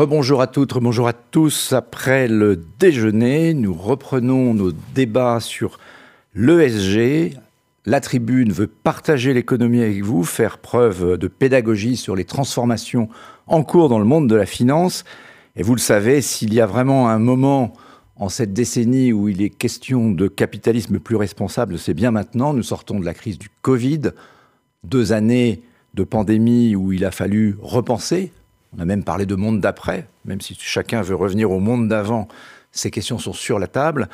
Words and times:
Rebonjour 0.00 0.40
à 0.40 0.46
toutes, 0.46 0.72
rebonjour 0.72 1.08
à 1.08 1.12
tous. 1.12 1.74
Après 1.74 2.26
le 2.26 2.56
déjeuner, 2.78 3.52
nous 3.52 3.74
reprenons 3.74 4.54
nos 4.54 4.72
débats 4.94 5.40
sur 5.40 5.78
l'ESG. 6.34 7.36
La 7.84 8.00
tribune 8.00 8.50
veut 8.50 8.66
partager 8.66 9.34
l'économie 9.34 9.82
avec 9.82 10.02
vous, 10.02 10.24
faire 10.24 10.56
preuve 10.56 11.18
de 11.18 11.28
pédagogie 11.28 11.98
sur 11.98 12.16
les 12.16 12.24
transformations 12.24 13.10
en 13.46 13.62
cours 13.62 13.90
dans 13.90 13.98
le 13.98 14.06
monde 14.06 14.26
de 14.26 14.36
la 14.36 14.46
finance. 14.46 15.04
Et 15.54 15.62
vous 15.62 15.74
le 15.74 15.80
savez, 15.80 16.22
s'il 16.22 16.54
y 16.54 16.62
a 16.62 16.66
vraiment 16.66 17.10
un 17.10 17.18
moment 17.18 17.74
en 18.16 18.30
cette 18.30 18.54
décennie 18.54 19.12
où 19.12 19.28
il 19.28 19.42
est 19.42 19.50
question 19.50 20.10
de 20.10 20.28
capitalisme 20.28 20.98
plus 20.98 21.16
responsable, 21.16 21.78
c'est 21.78 21.92
bien 21.92 22.10
maintenant. 22.10 22.54
Nous 22.54 22.62
sortons 22.62 23.00
de 23.00 23.04
la 23.04 23.12
crise 23.12 23.38
du 23.38 23.50
Covid, 23.60 24.12
deux 24.82 25.12
années 25.12 25.60
de 25.92 26.04
pandémie 26.04 26.74
où 26.74 26.90
il 26.90 27.04
a 27.04 27.10
fallu 27.10 27.58
repenser. 27.60 28.32
On 28.76 28.80
a 28.80 28.84
même 28.84 29.04
parlé 29.04 29.26
de 29.26 29.34
monde 29.34 29.60
d'après, 29.60 30.06
même 30.24 30.40
si 30.40 30.56
chacun 30.58 31.02
veut 31.02 31.14
revenir 31.14 31.50
au 31.50 31.58
monde 31.58 31.88
d'avant, 31.88 32.28
ces 32.72 32.90
questions 32.90 33.18
sont 33.18 33.32
sur 33.32 33.58
la 33.58 33.66
table. 33.66 34.08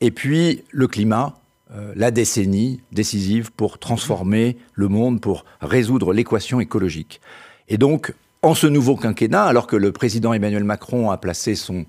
Et 0.00 0.10
puis 0.10 0.64
le 0.70 0.88
climat, 0.88 1.34
euh, 1.72 1.92
la 1.94 2.10
décennie 2.10 2.80
décisive 2.90 3.52
pour 3.52 3.78
transformer 3.78 4.56
le 4.74 4.88
monde, 4.88 5.20
pour 5.20 5.44
résoudre 5.60 6.12
l'équation 6.12 6.60
écologique. 6.60 7.20
Et 7.68 7.78
donc, 7.78 8.12
en 8.42 8.54
ce 8.54 8.66
nouveau 8.66 8.96
quinquennat, 8.96 9.44
alors 9.44 9.66
que 9.66 9.76
le 9.76 9.92
président 9.92 10.32
Emmanuel 10.32 10.64
Macron 10.64 11.10
a 11.10 11.18
placé 11.18 11.54
son 11.54 11.84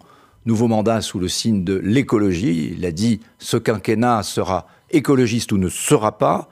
nouveau 0.45 0.67
mandat 0.67 1.02
sous 1.02 1.19
le 1.19 1.27
signe 1.27 1.63
de 1.63 1.75
l'écologie. 1.75 2.73
Il 2.78 2.85
a 2.85 2.91
dit 2.91 3.22
ce 3.39 3.58
quinquennat 3.58 4.22
sera 4.23 4.67
écologiste 4.91 5.52
ou 5.52 5.58
ne 5.58 5.69
sera 5.69 6.17
pas. 6.17 6.50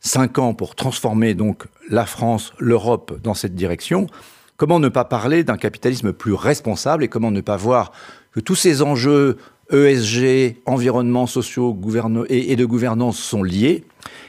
Cinq 0.00 0.38
ans 0.38 0.54
pour 0.54 0.74
transformer 0.74 1.34
donc 1.34 1.64
la 1.88 2.06
France, 2.06 2.52
l'Europe 2.58 3.20
dans 3.22 3.34
cette 3.34 3.54
direction. 3.54 4.06
Comment 4.60 4.78
ne 4.78 4.90
pas 4.90 5.06
parler 5.06 5.42
d'un 5.42 5.56
capitalisme 5.56 6.12
plus 6.12 6.34
responsable 6.34 7.02
et 7.02 7.08
comment 7.08 7.30
ne 7.30 7.40
pas 7.40 7.56
voir 7.56 7.92
que 8.30 8.40
tous 8.40 8.56
ces 8.56 8.82
enjeux 8.82 9.38
ESG, 9.72 10.56
environnement, 10.66 11.26
sociaux 11.26 11.74
et, 12.28 12.56
de 12.56 12.64
gouvernance 12.66 13.18
sont 13.18 13.42
liés 13.42 13.84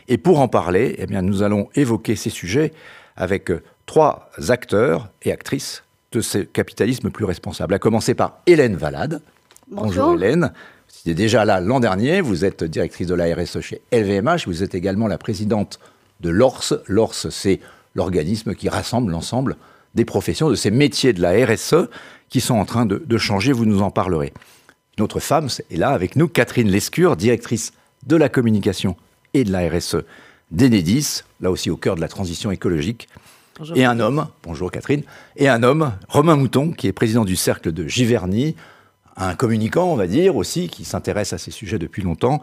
Et 0.08 0.18
pour 0.18 0.40
en 0.40 0.48
parler, 0.48 0.96
eh 1.00 1.06
bien, 1.06 1.22
nous 1.22 1.44
allons 1.44 1.68
évoquer 1.76 2.16
ces 2.16 2.30
sujets 2.30 2.72
avec 3.18 3.52
euh, 3.52 3.62
trois 3.86 4.30
acteurs 4.48 5.10
et 5.24 5.34
actrices 5.34 5.84
de 6.14 6.22
ce 6.22 6.38
capitalisme 6.38 7.10
plus 7.10 7.26
responsable. 7.26 7.74
À 7.74 7.80
commencer 7.80 8.14
par 8.14 8.38
Hélène 8.48 8.78
Valade. 8.78 9.22
Bonjour, 9.70 10.14
Hélène. 10.14 10.54
Vous 10.88 11.00
étiez 11.02 11.14
déjà 11.14 11.44
là 11.44 11.60
l'an 11.60 11.82
dernier, 11.82 12.22
vous 12.22 12.46
êtes 12.46 12.64
directrice 12.64 13.08
de 13.08 13.16
la 13.16 13.36
RSE 13.36 13.60
chez 13.60 13.82
LVMH, 13.92 14.46
vous 14.46 14.64
êtes 14.64 14.76
également 14.76 15.10
la 15.10 15.18
présidente 15.18 15.82
de 16.22 16.30
l'ORS. 16.30 16.76
L'ORS, 16.88 17.30
c'est 17.30 17.60
l'organisme 17.96 18.56
qui 18.56 18.70
rassemble 18.70 19.12
l'ensemble 19.12 19.58
des 19.96 20.06
professions, 20.06 20.50
de 20.50 20.56
ces 20.56 20.72
métiers 20.72 21.14
de 21.14 21.22
la 21.22 21.46
RSE 21.46 21.88
qui 22.30 22.42
sont 22.42 22.56
en 22.56 22.66
train 22.66 22.86
de, 22.86 23.04
de 23.06 23.18
changer, 23.18 23.52
vous 23.52 23.66
nous 23.66 23.82
en 23.82 23.92
parlerez. 23.92 24.34
Une 24.98 25.04
autre 25.04 25.20
femme 25.20 25.48
est 25.70 25.78
là 25.78 25.90
avec 25.90 26.16
nous, 26.16 26.28
Catherine 26.28 26.70
Lescure, 26.70 27.16
directrice 27.16 27.74
de 28.06 28.16
la 28.16 28.30
communication 28.30 28.96
et 29.34 29.44
de 29.44 29.52
la 29.52 29.70
RSE 29.70 29.98
d'Enedis, 30.52 31.22
là 31.40 31.52
aussi 31.52 31.70
au 31.70 31.78
cœur 31.78 31.96
de 31.96 32.02
la 32.02 32.08
transition 32.08 32.52
écologique 32.52 33.08
et 33.76 33.86
un 33.86 34.00
homme, 34.00 34.28
bonjour 34.44 34.72
Catherine, 34.72 35.04
et 35.36 35.48
un 35.48 35.64
homme, 35.64 35.94
Romain 36.08 36.36
Mouton, 36.36 36.72
qui 36.72 36.88
est 36.88 36.94
président 36.94 37.26
du 37.26 37.36
cercle 37.36 37.72
de 37.72 37.88
Giverny, 37.88 38.56
un 39.18 39.36
communicant, 39.36 39.86
on 39.86 39.96
va 39.96 40.08
dire, 40.08 40.36
aussi, 40.36 40.68
qui 40.68 40.86
s'intéresse 40.86 41.34
à 41.34 41.38
ces 41.38 41.52
sujets 41.52 41.78
depuis 41.78 42.02
longtemps. 42.02 42.42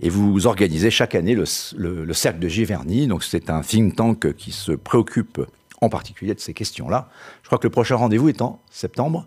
Et 0.00 0.10
vous 0.10 0.46
organisez 0.46 0.90
chaque 0.90 1.14
année 1.14 1.34
le, 1.34 1.44
cercle 2.12 2.38
de 2.38 2.48
Giverny. 2.48 3.06
Donc 3.06 3.24
c'est 3.24 3.50
un 3.50 3.62
think 3.62 3.96
tank 3.96 4.32
qui 4.34 4.52
se 4.52 4.72
préoccupe 4.72 5.40
en 5.80 5.88
particulier 5.88 6.34
de 6.34 6.40
ces 6.40 6.54
questions-là. 6.54 7.08
Je 7.42 7.48
crois 7.48 7.58
que 7.58 7.66
le 7.66 7.70
prochain 7.70 7.96
rendez-vous 7.96 8.28
est 8.28 8.42
en 8.42 8.60
septembre. 8.70 9.26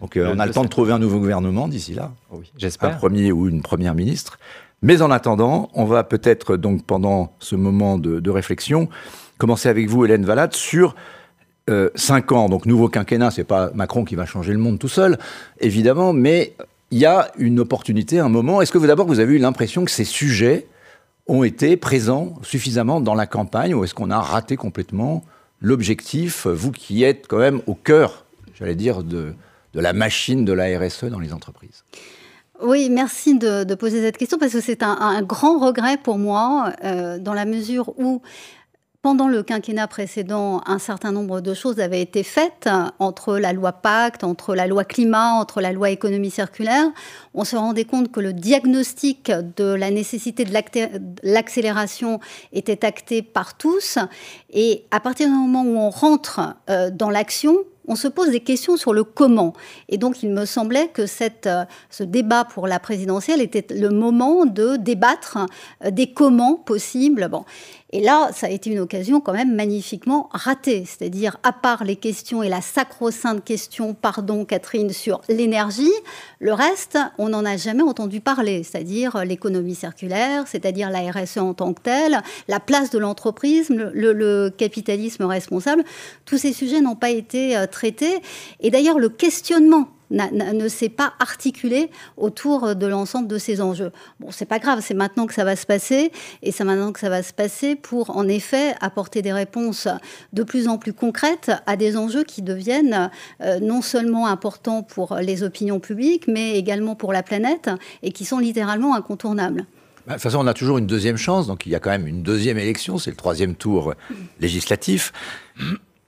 Donc 0.00 0.16
euh, 0.16 0.32
on 0.34 0.38
a 0.38 0.46
le, 0.46 0.52
temps 0.52 0.64
de 0.64 0.68
trouver 0.68 0.92
un 0.92 0.98
nouveau 0.98 1.18
gouvernement 1.18 1.68
d'ici 1.68 1.94
là. 1.94 2.12
Oui, 2.30 2.50
j'espère. 2.56 2.90
Un 2.90 2.94
premier 2.94 3.32
ou 3.32 3.48
une 3.48 3.62
première 3.62 3.94
ministre. 3.94 4.38
Mais 4.82 5.02
en 5.02 5.10
attendant, 5.10 5.68
on 5.74 5.84
va 5.84 6.04
peut-être 6.04 6.56
donc 6.56 6.84
pendant 6.84 7.34
ce 7.38 7.54
moment 7.54 7.98
de, 7.98 8.18
de 8.18 8.30
réflexion 8.30 8.88
commencer 9.40 9.68
avec 9.68 9.88
vous, 9.88 10.04
Hélène 10.04 10.24
Valade, 10.24 10.54
sur 10.54 10.94
euh, 11.68 11.88
cinq 11.96 12.30
ans. 12.30 12.48
Donc, 12.48 12.66
nouveau 12.66 12.88
quinquennat, 12.88 13.30
c'est 13.30 13.44
pas 13.44 13.70
Macron 13.74 14.04
qui 14.04 14.14
va 14.14 14.26
changer 14.26 14.52
le 14.52 14.58
monde 14.58 14.78
tout 14.78 14.88
seul, 14.88 15.18
évidemment, 15.60 16.12
mais 16.12 16.54
il 16.90 16.98
y 16.98 17.06
a 17.06 17.30
une 17.38 17.58
opportunité, 17.58 18.18
un 18.18 18.28
moment. 18.28 18.60
Est-ce 18.60 18.70
que 18.70 18.78
vous 18.78 18.86
d'abord 18.86 19.06
vous 19.06 19.20
avez 19.20 19.34
eu 19.34 19.38
l'impression 19.38 19.84
que 19.84 19.90
ces 19.90 20.04
sujets 20.04 20.66
ont 21.26 21.44
été 21.44 21.76
présents 21.76 22.34
suffisamment 22.42 23.00
dans 23.00 23.14
la 23.14 23.26
campagne, 23.26 23.74
ou 23.74 23.84
est-ce 23.84 23.94
qu'on 23.94 24.10
a 24.10 24.20
raté 24.20 24.56
complètement 24.56 25.24
l'objectif, 25.60 26.46
vous 26.46 26.72
qui 26.72 27.04
êtes 27.04 27.26
quand 27.28 27.38
même 27.38 27.60
au 27.66 27.74
cœur, 27.74 28.24
j'allais 28.54 28.74
dire, 28.74 29.02
de, 29.02 29.34
de 29.74 29.80
la 29.80 29.92
machine 29.92 30.44
de 30.44 30.52
la 30.52 30.78
RSE 30.78 31.04
dans 31.04 31.20
les 31.20 31.32
entreprises. 31.32 31.84
Oui, 32.62 32.90
merci 32.90 33.38
de, 33.38 33.74
poser 33.74 34.02
cette 34.02 34.18
question 34.18 34.38
parce 34.38 34.52
que 34.52 34.60
c'est 34.60 34.82
un, 34.82 35.22
grand 35.22 35.58
regret 35.58 35.96
pour 35.96 36.18
moi 36.18 36.72
euh, 36.84 37.18
dans 37.18 37.32
la 37.32 37.46
mesure 37.46 37.94
où 37.98 38.20
pendant 39.02 39.28
le 39.28 39.42
quinquennat 39.42 39.86
précédent, 39.86 40.60
un 40.66 40.78
certain 40.78 41.10
nombre 41.10 41.40
de 41.40 41.54
choses 41.54 41.80
avaient 41.80 42.02
été 42.02 42.22
faites 42.22 42.68
entre 42.98 43.38
la 43.38 43.54
loi 43.54 43.72
Pacte, 43.72 44.24
entre 44.24 44.54
la 44.54 44.66
loi 44.66 44.84
climat, 44.84 45.32
entre 45.32 45.62
la 45.62 45.72
loi 45.72 45.88
économie 45.88 46.30
circulaire. 46.30 46.84
On 47.32 47.44
se 47.44 47.56
rendait 47.56 47.86
compte 47.86 48.12
que 48.12 48.20
le 48.20 48.34
diagnostic 48.34 49.32
de 49.56 49.72
la 49.72 49.90
nécessité 49.90 50.44
de 50.44 50.52
l'accélération 51.22 52.20
était 52.52 52.84
acté 52.84 53.22
par 53.22 53.56
tous. 53.56 53.98
Et 54.50 54.84
à 54.90 55.00
partir 55.00 55.28
du 55.28 55.34
moment 55.34 55.62
où 55.62 55.78
on 55.78 55.90
rentre 55.90 56.56
euh, 56.68 56.90
dans 56.90 57.08
l'action, 57.08 57.56
on 57.90 57.96
se 57.96 58.06
pose 58.06 58.30
des 58.30 58.40
questions 58.40 58.76
sur 58.76 58.92
le 58.92 59.02
comment. 59.02 59.52
Et 59.88 59.98
donc, 59.98 60.22
il 60.22 60.30
me 60.30 60.44
semblait 60.44 60.88
que 60.88 61.06
cette, 61.06 61.48
euh, 61.48 61.64
ce 61.90 62.04
débat 62.04 62.44
pour 62.44 62.68
la 62.68 62.78
présidentielle 62.78 63.40
était 63.40 63.66
le 63.74 63.90
moment 63.90 64.46
de 64.46 64.76
débattre 64.76 65.38
euh, 65.84 65.90
des 65.90 66.12
comment 66.12 66.54
possibles. 66.54 67.28
Bon. 67.28 67.44
Et 67.92 68.00
là, 68.00 68.30
ça 68.32 68.46
a 68.46 68.50
été 68.50 68.70
une 68.70 68.78
occasion 68.78 69.20
quand 69.20 69.32
même 69.32 69.54
magnifiquement 69.54 70.28
ratée. 70.32 70.84
C'est-à-dire, 70.86 71.38
à 71.42 71.52
part 71.52 71.82
les 71.82 71.96
questions 71.96 72.42
et 72.42 72.48
la 72.48 72.60
sacro-sainte 72.60 73.44
question, 73.44 73.94
pardon 73.94 74.44
Catherine, 74.44 74.90
sur 74.90 75.20
l'énergie, 75.28 75.90
le 76.38 76.52
reste, 76.52 76.98
on 77.18 77.30
n'en 77.30 77.44
a 77.44 77.56
jamais 77.56 77.82
entendu 77.82 78.20
parler. 78.20 78.62
C'est-à-dire 78.62 79.24
l'économie 79.24 79.74
circulaire, 79.74 80.46
c'est-à-dire 80.46 80.88
la 80.90 81.10
RSE 81.10 81.38
en 81.38 81.52
tant 81.52 81.72
que 81.72 81.82
telle, 81.82 82.22
la 82.46 82.60
place 82.60 82.90
de 82.90 82.98
l'entreprise, 82.98 83.70
le, 83.70 83.90
le, 84.12 84.50
capitalisme 84.56 85.24
responsable. 85.24 85.84
Tous 86.24 86.38
ces 86.38 86.52
sujets 86.52 86.80
n'ont 86.80 86.96
pas 86.96 87.10
été 87.10 87.56
euh, 87.56 87.66
traités. 87.66 88.20
Et 88.60 88.70
d'ailleurs, 88.70 88.98
le 88.98 89.08
questionnement 89.08 89.88
ne 90.10 90.68
s'est 90.68 90.88
pas 90.88 91.12
articulé 91.18 91.90
autour 92.16 92.74
de 92.74 92.86
l'ensemble 92.86 93.28
de 93.28 93.38
ces 93.38 93.60
enjeux. 93.60 93.92
Bon, 94.18 94.30
c'est 94.30 94.46
pas 94.46 94.58
grave, 94.58 94.80
c'est 94.82 94.94
maintenant 94.94 95.26
que 95.26 95.34
ça 95.34 95.44
va 95.44 95.56
se 95.56 95.66
passer, 95.66 96.12
et 96.42 96.52
c'est 96.52 96.64
maintenant 96.64 96.92
que 96.92 97.00
ça 97.00 97.08
va 97.08 97.22
se 97.22 97.32
passer 97.32 97.76
pour, 97.76 98.16
en 98.16 98.28
effet, 98.28 98.74
apporter 98.80 99.22
des 99.22 99.32
réponses 99.32 99.88
de 100.32 100.42
plus 100.42 100.68
en 100.68 100.78
plus 100.78 100.92
concrètes 100.92 101.50
à 101.66 101.76
des 101.76 101.96
enjeux 101.96 102.24
qui 102.24 102.42
deviennent 102.42 103.10
euh, 103.40 103.60
non 103.60 103.82
seulement 103.82 104.26
importants 104.26 104.82
pour 104.82 105.16
les 105.16 105.42
opinions 105.42 105.80
publiques, 105.80 106.26
mais 106.26 106.56
également 106.56 106.94
pour 106.94 107.12
la 107.12 107.22
planète, 107.22 107.70
et 108.02 108.12
qui 108.12 108.24
sont 108.24 108.38
littéralement 108.38 108.94
incontournables. 108.94 109.66
Bah, 110.06 110.14
de 110.14 110.18
toute 110.18 110.22
façon, 110.22 110.38
on 110.38 110.46
a 110.46 110.54
toujours 110.54 110.78
une 110.78 110.86
deuxième 110.86 111.18
chance, 111.18 111.46
donc 111.46 111.66
il 111.66 111.72
y 111.72 111.74
a 111.74 111.80
quand 111.80 111.90
même 111.90 112.06
une 112.06 112.22
deuxième 112.22 112.58
élection, 112.58 112.98
c'est 112.98 113.10
le 113.10 113.16
troisième 113.16 113.54
tour 113.54 113.94
législatif. 114.40 115.12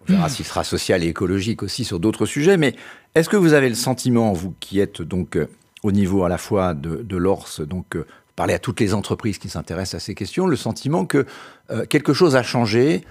On 0.09 0.13
verra 0.13 0.29
s'il 0.29 0.45
sera 0.45 0.65
social 0.65 1.05
et 1.05 1.09
écologique 1.09 1.63
aussi 1.63 1.85
sur 1.85 2.01
d'autres 2.01 2.27
sujets, 2.27 2.57
mais 2.57 2.75
est-ce 3.15 3.29
que 3.29 3.37
vous 3.37 3.53
avez 3.53 3.69
le 3.69 3.75
sentiment, 3.75 4.33
vous 4.33 4.55
qui 4.59 4.81
êtes 4.81 5.03
donc 5.03 5.37
euh, 5.37 5.49
au 5.83 5.93
niveau 5.93 6.25
à 6.25 6.29
la 6.29 6.39
fois 6.39 6.75
de, 6.75 6.97
de 6.97 7.17
l'ORS, 7.17 7.61
donc 7.61 7.97
euh, 7.97 8.07
parler 8.35 8.55
à 8.55 8.59
toutes 8.59 8.81
les 8.81 8.95
entreprises 8.95 9.39
qui 9.39 9.49
s'intéressent 9.49 10.03
à 10.03 10.05
ces 10.05 10.15
questions, 10.15 10.47
le 10.47 10.57
sentiment 10.57 11.05
que 11.05 11.27
euh, 11.71 11.85
quelque 11.85 12.13
chose 12.13 12.37
a 12.37 12.43
changé, 12.43 13.05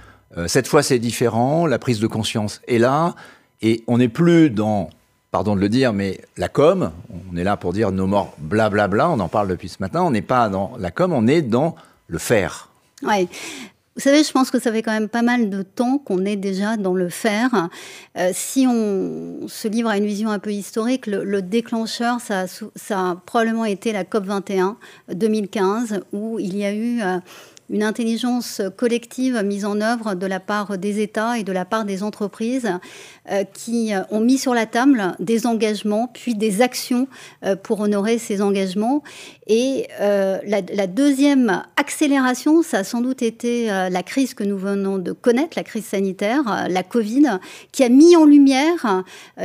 cette 0.47 0.65
fois 0.65 0.81
c'est 0.81 0.97
différent, 0.97 1.65
la 1.65 1.77
prise 1.77 1.99
de 1.99 2.07
conscience 2.07 2.61
est 2.65 2.77
là, 2.77 3.15
et 3.61 3.83
on 3.87 3.97
n'est 3.97 4.07
plus 4.07 4.49
dans, 4.49 4.89
pardon 5.29 5.57
de 5.57 5.59
le 5.59 5.67
dire, 5.67 5.91
mais 5.91 6.21
la 6.37 6.47
com, 6.47 6.91
on 7.29 7.35
est 7.35 7.43
là 7.43 7.57
pour 7.57 7.73
dire 7.73 7.91
nos 7.91 8.07
morts 8.07 8.33
blablabla, 8.37 9.09
on 9.09 9.19
en 9.19 9.27
parle 9.27 9.49
depuis 9.49 9.67
ce 9.67 9.77
matin, 9.81 10.03
on 10.03 10.11
n'est 10.11 10.21
pas 10.21 10.47
dans 10.47 10.71
la 10.79 10.89
com, 10.89 11.11
on 11.11 11.27
est 11.27 11.41
dans 11.41 11.75
le 12.07 12.17
faire. 12.17 12.69
Oui, 13.03 13.27
vous 13.95 14.01
savez, 14.01 14.23
je 14.23 14.31
pense 14.31 14.51
que 14.51 14.59
ça 14.59 14.71
fait 14.71 14.81
quand 14.81 14.93
même 14.93 15.09
pas 15.09 15.21
mal 15.21 15.49
de 15.49 15.63
temps 15.63 15.97
qu'on 15.97 16.23
est 16.23 16.37
déjà 16.37 16.77
dans 16.77 16.93
le 16.93 17.09
faire. 17.09 17.69
Euh, 18.17 18.29
si 18.33 18.65
on 18.65 19.49
se 19.49 19.67
livre 19.67 19.89
à 19.89 19.97
une 19.97 20.05
vision 20.05 20.29
un 20.29 20.39
peu 20.39 20.53
historique, 20.53 21.07
le, 21.07 21.41
déclencheur, 21.41 22.19
ça 22.21 22.45
a, 22.91 23.15
probablement 23.25 23.65
été 23.65 23.91
la 23.91 24.05
COP 24.05 24.25
21 24.25 24.77
2015, 25.13 26.01
où 26.13 26.39
il 26.39 26.55
y 26.55 26.63
a 26.63 26.73
eu 26.73 27.01
euh, 27.01 27.17
une 27.71 27.83
intelligence 27.83 28.61
collective 28.77 29.41
mise 29.43 29.65
en 29.65 29.81
œuvre 29.81 30.13
de 30.13 30.25
la 30.25 30.39
part 30.39 30.77
des 30.77 31.01
États 31.01 31.39
et 31.39 31.43
de 31.43 31.51
la 31.51 31.65
part 31.65 31.85
des 31.85 32.03
entreprises 32.03 32.69
euh, 33.29 33.43
qui 33.43 33.91
ont 34.09 34.19
mis 34.19 34.37
sur 34.37 34.53
la 34.53 34.65
table 34.65 35.15
des 35.19 35.45
engagements, 35.45 36.09
puis 36.11 36.35
des 36.35 36.61
actions 36.61 37.07
euh, 37.45 37.55
pour 37.55 37.79
honorer 37.79 38.17
ces 38.17 38.41
engagements. 38.41 39.03
Et 39.47 39.87
euh, 39.99 40.39
la, 40.45 40.61
la, 40.61 40.87
deuxième 40.87 41.63
accélération, 41.77 42.61
ça 42.61 42.79
a 42.79 42.83
sans 42.83 43.01
doute 43.01 43.21
été 43.21 43.67
la 43.67 44.03
crise 44.03 44.33
que 44.33 44.43
nous 44.43 44.57
venons 44.57 44.97
de 44.97 45.11
connaître, 45.11 45.57
la 45.57 45.63
crise 45.63 45.85
sanitaire, 45.85 46.67
la 46.69 46.83
Covid, 46.83 47.39
qui 47.71 47.83
a 47.83 47.89
mis 47.89 48.15
en 48.15 48.25
lumière, 48.25 49.03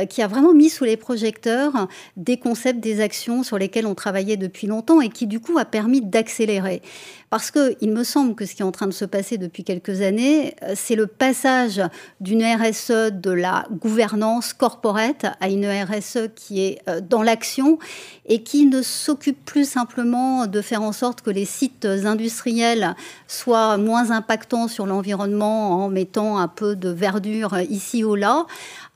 qui 0.09 0.21
a 0.21 0.27
vraiment 0.27 0.53
mis 0.53 0.69
sous 0.69 0.85
les 0.85 0.97
projecteurs 0.97 1.87
des 2.15 2.37
concepts, 2.37 2.79
des 2.79 3.01
actions 3.01 3.43
sur 3.43 3.57
lesquelles 3.57 3.85
on 3.85 3.95
travaillait 3.95 4.37
depuis 4.37 4.67
longtemps 4.67 5.01
et 5.01 5.09
qui 5.09 5.27
du 5.27 5.39
coup 5.39 5.57
a 5.57 5.65
permis 5.65 6.01
d'accélérer. 6.01 6.81
Parce 7.29 7.51
qu'il 7.51 7.91
me 7.91 8.05
semble 8.05 8.35
que 8.35 8.45
ce 8.45 8.55
qui 8.55 8.61
est 8.61 8.65
en 8.65 8.71
train 8.71 8.87
de 8.87 8.93
se 8.93 9.03
passer 9.03 9.37
depuis 9.37 9.65
quelques 9.65 10.01
années, 10.01 10.55
euh, 10.63 10.73
c'est 10.75 10.95
le 10.95 11.07
passage 11.07 11.81
d'une 12.21 12.41
RSE 12.41 13.11
de 13.11 13.31
la 13.31 13.67
gouvernance 13.69 14.53
corporate 14.53 15.25
à 15.41 15.49
une 15.49 15.65
RSE 15.65 16.29
qui 16.35 16.61
est 16.61 16.79
euh, 16.87 17.01
dans 17.01 17.23
l'action 17.23 17.79
et 18.25 18.43
qui 18.43 18.65
ne 18.65 18.81
s'occupe 18.81 19.43
plus 19.43 19.69
simplement 19.69 20.47
de 20.47 20.61
faire 20.61 20.81
en 20.81 20.93
sorte 20.93 21.21
que 21.21 21.29
les 21.29 21.45
sites 21.45 21.85
industriels 21.85 22.95
soient 23.27 23.77
moins 23.77 24.11
impactants 24.11 24.69
sur 24.69 24.85
l'environnement 24.85 25.83
en 25.83 25.89
mettant 25.89 26.37
un 26.37 26.47
peu 26.47 26.77
de 26.77 26.89
verdure 26.89 27.59
ici 27.69 28.05
ou 28.05 28.15
là, 28.15 28.45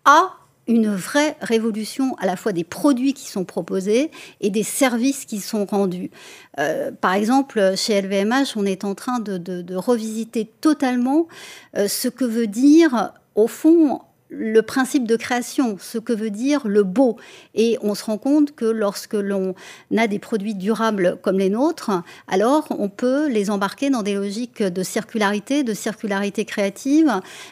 à 0.05 0.35
une 0.71 0.95
vraie 0.95 1.35
révolution 1.41 2.15
à 2.17 2.25
la 2.25 2.37
fois 2.37 2.53
des 2.53 2.63
produits 2.63 3.13
qui 3.13 3.27
sont 3.27 3.43
proposés 3.43 4.09
et 4.39 4.49
des 4.49 4.63
services 4.63 5.25
qui 5.25 5.39
sont 5.39 5.65
rendus. 5.65 6.11
Euh, 6.59 6.91
par 6.91 7.13
exemple, 7.13 7.73
chez 7.75 8.01
LVMH, 8.01 8.55
on 8.55 8.65
est 8.65 8.85
en 8.85 8.95
train 8.95 9.19
de, 9.19 9.75
revisiter 9.75 10.49
totalement 10.61 11.27
euh, 11.75 11.87
ce 11.87 12.07
que 12.07 12.23
veut 12.23 12.47
dire, 12.47 13.11
au 13.35 13.47
fond, 13.47 14.01
le 14.31 14.61
principe 14.61 15.05
de 15.05 15.17
création, 15.17 15.75
ce 15.77 15.97
que 15.97 16.13
veut 16.13 16.29
dire 16.29 16.65
le 16.65 16.83
beau. 16.83 17.17
Et 17.53 17.77
on 17.81 17.95
se 17.95 18.05
rend 18.05 18.17
compte 18.17 18.55
que 18.55 18.65
lorsque 18.65 19.13
l'on 19.13 19.53
a 19.95 20.07
des 20.07 20.19
produits 20.19 20.55
durables 20.55 21.17
comme 21.21 21.37
les 21.37 21.49
nôtres, 21.49 21.91
alors 22.29 22.65
on 22.69 22.87
peut 22.87 23.27
les 23.27 23.49
embarquer 23.49 23.89
dans 23.89 24.03
des 24.03 24.13
logiques 24.13 24.63
de 24.63 24.83
circularité, 24.83 25.63
de 25.63 25.73
circularité 25.73 26.45
créative, 26.45 27.11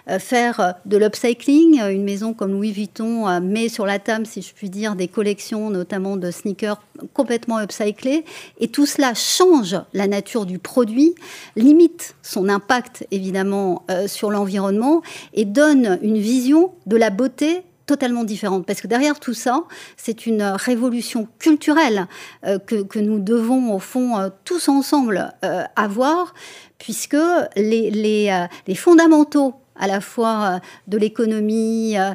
euh, 0.09 0.19
faire 0.19 0.75
de 0.85 0.97
l'upcycling. 0.97 1.81
Une 1.83 2.03
maison 2.03 2.33
comme 2.33 2.53
Louis 2.53 2.71
Vuitton 2.71 3.27
euh, 3.27 3.41
met 3.41 3.67
sur 3.67 3.85
la 3.85 3.99
table, 3.99 4.25
si 4.25 4.41
je 4.41 4.53
puis 4.53 4.69
dire, 4.69 4.95
des 4.95 5.09
collections, 5.09 5.69
notamment 5.69 6.15
de 6.15 6.31
sneakers 6.31 6.81
complètement 7.13 7.59
upcyclés. 7.59 8.23
Et 8.59 8.69
tout 8.69 8.85
cela 8.85 9.13
change 9.13 9.75
la 9.93 10.07
nature 10.07 10.45
du 10.45 10.59
produit, 10.59 11.13
limite 11.57 12.15
son 12.21 12.47
impact 12.47 13.05
évidemment 13.11 13.83
euh, 13.91 14.07
sur 14.07 14.31
l'environnement 14.31 15.01
et 15.33 15.45
donne 15.45 15.99
une 16.01 16.17
vision 16.17 16.68
de 16.85 16.97
la 16.97 17.09
beauté 17.09 17.63
totalement 17.89 18.23
différente. 18.23 18.67
Parce 18.67 18.81
que 18.81 18.87
derrière 18.87 19.19
tout 19.19 19.33
ça, 19.33 19.63
c'est 19.97 20.27
une 20.27 20.43
révolution 20.43 21.27
culturelle 21.39 22.05
euh, 22.45 22.59
que, 22.59 22.99
nous 22.99 23.19
devons, 23.19 23.73
au 23.73 23.79
fond, 23.79 24.17
euh, 24.17 24.29
tous 24.45 24.69
ensemble 24.69 25.33
euh, 25.43 25.63
avoir, 25.75 26.35
puisque 26.77 27.17
les, 27.55 27.89
les 28.67 28.75
fondamentaux 28.75 29.55
à 29.79 29.87
la 29.87 30.01
fois 30.01 30.43
euh, 30.43 30.59
de 30.87 30.97
l'économie, 30.97 31.97
euh, 31.97 32.11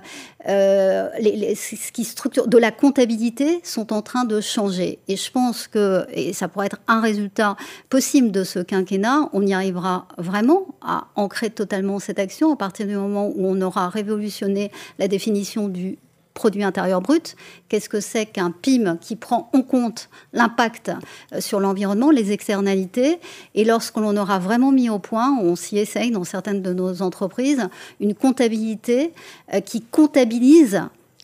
euh, 0.49 1.09
ce 1.55 1.91
qui 1.91 2.05
structure, 2.05 2.47
de 2.47 2.59
la 2.59 2.71
comptabilité 2.71 3.61
sont 3.65 3.93
en 3.93 4.03
train 4.03 4.25
de 4.25 4.41
changer. 4.41 4.99
Et 5.09 5.17
je 5.17 5.31
pense 5.31 5.67
que, 5.67 6.07
et 6.13 6.33
ça 6.33 6.49
pourrait 6.49 6.67
être 6.67 6.81
un 6.87 7.01
résultat 7.01 7.57
possible 7.89 8.31
de 8.31 8.45
ce 8.45 8.61
quinquennat, 8.61 9.31
on 9.33 9.45
y 9.47 9.55
arrivera 9.55 10.07
vraiment 10.19 10.67
à 10.83 11.09
ancrer 11.17 11.51
totalement 11.51 11.99
cette 11.99 12.19
action 12.19 12.53
à 12.53 12.57
partir 12.57 12.87
du 12.87 12.97
moment 12.97 13.29
où 13.29 13.47
on 13.47 13.61
aura 13.63 13.89
révolutionné 13.89 14.71
la 14.99 15.09
définition 15.09 15.69
du 15.69 15.99
produit 16.35 16.65
intérieur 16.65 17.01
brut. 17.01 17.37
Qu'est-ce 17.69 17.89
que 17.89 18.01
c'est 18.01 18.27
qu'un 18.27 18.51
PIM 18.51 18.99
qui 19.01 19.17
prend 19.17 19.49
en 19.55 19.63
compte 19.63 20.11
l'impact 20.33 20.91
euh, 21.33 21.41
sur 21.41 21.61
l'environnement, 21.61 22.11
les 22.11 22.33
externalités? 22.33 23.21
Et 23.55 23.65
lorsqu'on 23.65 24.17
aura 24.17 24.41
vraiment 24.41 24.73
mis 24.73 24.91
au 24.91 24.99
point, 24.99 25.39
on 25.41 25.57
s'y 25.57 25.79
essaye 25.79 26.11
dans 26.11 26.25
certaines 26.25 26.61
de 26.61 26.75
nos 26.75 27.01
entreprises, 27.03 27.69
une 28.01 28.15
comptabilité 28.15 29.13
euh, 29.55 29.61
qui 29.61 29.81
comptabilise 29.81 30.83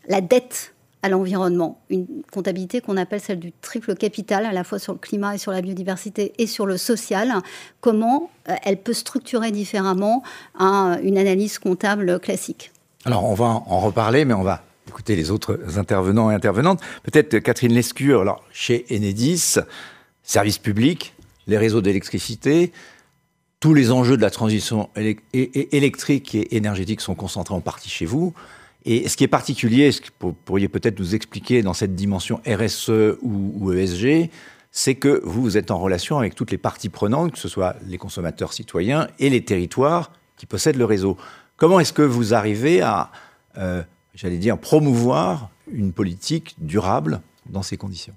la 0.08 0.20
dette 0.20 0.72
à 1.02 1.08
l'environnement, 1.08 1.80
une 1.88 2.06
comptabilité 2.30 2.82
qu'on 2.82 2.98
appelle 2.98 3.20
celle 3.20 3.40
du 3.40 3.52
triple 3.52 3.94
capital, 3.94 4.44
à 4.44 4.52
la 4.52 4.64
fois 4.64 4.78
sur 4.78 4.92
le 4.92 4.98
climat 4.98 5.34
et 5.34 5.38
sur 5.38 5.50
la 5.50 5.62
biodiversité 5.62 6.34
et 6.36 6.46
sur 6.46 6.66
le 6.66 6.76
social, 6.76 7.32
comment 7.80 8.30
euh, 8.48 8.54
elle 8.64 8.76
peut 8.76 8.92
structurer 8.92 9.50
différemment 9.50 10.22
une 10.58 11.16
analyse 11.16 11.58
comptable 11.58 12.20
classique? 12.20 12.70
Alors 13.06 13.24
on 13.24 13.34
va 13.34 13.46
en 13.46 13.80
reparler, 13.80 14.26
mais 14.26 14.34
on 14.34 14.42
va 14.42 14.62
écouter 14.88 15.16
les 15.16 15.30
autres 15.30 15.78
intervenants 15.78 16.30
et 16.30 16.34
intervenantes. 16.34 16.80
Peut-être 17.02 17.38
Catherine 17.38 17.72
Lescure, 17.72 18.22
alors 18.22 18.44
chez 18.52 18.86
Enedis, 18.90 19.56
service 20.22 20.58
public, 20.58 21.14
les 21.46 21.58
réseaux 21.58 21.80
d'électricité, 21.80 22.72
tous 23.60 23.74
les 23.74 23.90
enjeux 23.92 24.16
de 24.16 24.22
la 24.22 24.30
transition 24.30 24.88
électrique 25.32 26.34
et 26.34 26.56
énergétique 26.56 27.02
sont 27.02 27.14
concentrés 27.14 27.54
en 27.54 27.60
partie 27.60 27.90
chez 27.90 28.06
vous. 28.06 28.32
Et 28.86 29.08
ce 29.08 29.16
qui 29.18 29.24
est 29.24 29.28
particulier, 29.28 29.92
ce 29.92 30.00
que 30.00 30.08
vous 30.20 30.32
pourriez 30.32 30.68
peut-être 30.68 30.98
nous 30.98 31.14
expliquer 31.14 31.62
dans 31.62 31.74
cette 31.74 31.94
dimension 31.94 32.40
RSE 32.46 33.18
ou, 33.20 33.72
ESG, 33.72 34.30
c'est 34.72 34.94
que 34.94 35.20
vous 35.24 35.58
êtes 35.58 35.70
en 35.70 35.78
relation 35.78 36.18
avec 36.18 36.34
toutes 36.34 36.50
les 36.50 36.58
parties 36.58 36.88
prenantes, 36.88 37.32
que 37.32 37.38
ce 37.38 37.48
soit 37.48 37.76
les 37.86 37.98
consommateurs 37.98 38.54
citoyens 38.54 39.08
et 39.18 39.28
les 39.28 39.44
territoires 39.44 40.12
qui 40.38 40.46
possèdent 40.46 40.78
le 40.78 40.86
réseau. 40.86 41.18
Comment 41.58 41.80
est-ce 41.80 41.92
que 41.92 42.02
vous 42.02 42.32
arrivez 42.32 42.80
à 42.80 43.10
euh, 43.58 43.82
j'allais 44.20 44.36
dire, 44.36 44.58
promouvoir 44.58 45.48
une 45.72 45.92
politique 45.92 46.54
durable 46.58 47.22
dans 47.46 47.62
ces 47.62 47.78
conditions 47.78 48.12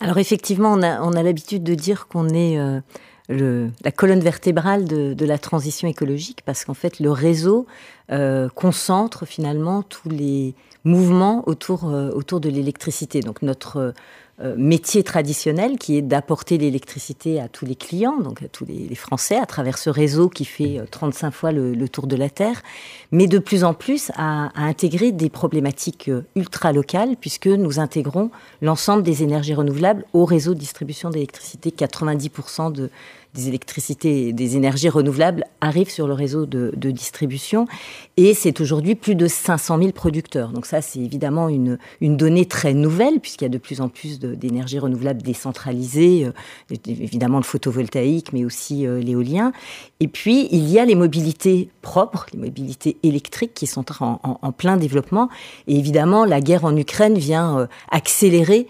Alors 0.00 0.18
effectivement, 0.18 0.72
on 0.72 0.82
a, 0.82 1.22
l'habitude 1.22 1.62
de 1.62 1.74
dire 1.74 2.08
qu'on 2.08 2.28
est 2.30 2.58
euh, 2.58 2.80
le, 3.28 3.70
la 3.84 3.92
colonne 3.92 4.20
vertébrale 4.20 4.86
de, 4.86 5.24
la 5.24 5.38
transition 5.38 5.86
écologique, 5.86 6.40
parce 6.44 6.64
qu'en 6.64 6.74
fait, 6.74 6.98
le 6.98 7.12
réseau 7.12 7.66
euh, 8.10 8.48
concentre 8.48 9.24
finalement 9.24 9.82
tous 9.82 10.08
les 10.08 10.54
mouvements 10.82 11.44
autour, 11.46 11.88
euh, 11.88 12.10
autour 12.10 12.40
de 12.40 12.48
l'électricité. 12.48 13.20
Donc 13.20 13.42
notre 13.42 13.94
métier 14.56 15.02
traditionnel 15.02 15.78
qui 15.78 15.96
est 15.96 16.02
d'apporter 16.02 16.58
l'électricité 16.58 17.40
à 17.40 17.48
tous 17.48 17.64
les 17.64 17.74
clients, 17.74 18.18
donc 18.20 18.42
à 18.42 18.48
tous 18.48 18.66
les, 18.66 18.94
Français, 18.94 19.36
à 19.36 19.46
travers 19.46 19.78
ce 19.78 19.88
réseau 19.88 20.28
qui 20.28 20.44
fait 20.44 20.80
35 20.90 21.26
euh, 21.26 21.30
fois 21.30 21.52
le, 21.52 21.88
tour 21.88 22.06
de 22.06 22.16
la 22.16 22.28
Terre, 22.28 22.62
mais 23.12 23.26
de 23.26 23.38
plus 23.38 23.64
en 23.64 23.72
plus 23.72 24.10
à, 24.14 24.48
à 24.48 24.64
intégrer 24.64 25.12
des 25.12 25.30
problématiques 25.30 26.08
euh, 26.08 26.22
ultra 26.34 26.72
locales, 26.72 27.16
puisque 27.20 27.46
nous 27.46 27.80
intégrons 27.80 28.30
l'ensemble 28.60 29.02
des 29.02 29.22
énergies 29.22 29.54
renouvelables 29.54 30.04
au 30.12 30.24
réseau 30.24 30.54
de 30.54 30.58
distribution 30.58 31.10
d'électricité. 31.10 31.70
90% 31.70 32.72
de, 32.72 32.90
des 33.36 33.48
électricités, 33.48 34.32
des 34.32 34.56
énergies 34.56 34.88
renouvelables 34.88 35.44
arrivent 35.60 35.90
sur 35.90 36.06
le 36.06 36.14
réseau 36.14 36.46
de, 36.46 36.72
distribution. 36.90 37.66
Et 38.16 38.32
c'est 38.32 38.60
aujourd'hui 38.60 38.94
plus 38.94 39.14
de 39.14 39.26
500 39.26 39.78
000 39.78 39.92
producteurs. 39.92 40.50
Donc 40.50 40.66
ça, 40.66 40.80
c'est 40.80 41.00
évidemment 41.00 41.48
une, 41.48 41.78
une 42.00 42.16
donnée 42.16 42.46
très 42.46 42.74
nouvelle, 42.74 43.20
puisqu'il 43.20 43.44
y 43.44 43.46
a 43.46 43.50
de 43.50 43.58
plus 43.58 43.80
en 43.80 43.88
plus 43.88 44.18
d'énergies 44.18 44.78
renouvelables 44.78 45.20
décentralisées, 45.20 46.26
euh, 46.26 46.76
évidemment 46.86 47.38
le 47.38 47.44
photovoltaïque, 47.44 48.32
mais 48.32 48.44
aussi 48.44 48.86
euh, 48.86 49.00
l'éolien. 49.00 49.52
Et 50.00 50.08
puis, 50.08 50.48
il 50.50 50.68
y 50.70 50.78
a 50.78 50.84
les 50.84 50.94
mobilités 50.94 51.68
propres, 51.82 52.26
les 52.32 52.38
mobilités 52.38 52.96
électriques 53.02 53.54
qui 53.54 53.66
sont 53.66 53.84
en, 54.00 54.52
plein 54.52 54.76
développement. 54.76 55.28
Et 55.66 55.76
évidemment, 55.76 56.24
la 56.24 56.40
guerre 56.40 56.64
en 56.64 56.76
Ukraine 56.76 57.18
vient 57.18 57.58
euh, 57.58 57.66
accélérer 57.90 58.68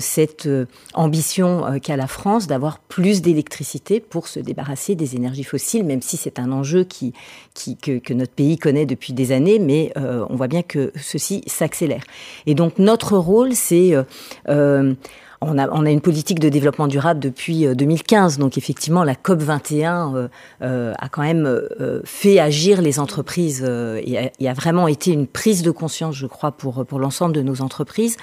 cette 0.00 0.48
ambition 0.94 1.78
qu'a 1.80 1.96
la 1.96 2.08
France 2.08 2.48
d'avoir 2.48 2.80
plus 2.80 3.22
d'électricité 3.22 3.99
pour 4.00 4.28
se 4.28 4.40
débarrasser 4.40 4.94
des 4.94 5.16
énergies 5.16 5.44
fossiles, 5.44 5.84
même 5.84 6.02
si 6.02 6.16
c'est 6.16 6.38
un 6.38 6.52
enjeu 6.52 6.84
qui, 6.84 7.12
que, 7.54 8.12
notre 8.12 8.32
pays 8.32 8.58
connaît 8.58 8.86
depuis 8.86 9.12
des 9.12 9.32
années, 9.32 9.58
mais 9.58 9.92
euh, 9.96 10.24
on 10.28 10.36
voit 10.36 10.48
bien 10.48 10.62
que 10.62 10.92
ceci 10.96 11.42
s'accélère. 11.46 12.02
Et 12.46 12.54
donc 12.54 12.78
notre 12.78 13.16
rôle, 13.16 13.54
c'est 13.54 13.94
euh, 13.94 14.02
euh, 14.48 14.94
on 15.42 15.56
a, 15.56 15.68
on 15.70 15.86
a, 15.86 15.90
une 15.90 16.02
politique 16.02 16.38
de 16.38 16.50
développement 16.50 16.86
durable 16.86 17.18
depuis 17.18 17.66
2015, 17.74 18.36
euh, 18.36 18.40
donc 18.40 18.58
effectivement 18.58 19.04
la 19.04 19.14
COP 19.14 19.40
21 19.40 20.14
euh, 20.14 20.28
euh, 20.60 20.92
a 20.98 21.08
quand 21.08 21.22
même 21.22 21.60
fait 22.04 22.38
agir 22.38 22.82
les 22.82 22.98
entreprises 22.98 23.62
et 23.62 24.18
a, 24.18 24.30
et, 24.38 24.48
a, 24.48 24.52
vraiment 24.52 24.86
été 24.86 25.12
une 25.12 25.26
prise 25.26 25.62
de 25.62 25.70
conscience, 25.70 26.14
je 26.14 26.26
crois, 26.26 26.52
pour 26.52 26.84
pour 26.84 26.98
l'ensemble 26.98 27.34
de 27.34 27.42
nos 27.42 27.62
entreprises. 27.62 28.16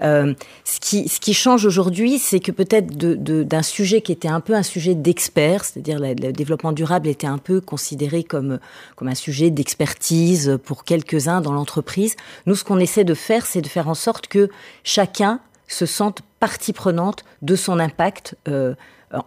ce 0.00 0.34
qui 0.80 1.08
ce 1.08 1.20
qui 1.20 1.32
change 1.32 1.64
aujourd'hui, 1.64 2.18
c'est 2.18 2.40
que 2.40 2.50
peut-être 2.50 2.96
d'un 2.96 3.44
de, 3.44 3.62
sujet 3.62 4.00
qui 4.00 4.10
était 4.10 4.28
un 4.28 4.40
peu 4.40 4.54
un 4.54 4.64
sujet 4.64 4.94
d'experts, 4.94 5.64
c'est-à-dire 5.64 6.00
le 6.00 6.32
développement 6.32 6.72
durable 6.72 7.06
était 7.08 7.26
un 7.26 7.38
peu 7.38 7.60
considéré 7.60 8.24
comme 8.24 8.58
comme 8.96 9.08
un 9.08 9.14
sujet 9.14 9.50
d'expertise 9.50 10.58
pour 10.64 10.84
quelques 10.84 11.28
uns 11.28 11.40
dans 11.40 11.52
l'entreprise. 11.52 12.16
Nous, 12.46 12.56
ce 12.56 12.64
qu'on 12.64 12.78
essaie 12.78 13.04
de 13.04 13.14
faire, 13.14 13.46
c'est 13.46 13.60
de 13.60 13.68
faire 13.68 13.88
en 13.88 13.94
sorte 13.94 14.26
que 14.26 14.48
chacun 14.82 15.40
se 15.68 15.86
sentent 15.86 16.22
partie 16.40 16.72
prenante 16.72 17.24
de 17.42 17.56
son 17.56 17.78
impact 17.78 18.36
euh, 18.48 18.74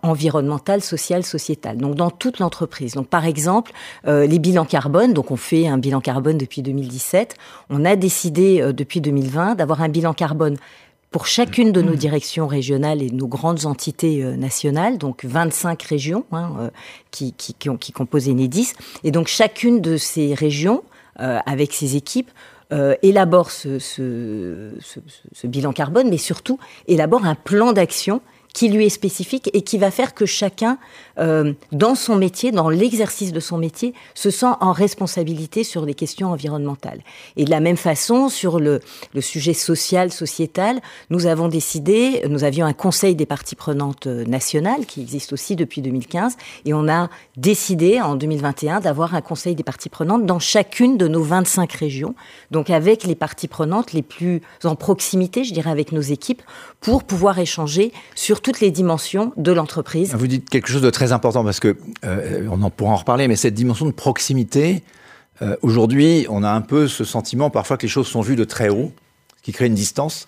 environnemental, 0.02 0.82
social, 0.82 1.24
sociétal. 1.24 1.78
Donc 1.78 1.96
dans 1.96 2.10
toute 2.10 2.40
l'entreprise. 2.40 2.94
Donc 2.94 3.08
par 3.08 3.26
exemple, 3.26 3.72
euh, 4.08 4.26
les 4.26 4.40
bilans 4.40 4.66
carbone. 4.66 5.14
Donc 5.14 5.32
on 5.32 5.36
fait 5.36 5.68
un 5.68 5.78
bilan 5.78 6.02
carbone 6.02 6.38
depuis 6.38 6.62
2017. 6.62 7.36
On 7.70 7.86
a 7.86 7.96
décidé 7.96 8.62
euh, 8.62 8.74
depuis 8.74 9.02
2020 9.02 9.56
d'avoir 9.56 9.82
un 9.82 9.90
bilan 9.90 10.14
carbone 10.14 10.58
pour 11.10 11.26
chacune 11.26 11.72
de 11.72 11.82
nos 11.82 11.96
directions 11.96 12.48
régionales 12.48 13.02
et 13.02 13.10
nos 13.12 13.28
grandes 13.28 13.66
entités 13.66 14.22
nationales, 14.36 14.98
donc 14.98 15.24
25 15.24 15.82
régions 15.84 16.26
hein, 16.34 16.70
qui, 17.12 17.32
qui, 17.32 17.54
qui, 17.54 17.70
ont, 17.70 17.78
qui, 17.78 17.94
composent 17.94 18.28
Enedis. 18.28 18.74
Et 19.06 19.12
donc 19.12 19.28
chacune 19.28 19.80
de 19.80 19.96
ces 19.96 20.34
régions, 20.34 20.84
avec 21.16 21.72
ses 21.74 21.96
équipes, 21.96 22.30
euh, 22.74 22.96
élabore 23.02 23.52
ce, 23.52 23.80
ce, 23.80 24.72
ce, 24.82 25.00
ce, 25.32 25.48
bilan 25.48 25.72
carbone, 25.72 26.10
mais 26.10 26.18
surtout 26.18 26.60
élabore 26.88 27.26
un 27.26 27.36
plan 27.36 27.72
d'action 27.72 28.22
qui 28.54 28.70
lui 28.70 28.86
est 28.86 28.90
spécifique 28.90 29.50
et 29.54 29.62
qui 29.62 29.78
va 29.78 29.92
faire 29.92 30.14
que 30.14 30.26
chacun, 30.26 30.78
euh, 31.20 31.54
dans 31.72 31.96
son 31.96 32.16
métier, 32.16 32.52
dans 32.52 32.70
l'exercice 32.70 33.32
de 33.32 33.40
son 33.40 33.58
métier, 33.58 33.94
se 34.16 34.30
sent 34.30 34.54
en 34.62 34.72
responsabilité 34.72 35.64
sur 35.64 35.86
les 35.86 35.94
questions 35.94 36.32
environnementales. 36.32 37.02
Et 37.36 37.46
de 37.46 37.50
la 37.50 37.60
même 37.60 37.78
façon, 37.78 38.30
sur 38.30 38.60
le, 38.60 38.80
le 39.14 39.22
sujet 39.22 39.54
social, 39.54 40.12
sociétal, 40.12 40.82
nous 41.10 41.26
avons 41.26 41.48
décidé, 41.48 42.24
nous 42.28 42.44
avions 42.44 42.66
un 42.66 42.74
conseil 42.74 43.16
des 43.16 43.26
parties 43.26 43.56
prenantes 43.56 44.08
euh, 44.08 44.26
nationales 44.26 44.86
qui 44.86 45.02
existe 45.02 45.34
aussi 45.34 45.56
depuis 45.56 45.82
2015, 45.82 46.36
et 46.66 46.74
on 46.74 46.88
a 46.88 47.10
décidé 47.36 48.02
en 48.02 48.16
2021 48.16 48.80
d'avoir 48.80 49.16
un 49.16 49.22
conseil 49.22 49.56
des 49.56 49.64
parties 49.64 49.90
prenantes 49.90 50.26
dans 50.26 50.40
chacune 50.40 50.98
de 50.98 51.08
nos 51.08 51.24
25 51.24 51.72
régions, 51.74 52.16
donc 52.52 52.70
avec 52.70 53.04
les 53.04 53.16
parties 53.16 53.48
prenantes 53.48 53.94
les 53.94 54.02
plus 54.02 54.42
en 54.64 54.76
proximité, 54.76 55.44
je 55.44 55.54
dirais, 55.54 55.70
avec 55.70 55.92
nos 55.92 56.02
équipes, 56.02 56.42
pour 56.82 57.04
pouvoir 57.04 57.40
échanger 57.40 57.92
sur 58.16 58.37
toutes 58.42 58.60
les 58.60 58.72
dimensions 58.72 59.34
de 59.38 59.52
l'entreprise. 59.52 60.14
Vous 60.16 60.28
dites 60.28 60.50
quelque 60.50 60.70
chose 60.70 60.82
de 60.82 60.90
très 60.90 61.12
important 61.12 61.44
parce 61.44 61.60
que 61.60 61.78
euh, 62.06 62.48
on 62.52 62.62
en 62.62 62.70
pourra 62.70 62.94
en 62.94 62.98
reparler, 62.98 63.28
mais 63.28 63.36
cette 63.36 63.54
dimension 63.54 63.86
de 63.86 63.92
proximité, 63.92 64.84
euh, 65.42 65.56
aujourd'hui, 65.62 66.26
on 66.30 66.44
a 66.44 66.50
un 66.50 66.62
peu 66.62 66.88
ce 66.88 67.04
sentiment 67.04 67.50
parfois 67.50 67.78
que 67.78 67.84
les 67.84 67.88
choses 67.88 68.08
sont 68.08 68.22
vues 68.22 68.36
de 68.36 68.44
très 68.44 68.70
haut, 68.70 68.92
ce 69.38 69.44
qui 69.44 69.52
crée 69.52 69.68
une 69.68 69.76
distance 69.76 70.26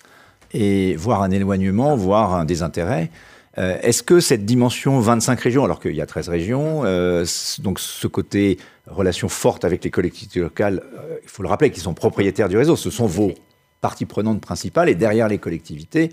et 0.52 0.96
voire 0.96 1.22
un 1.22 1.30
éloignement, 1.30 1.96
voire 1.96 2.34
un 2.34 2.44
désintérêt. 2.44 3.10
Euh, 3.58 3.78
Est-ce 3.82 4.02
que 4.02 4.20
cette 4.20 4.44
dimension 4.44 5.00
25 5.00 5.40
régions, 5.40 5.64
alors 5.64 5.80
qu'il 5.80 5.94
y 5.94 6.00
a 6.00 6.06
13 6.06 6.28
régions, 6.28 6.82
euh, 6.84 7.24
donc 7.58 7.80
ce 7.80 8.06
côté 8.06 8.58
relation 8.86 9.28
forte 9.28 9.64
avec 9.64 9.82
les 9.84 9.90
collectivités 9.90 10.40
locales, 10.40 10.82
euh, 10.98 11.16
il 11.22 11.28
faut 11.28 11.42
le 11.42 11.48
rappeler, 11.48 11.70
qui 11.70 11.80
sont 11.80 11.94
propriétaires 11.94 12.48
du 12.48 12.56
réseau, 12.56 12.76
ce 12.76 12.90
sont 12.90 13.06
vos 13.06 13.32
parties 13.80 14.06
prenantes 14.06 14.40
principales, 14.40 14.88
et 14.88 14.94
derrière 14.94 15.28
les 15.28 15.38
collectivités, 15.38 16.10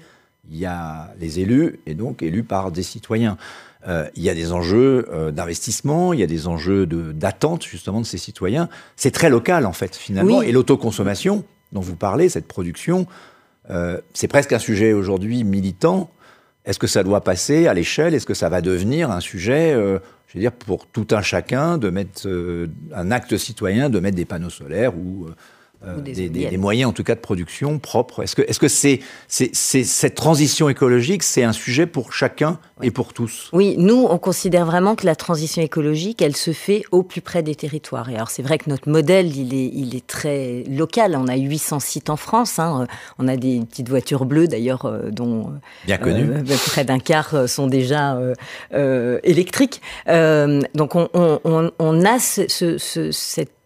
il 0.49 0.57
y 0.57 0.65
a 0.65 1.13
les 1.19 1.39
élus, 1.39 1.79
et 1.85 1.93
donc 1.93 2.23
élus 2.23 2.43
par 2.43 2.71
des 2.71 2.83
citoyens. 2.83 3.37
Euh, 3.87 4.07
il 4.15 4.23
y 4.23 4.29
a 4.29 4.33
des 4.33 4.51
enjeux 4.51 5.07
euh, 5.11 5.31
d'investissement, 5.31 6.11
il 6.11 6.19
y 6.19 6.23
a 6.23 6.27
des 6.27 6.47
enjeux 6.47 6.85
d'attente 6.85 7.63
justement 7.63 8.01
de 8.01 8.05
ces 8.05 8.17
citoyens. 8.17 8.69
C'est 8.95 9.11
très 9.11 9.29
local 9.29 9.65
en 9.65 9.73
fait 9.73 9.95
finalement. 9.95 10.39
Oui. 10.39 10.47
Et 10.47 10.51
l'autoconsommation 10.51 11.45
dont 11.71 11.81
vous 11.81 11.95
parlez, 11.95 12.29
cette 12.29 12.47
production, 12.47 13.07
euh, 13.69 13.99
c'est 14.13 14.27
presque 14.27 14.53
un 14.53 14.59
sujet 14.59 14.93
aujourd'hui 14.93 15.43
militant. 15.43 16.09
Est-ce 16.65 16.79
que 16.79 16.87
ça 16.87 17.03
doit 17.03 17.23
passer 17.23 17.67
à 17.67 17.73
l'échelle? 17.73 18.13
Est-ce 18.13 18.25
que 18.25 18.33
ça 18.33 18.49
va 18.49 18.61
devenir 18.61 19.09
un 19.09 19.21
sujet, 19.21 19.71
je 19.71 20.33
veux 20.33 20.39
dire, 20.41 20.51
pour 20.51 20.85
tout 20.85 21.07
un 21.11 21.21
chacun 21.21 21.77
de 21.77 21.89
mettre 21.89 22.27
un 22.93 23.09
acte 23.09 23.37
citoyen, 23.37 23.89
de 23.89 24.01
mettre 24.01 24.17
des 24.17 24.25
panneaux 24.25 24.49
solaires 24.49 24.93
ou 24.93 25.27
euh, 25.85 25.95
des 26.01 26.11
des, 26.13 26.13
des- 26.13 26.21
éoliennes. 26.39 26.49
des 26.51 26.57
moyens 26.57 26.89
en 26.89 26.93
tout 26.93 27.03
cas 27.03 27.15
de 27.15 27.19
production 27.19 27.77
propres. 27.79 28.23
Est-ce 28.23 28.35
que, 28.35 28.41
est-ce 28.41 28.59
que 28.59 28.67
c'est, 28.67 28.99
c'est, 29.27 29.49
c'est- 29.53 29.83
cette 29.83 30.15
transition 30.15 30.69
écologique, 30.69 31.23
c'est 31.23 31.43
un 31.43 31.53
sujet 31.53 31.85
pour 31.85 32.13
chacun 32.13 32.59
et 32.81 32.91
pour 32.91 33.13
tous? 33.13 33.49
Oui, 33.53 33.75
nous, 33.77 34.05
on 34.09 34.17
considère 34.17 34.65
vraiment 34.65 34.95
que 34.95 35.05
la 35.05 35.15
transition 35.15 35.61
écologique, 35.61 36.21
elle 36.21 36.35
se 36.35 36.51
fait 36.53 36.83
au 36.91 37.03
plus 37.03 37.21
près 37.21 37.43
des 37.43 37.55
territoires. 37.55 38.09
Et 38.09 38.15
alors, 38.15 38.29
c'est 38.29 38.41
vrai 38.43 38.57
que 38.57 38.69
notre 38.69 38.89
modèle, 38.89 39.35
il 39.35 39.53
est, 39.53 39.71
il 39.73 39.95
est 39.95 40.05
très 40.07 40.63
local. 40.69 41.15
On 41.17 41.27
a 41.27 41.35
800 41.35 41.79
sites 41.79 42.09
en 42.09 42.17
France. 42.17 42.59
hein. 42.59 42.87
On 43.19 43.27
a 43.27 43.35
des 43.37 43.59
petites 43.61 43.89
voitures 43.89 44.25
bleues, 44.25 44.47
d'ailleurs, 44.47 44.85
euh, 44.85 45.09
dont 45.11 45.51
Bien 45.85 45.97
connu. 45.97 46.23
euh, 46.23 46.43
près 46.67 46.85
d'un 46.85 46.99
quart 46.99 47.47
sont 47.47 47.67
déjà 47.67 48.19
euh, 48.73 49.19
électriques. 49.23 49.81
Donc, 50.07 50.95
on, 50.95 51.07
on- 51.13 52.05
a 52.05 52.19
ce- 52.19 52.47
ce- 52.47 52.77
ce- 52.77 53.11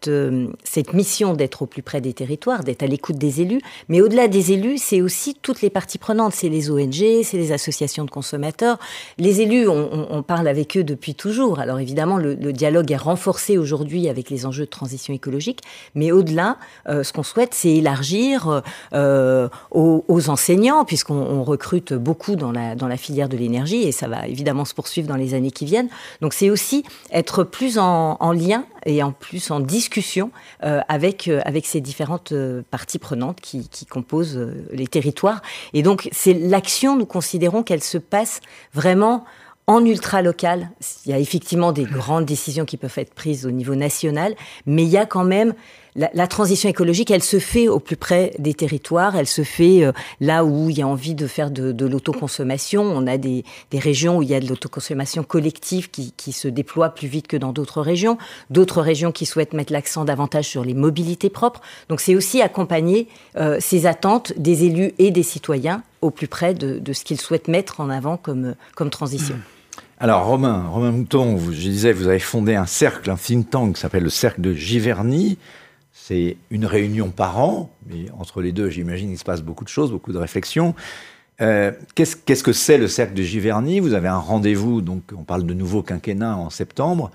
euh, 0.08 0.46
cette 0.64 0.92
mission 0.92 1.34
d'être 1.34 1.62
au 1.62 1.66
plus 1.66 1.82
près 1.82 2.00
des 2.00 2.12
territoires, 2.12 2.64
d'être 2.64 2.82
à 2.82 2.86
l'écoute 2.86 3.16
des 3.16 3.40
élus. 3.40 3.60
Mais 3.88 4.00
au-delà 4.00 4.28
des 4.28 4.52
élus, 4.52 4.78
c'est 4.78 5.00
aussi 5.00 5.34
toutes 5.40 5.62
les 5.62 5.70
parties 5.70 5.98
prenantes. 5.98 6.34
C'est 6.34 6.48
les 6.48 6.70
ONG, 6.70 7.22
c'est 7.22 7.36
les 7.36 7.52
associations 7.52 8.04
de 8.04 8.10
consommateurs. 8.10 8.78
Les 9.18 9.40
élus, 9.40 9.68
on, 9.68 10.22
parle 10.22 10.48
avec 10.48 10.76
eux 10.76 10.84
depuis 10.84 11.14
toujours. 11.14 11.58
Alors 11.58 11.80
évidemment, 11.80 12.16
le, 12.16 12.34
dialogue 12.52 12.92
est 12.92 12.96
renforcé 12.96 13.58
aujourd'hui 13.58 14.08
avec 14.08 14.30
les 14.30 14.46
enjeux 14.46 14.64
de 14.64 14.70
transition 14.70 15.14
écologique. 15.14 15.60
Mais 15.94 16.12
au-delà, 16.12 16.58
euh, 16.88 17.02
ce 17.02 17.12
qu'on 17.12 17.22
souhaite, 17.22 17.54
c'est 17.54 17.74
élargir 17.74 18.62
euh, 18.92 19.48
aux, 19.70 20.28
enseignants, 20.28 20.84
puisqu'on 20.84 21.14
on 21.14 21.42
recrute 21.42 21.92
beaucoup 21.92 22.36
dans 22.36 22.52
la, 22.52 22.74
dans 22.74 22.88
la 22.88 22.96
filière 22.96 23.28
de 23.28 23.36
l'énergie, 23.36 23.82
et 23.82 23.92
ça 23.92 24.06
va 24.06 24.26
évidemment 24.28 24.64
se 24.64 24.74
poursuivre 24.74 25.08
dans 25.08 25.16
les 25.16 25.34
années 25.34 25.50
qui 25.50 25.64
viennent. 25.64 25.88
Donc 26.20 26.32
c'est 26.32 26.50
aussi 26.50 26.84
être 27.10 27.44
plus 27.44 27.78
en, 27.78 28.16
en 28.20 28.32
lien 28.32 28.64
et 28.86 29.02
en 29.02 29.12
plus 29.12 29.50
en 29.50 29.60
discussion 29.60 29.91
euh, 30.62 30.80
avec, 30.88 31.28
euh, 31.28 31.40
avec 31.44 31.66
ces 31.66 31.80
différentes 31.80 32.32
euh, 32.32 32.62
parties 32.70 32.98
prenantes 32.98 33.40
qui, 33.40 33.68
qui 33.68 33.86
composent 33.86 34.40
les 34.72 34.86
territoires. 34.86 35.42
Et 35.72 35.82
donc 35.82 36.08
c'est 36.12 36.34
l'action, 36.34 36.96
nous 36.96 37.06
considérons 37.06 37.62
qu'elle 37.62 37.82
se 37.82 37.98
passe 37.98 38.40
vraiment 38.72 39.24
en 39.66 39.84
ultra 39.84 40.22
local. 40.22 40.70
Il 41.06 41.12
y 41.12 41.14
a 41.14 41.18
effectivement 41.18 41.72
des 41.72 41.84
grandes 41.84 42.24
décisions 42.24 42.64
qui 42.64 42.76
peuvent 42.76 42.98
être 42.98 43.14
prises 43.14 43.46
au 43.46 43.50
niveau 43.50 43.74
national, 43.74 44.34
mais 44.66 44.82
il 44.82 44.88
y 44.88 44.98
a 44.98 45.06
quand 45.06 45.24
même 45.24 45.54
la, 45.94 46.26
transition 46.26 46.70
écologique, 46.70 47.10
elle 47.10 47.22
se 47.22 47.38
fait 47.38 47.68
au 47.68 47.78
plus 47.78 47.96
près 47.96 48.32
des 48.38 48.54
territoires, 48.54 49.14
elle 49.14 49.26
se 49.26 49.44
fait 49.44 49.84
euh, 49.84 49.92
là 50.20 50.44
où 50.44 50.70
il 50.70 50.78
y 50.78 50.82
a 50.82 50.86
envie 50.86 51.14
de 51.14 51.26
faire 51.26 51.50
de, 51.50 51.84
l'autoconsommation. 51.84 52.82
On 52.82 53.06
a 53.06 53.18
des, 53.18 53.44
régions 53.74 54.18
où 54.18 54.22
il 54.22 54.30
y 54.30 54.34
a 54.34 54.40
de 54.40 54.48
l'autoconsommation 54.48 55.22
collective 55.22 55.90
qui, 55.90 56.32
se 56.32 56.48
déploie 56.48 56.90
plus 56.90 57.08
vite 57.08 57.26
que 57.26 57.36
dans 57.36 57.52
d'autres 57.52 57.82
régions, 57.82 58.16
d'autres 58.48 58.80
régions 58.80 59.12
qui 59.12 59.26
souhaitent 59.26 59.52
mettre 59.52 59.72
l'accent 59.72 60.04
davantage 60.04 60.46
sur 60.46 60.64
les 60.64 60.72
mobilités 60.72 61.28
propres. 61.28 61.60
Donc 61.90 62.00
c'est 62.00 62.14
aussi 62.14 62.40
accompagner 62.40 63.06
euh, 63.36 63.58
ces 63.60 63.84
attentes 63.86 64.32
des 64.38 64.64
élus 64.64 64.94
et 64.98 65.10
des 65.10 65.22
citoyens 65.22 65.82
au 66.00 66.10
plus 66.10 66.26
près 66.26 66.54
de, 66.54 66.92
ce 66.92 67.04
qu'ils 67.04 67.20
souhaitent 67.20 67.48
mettre 67.48 67.80
en 67.80 67.90
avant 67.90 68.16
comme, 68.16 68.54
transition. 68.90 69.36
Alors 69.98 70.24
Romain, 70.24 70.66
Romain 70.68 70.90
Mouton, 70.90 71.36
vous- 71.36 71.52
je 71.52 71.60
disais, 71.60 71.92
vous 71.92 72.08
avez 72.08 72.18
fondé 72.18 72.54
un 72.54 72.66
cercle, 72.66 73.10
un 73.10 73.16
think 73.16 73.50
tank 73.50 73.74
qui 73.74 73.80
s'appelle 73.80 74.02
le 74.02 74.10
cercle 74.10 74.40
de 74.40 74.54
Giverny. 74.54 75.38
C'est 75.92 76.36
une 76.50 76.64
réunion 76.64 77.10
par 77.10 77.38
an, 77.38 77.70
mais 77.86 78.06
entre 78.18 78.40
les 78.40 78.52
deux, 78.52 78.70
j'imagine, 78.70 79.10
il 79.10 79.18
se 79.18 79.24
passe 79.24 79.42
beaucoup 79.42 79.64
de 79.64 79.68
choses, 79.68 79.90
beaucoup 79.90 80.12
de 80.12 80.18
réflexions. 80.18 80.74
Euh, 81.40 81.72
Qu'est-ce 81.94 82.42
que 82.42 82.52
c'est 82.52 82.78
le 82.78 82.88
cercle 82.88 83.14
de 83.14 83.22
Giverny? 83.22 83.78
Vous 83.80 83.94
avez 83.94 84.08
un 84.08 84.18
rendez-vous, 84.18 84.80
donc 84.80 85.02
on 85.16 85.24
parle 85.24 85.44
de 85.44 85.54
nouveau 85.54 85.82
quinquennat 85.82 86.36
en 86.36 86.50
septembre. 86.50 87.10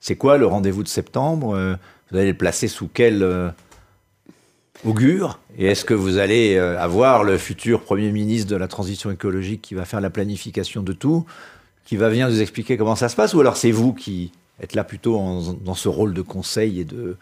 C'est 0.00 0.16
quoi 0.16 0.38
le 0.38 0.46
rendez-vous 0.46 0.82
de 0.82 0.88
septembre? 0.88 1.54
Euh, 1.54 1.74
Vous 2.10 2.16
allez 2.16 2.32
le 2.32 2.36
placer 2.36 2.66
sous 2.66 2.88
quel 2.92 3.22
euh, 3.22 3.50
augure? 4.84 5.38
Et 5.58 5.66
est-ce 5.66 5.84
que 5.84 5.94
vous 5.94 6.18
allez 6.18 6.56
avoir 6.58 7.24
le 7.24 7.38
futur 7.38 7.82
Premier 7.82 8.10
ministre 8.10 8.50
de 8.50 8.56
la 8.56 8.68
transition 8.68 9.10
écologique 9.10 9.62
qui 9.62 9.74
va 9.74 9.84
faire 9.84 10.00
la 10.00 10.10
planification 10.10 10.82
de 10.82 10.92
tout, 10.92 11.24
qui 11.84 11.96
va 11.96 12.08
venir 12.08 12.28
nous 12.28 12.40
expliquer 12.40 12.76
comment 12.76 12.96
ça 12.96 13.08
se 13.08 13.16
passe? 13.16 13.34
Ou 13.34 13.40
alors 13.40 13.56
c'est 13.56 13.70
vous 13.70 13.92
qui 13.92 14.32
êtes 14.60 14.74
là 14.74 14.82
plutôt 14.82 15.18
dans 15.64 15.74
ce 15.74 15.88
rôle 15.88 16.14
de 16.14 16.22
conseil 16.22 16.80
et 16.80 16.84
de 16.84 17.16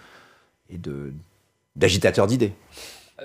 et 0.73 0.79
de 0.79 1.13
d'agitateur 1.75 2.27
d'idées 2.27 2.53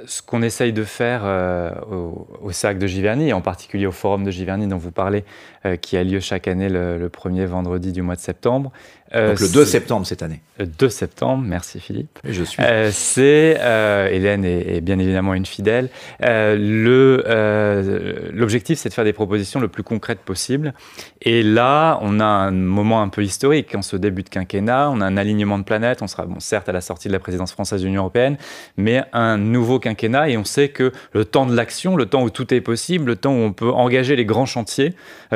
Ce 0.05 0.21
qu'on 0.21 0.41
essaye 0.41 0.71
de 0.71 0.83
faire 0.83 1.21
euh, 1.25 1.71
au, 1.91 2.27
au 2.41 2.51
cercle 2.51 2.79
de 2.79 2.87
Giverny, 2.87 3.29
et 3.29 3.33
en 3.33 3.41
particulier 3.41 3.85
au 3.85 3.91
forum 3.91 4.23
de 4.23 4.31
Giverny 4.31 4.67
dont 4.67 4.77
vous 4.77 4.91
parlez, 4.91 5.25
euh, 5.65 5.75
qui 5.75 5.97
a 5.97 6.03
lieu 6.03 6.19
chaque 6.19 6.47
année 6.47 6.69
le 6.69 7.09
premier 7.09 7.45
vendredi 7.45 7.91
du 7.91 8.01
mois 8.01 8.15
de 8.15 8.21
septembre. 8.21 8.71
Euh, 9.15 9.29
Donc 9.29 9.39
le 9.39 9.47
2 9.49 9.65
c'est- 9.65 9.71
septembre 9.71 10.05
cette 10.05 10.21
année. 10.23 10.41
Le 10.59 10.65
2 10.65 10.89
septembre, 10.89 11.43
merci 11.47 11.79
Philippe. 11.79 12.19
Et 12.27 12.33
je 12.33 12.43
suis. 12.43 12.61
Euh, 12.63 12.89
c'est 12.91 13.57
euh, 13.59 14.07
Hélène 14.09 14.43
est, 14.45 14.77
est 14.77 14.81
bien 14.81 14.99
évidemment 14.99 15.33
une 15.33 15.45
fidèle. 15.45 15.89
Le 16.21 18.31
l'objectif 18.33 18.79
c'est 18.79 18.89
de 18.89 18.93
faire 18.93 19.03
des 19.05 19.13
propositions 19.13 19.59
le 19.59 19.67
plus 19.67 19.83
concrètes 19.83 20.19
possible. 20.19 20.73
Et 21.21 21.43
là, 21.43 21.99
on 22.01 22.19
a 22.19 22.25
un 22.25 22.51
moment 22.51 23.01
un 23.01 23.09
peu 23.09 23.23
historique 23.23 23.73
en 23.75 23.81
ce 23.81 23.95
début 23.95 24.23
de 24.23 24.29
quinquennat. 24.29 24.89
On 24.91 25.01
a 25.01 25.05
un 25.05 25.17
alignement 25.17 25.57
de 25.57 25.63
planètes. 25.63 26.01
On 26.01 26.07
sera 26.07 26.25
bon, 26.25 26.39
certes 26.39 26.69
à 26.69 26.71
la 26.71 26.81
sortie 26.81 27.07
de 27.07 27.13
la 27.13 27.19
présidence 27.19 27.51
française 27.51 27.81
de 27.81 27.85
l'Union 27.87 28.01
européenne, 28.01 28.37
mais 28.77 29.03
un 29.13 29.37
nouveau 29.37 29.79
quinquennat. 29.79 30.29
Et 30.29 30.37
on 30.37 30.45
sait 30.45 30.69
que 30.69 30.91
le 31.13 31.25
temps 31.25 31.45
de 31.45 31.55
l'action, 31.55 31.95
le 31.95 32.05
temps 32.05 32.23
où 32.23 32.29
tout 32.29 32.53
est 32.53 32.61
possible, 32.61 33.05
le 33.05 33.15
temps 33.15 33.33
où 33.33 33.39
on 33.39 33.53
peut 33.53 33.71
engager 33.71 34.15
les 34.15 34.25
grands 34.25 34.45
chantiers, 34.45 34.93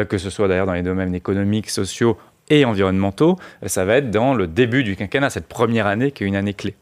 que 0.10 0.18
ce 0.18 0.30
soit 0.30 0.48
d'ailleurs 0.48 0.66
dans 0.66 0.74
les 0.74 0.84
domaines 0.84 1.16
économiques, 1.16 1.70
sociaux 1.70 2.18
et 2.50 2.66
environnementaux, 2.66 3.38
euh, 3.64 3.68
ça 3.68 3.86
va 3.86 3.98
être 3.98 4.12
dans 4.12 4.34
le 4.34 4.48
début 4.48 4.84
du 4.84 4.96
quinquennat, 4.96 5.30
cette 5.30 5.48
première 5.48 5.88
année 5.88 6.12
qui 6.12 6.24
est 6.24 6.28
une 6.28 6.36
année 6.36 6.54
clé. 6.54 6.76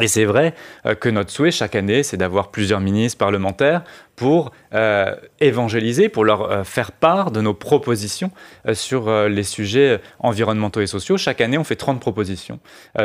Et 0.00 0.08
c'est 0.08 0.24
vrai 0.24 0.54
euh, 0.86 0.94
que 0.94 1.08
notre 1.08 1.30
souhait 1.30 1.50
chaque 1.50 1.74
année, 1.74 2.02
c'est 2.02 2.16
d'avoir 2.16 2.50
plusieurs 2.50 2.80
ministres 2.80 3.18
parlementaires 3.18 3.82
pour 4.18 4.50
euh, 4.74 5.14
évangéliser, 5.38 6.08
pour 6.08 6.24
leur 6.24 6.42
euh, 6.42 6.64
faire 6.64 6.90
part 6.90 7.30
de 7.30 7.40
nos 7.40 7.54
propositions 7.54 8.32
euh, 8.66 8.74
sur 8.74 9.28
les 9.28 9.44
sujets 9.44 10.00
environnementaux 10.18 10.80
et 10.80 10.88
sociaux. 10.88 11.16
Chaque 11.16 11.40
année, 11.40 11.56
on 11.56 11.62
fait 11.62 11.76
30 11.76 12.00
propositions, 12.00 12.58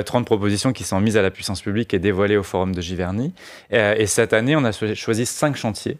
30 0.05 0.25
propositions 0.25 0.73
qui 0.73 0.83
sont 0.83 0.99
mises 0.99 1.15
à 1.15 1.21
la 1.21 1.29
puissance 1.29 1.61
publique 1.61 1.93
et 1.93 1.99
dévoilées 1.99 2.35
au 2.35 2.43
Forum 2.43 2.73
de 2.73 2.81
Giverny. 2.81 3.33
et 3.71 4.05
cette 4.07 4.33
année, 4.33 4.55
on 4.55 4.63
a 4.65 4.71
choisi 4.95 5.25
5 5.25 5.55
chantiers, 5.55 5.97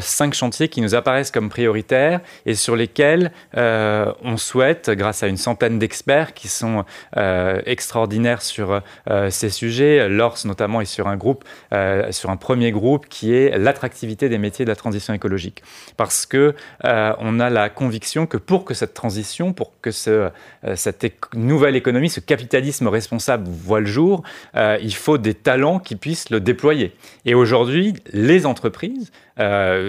5 0.00 0.34
chantiers 0.34 0.68
qui 0.68 0.82
nous 0.82 0.94
apparaissent 0.94 1.30
comme 1.30 1.48
prioritaires 1.48 2.20
et 2.44 2.54
sur 2.54 2.76
lesquels 2.76 3.32
on 3.54 4.36
souhaite, 4.36 4.90
grâce 4.90 5.22
à 5.22 5.28
une 5.28 5.36
centaine 5.36 5.78
d'experts 5.78 6.34
qui 6.34 6.48
sont 6.48 6.84
extraordinaires 7.16 8.42
sur 8.42 8.82
ces 9.30 9.50
sujets, 9.50 10.08
l'ORS 10.08 10.44
notamment 10.44 10.80
est 10.80 10.86
sur 10.86 11.08
un 11.08 11.16
groupe, 11.16 11.44
sur 12.10 12.30
un 12.30 12.36
premier 12.36 12.72
groupe 12.72 13.06
qui 13.08 13.34
est 13.34 13.56
l'attractivité 13.58 14.28
des 14.28 14.38
métiers 14.42 14.66
de 14.66 14.70
la 14.70 14.76
transition 14.76 15.14
écologique. 15.14 15.62
Parce 15.96 16.26
que 16.26 16.54
euh, 16.84 17.12
on 17.18 17.40
a 17.40 17.48
la 17.48 17.70
conviction 17.70 18.26
que 18.26 18.36
pour 18.36 18.66
que 18.66 18.74
cette 18.74 18.92
transition, 18.92 19.54
pour 19.54 19.72
que 19.80 19.90
ce, 19.90 20.10
euh, 20.10 20.76
cette 20.76 21.06
nouvelle 21.34 21.76
économie, 21.76 22.10
ce 22.10 22.20
capitalisme 22.20 22.88
responsable 22.88 23.48
voit 23.48 23.80
le 23.80 23.86
jour, 23.86 24.22
euh, 24.56 24.76
il 24.82 24.94
faut 24.94 25.16
des 25.16 25.34
talents 25.34 25.78
qui 25.78 25.96
puissent 25.96 26.28
le 26.28 26.40
déployer. 26.40 26.94
Et 27.24 27.34
aujourd'hui, 27.34 27.94
les 28.12 28.44
entreprises, 28.44 29.10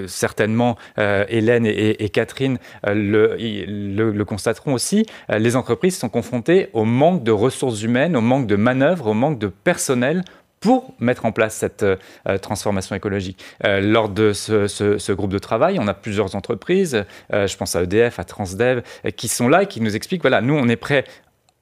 certainement 0.08 0.78
Hélène 0.98 1.66
et, 1.66 2.10
Catherine 2.10 2.58
le, 2.88 3.36
le, 3.38 4.12
le, 4.12 4.26
constateront 4.26 4.74
aussi, 4.74 5.06
les 5.30 5.58
entreprises 5.58 5.98
sont 5.98 6.08
confrontées 6.08 6.70
au 6.72 6.86
manque 6.86 7.24
de 7.24 7.32
ressources 7.32 7.84
humaines, 7.84 8.16
au 8.16 8.22
manque 8.22 8.48
de 8.48 8.56
manœuvres, 8.56 9.08
au 9.08 9.14
manque 9.14 9.40
de 9.40 9.48
personnel 9.48 10.24
pour 10.64 10.94
mettre 11.00 11.26
en 11.26 11.34
place 11.34 11.56
cette 11.56 11.84
euh, 11.84 11.98
transformation 12.42 12.96
écologique. 12.96 13.44
Euh, 13.66 13.82
lors 13.82 14.08
de 14.08 14.32
ce, 14.32 15.12
groupe 15.12 15.32
de 15.32 15.38
travail, 15.38 15.78
on 15.78 15.90
a 15.90 15.94
plusieurs 15.94 16.36
entreprises, 16.36 17.04
euh, 17.34 17.48
je 17.48 17.58
pense 17.58 17.76
à 17.76 17.84
EDF, 17.84 18.18
à 18.18 18.24
Transdev, 18.24 18.82
qui 19.18 19.28
sont 19.28 19.50
là 19.50 19.64
et 19.64 19.68
qui 19.68 19.82
nous 19.82 19.94
expliquent, 19.98 20.22
voilà, 20.22 20.40
nous, 20.40 20.56
on 20.56 20.70
est 20.70 20.78
prêt 20.78 21.04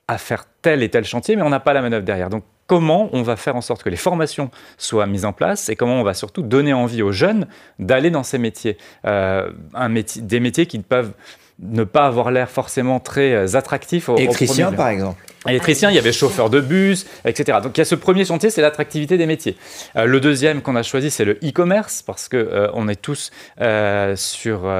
à 0.07 0.19
faire 0.19 0.45
tel 0.61 0.83
et 0.83 0.89
tel 0.89 1.03
chantier, 1.03 1.35
mais 1.35 1.41
on 1.41 1.49
n'a 1.49 1.59
pas 1.59 1.73
la 1.73 1.81
manœuvre 1.81 2.05
derrière. 2.05 2.29
Donc, 2.29 2.43
comment 2.67 3.09
on 3.11 3.23
va 3.23 3.37
faire 3.37 3.55
en 3.55 3.61
sorte 3.61 3.81
que 3.81 3.89
les 3.89 3.97
formations 3.97 4.51
soient 4.77 5.07
mises 5.07 5.25
en 5.25 5.33
place 5.33 5.67
et 5.69 5.75
comment 5.75 5.99
on 5.99 6.03
va 6.03 6.13
surtout 6.13 6.43
donner 6.43 6.73
envie 6.73 7.01
aux 7.01 7.11
jeunes 7.11 7.47
d'aller 7.79 8.11
dans 8.11 8.23
ces 8.23 8.37
métiers, 8.37 8.77
un 9.03 9.89
métier 9.89 10.21
des 10.21 10.39
métiers 10.39 10.67
qui 10.67 10.79
peuvent 10.79 11.13
ne 11.59 11.83
pas 11.83 12.05
avoir 12.05 12.31
l'air 12.31 12.49
forcément 12.49 12.99
très 12.99 13.55
attractifs. 13.55 14.09
Électricien, 14.09 14.71
par 14.71 14.89
exemple 14.89 15.21
électricien, 15.49 15.89
il 15.89 15.95
y 15.95 15.99
avait 15.99 16.11
chauffeur 16.11 16.49
de 16.49 16.61
bus, 16.61 17.07
etc. 17.25 17.59
Donc 17.63 17.77
il 17.77 17.79
y 17.79 17.81
a 17.81 17.85
ce 17.85 17.95
premier 17.95 18.25
chantier, 18.25 18.51
c'est 18.51 18.61
l'attractivité 18.61 19.17
des 19.17 19.25
métiers. 19.25 19.57
Euh, 19.95 20.05
le 20.05 20.19
deuxième 20.19 20.61
qu'on 20.61 20.75
a 20.75 20.83
choisi, 20.83 21.09
c'est 21.09 21.25
le 21.25 21.39
e-commerce, 21.43 22.03
parce 22.03 22.29
que 22.29 22.37
euh, 22.37 22.67
on 22.73 22.87
est 22.87 23.01
tous 23.01 23.31
euh, 23.59 24.15
sur 24.15 24.71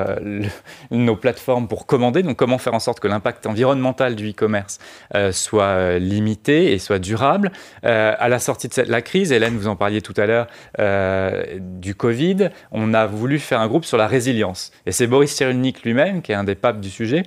nos 0.91 1.15
plateformes 1.15 1.67
pour 1.67 1.85
commander. 1.85 2.21
Donc 2.21 2.37
comment 2.37 2.57
faire 2.57 2.73
en 2.73 2.79
sorte 2.79 2.99
que 2.99 3.07
l'impact 3.07 3.47
environnemental 3.47 4.15
du 4.15 4.29
e-commerce 4.29 4.79
soit 5.31 5.97
limité 5.97 6.73
et 6.73 6.79
soit 6.79 6.99
durable? 6.99 7.51
à 7.83 8.29
la 8.29 8.39
sortie 8.39 8.67
de 8.67 8.81
la 8.83 9.01
crise, 9.01 9.31
Hélène, 9.31 9.57
vous 9.57 9.67
en 9.67 9.75
parliez 9.75 10.01
tout 10.01 10.13
à 10.17 10.25
l'heure 10.25 10.47
du 11.59 11.95
Covid, 11.95 12.49
on 12.71 12.93
a 12.93 13.05
voulu 13.05 13.39
faire 13.39 13.59
un 13.59 13.67
groupe 13.67 13.85
sur 13.85 13.97
la 13.97 14.07
résilience. 14.07 14.71
Et 14.85 14.91
c'est 14.91 15.07
Boris 15.07 15.31
Cyrulnik 15.31 15.83
lui-même, 15.83 16.21
qui 16.21 16.31
est 16.31 16.35
un 16.35 16.43
des 16.43 16.55
papes 16.55 16.79
du 16.79 16.89
sujet, 16.89 17.23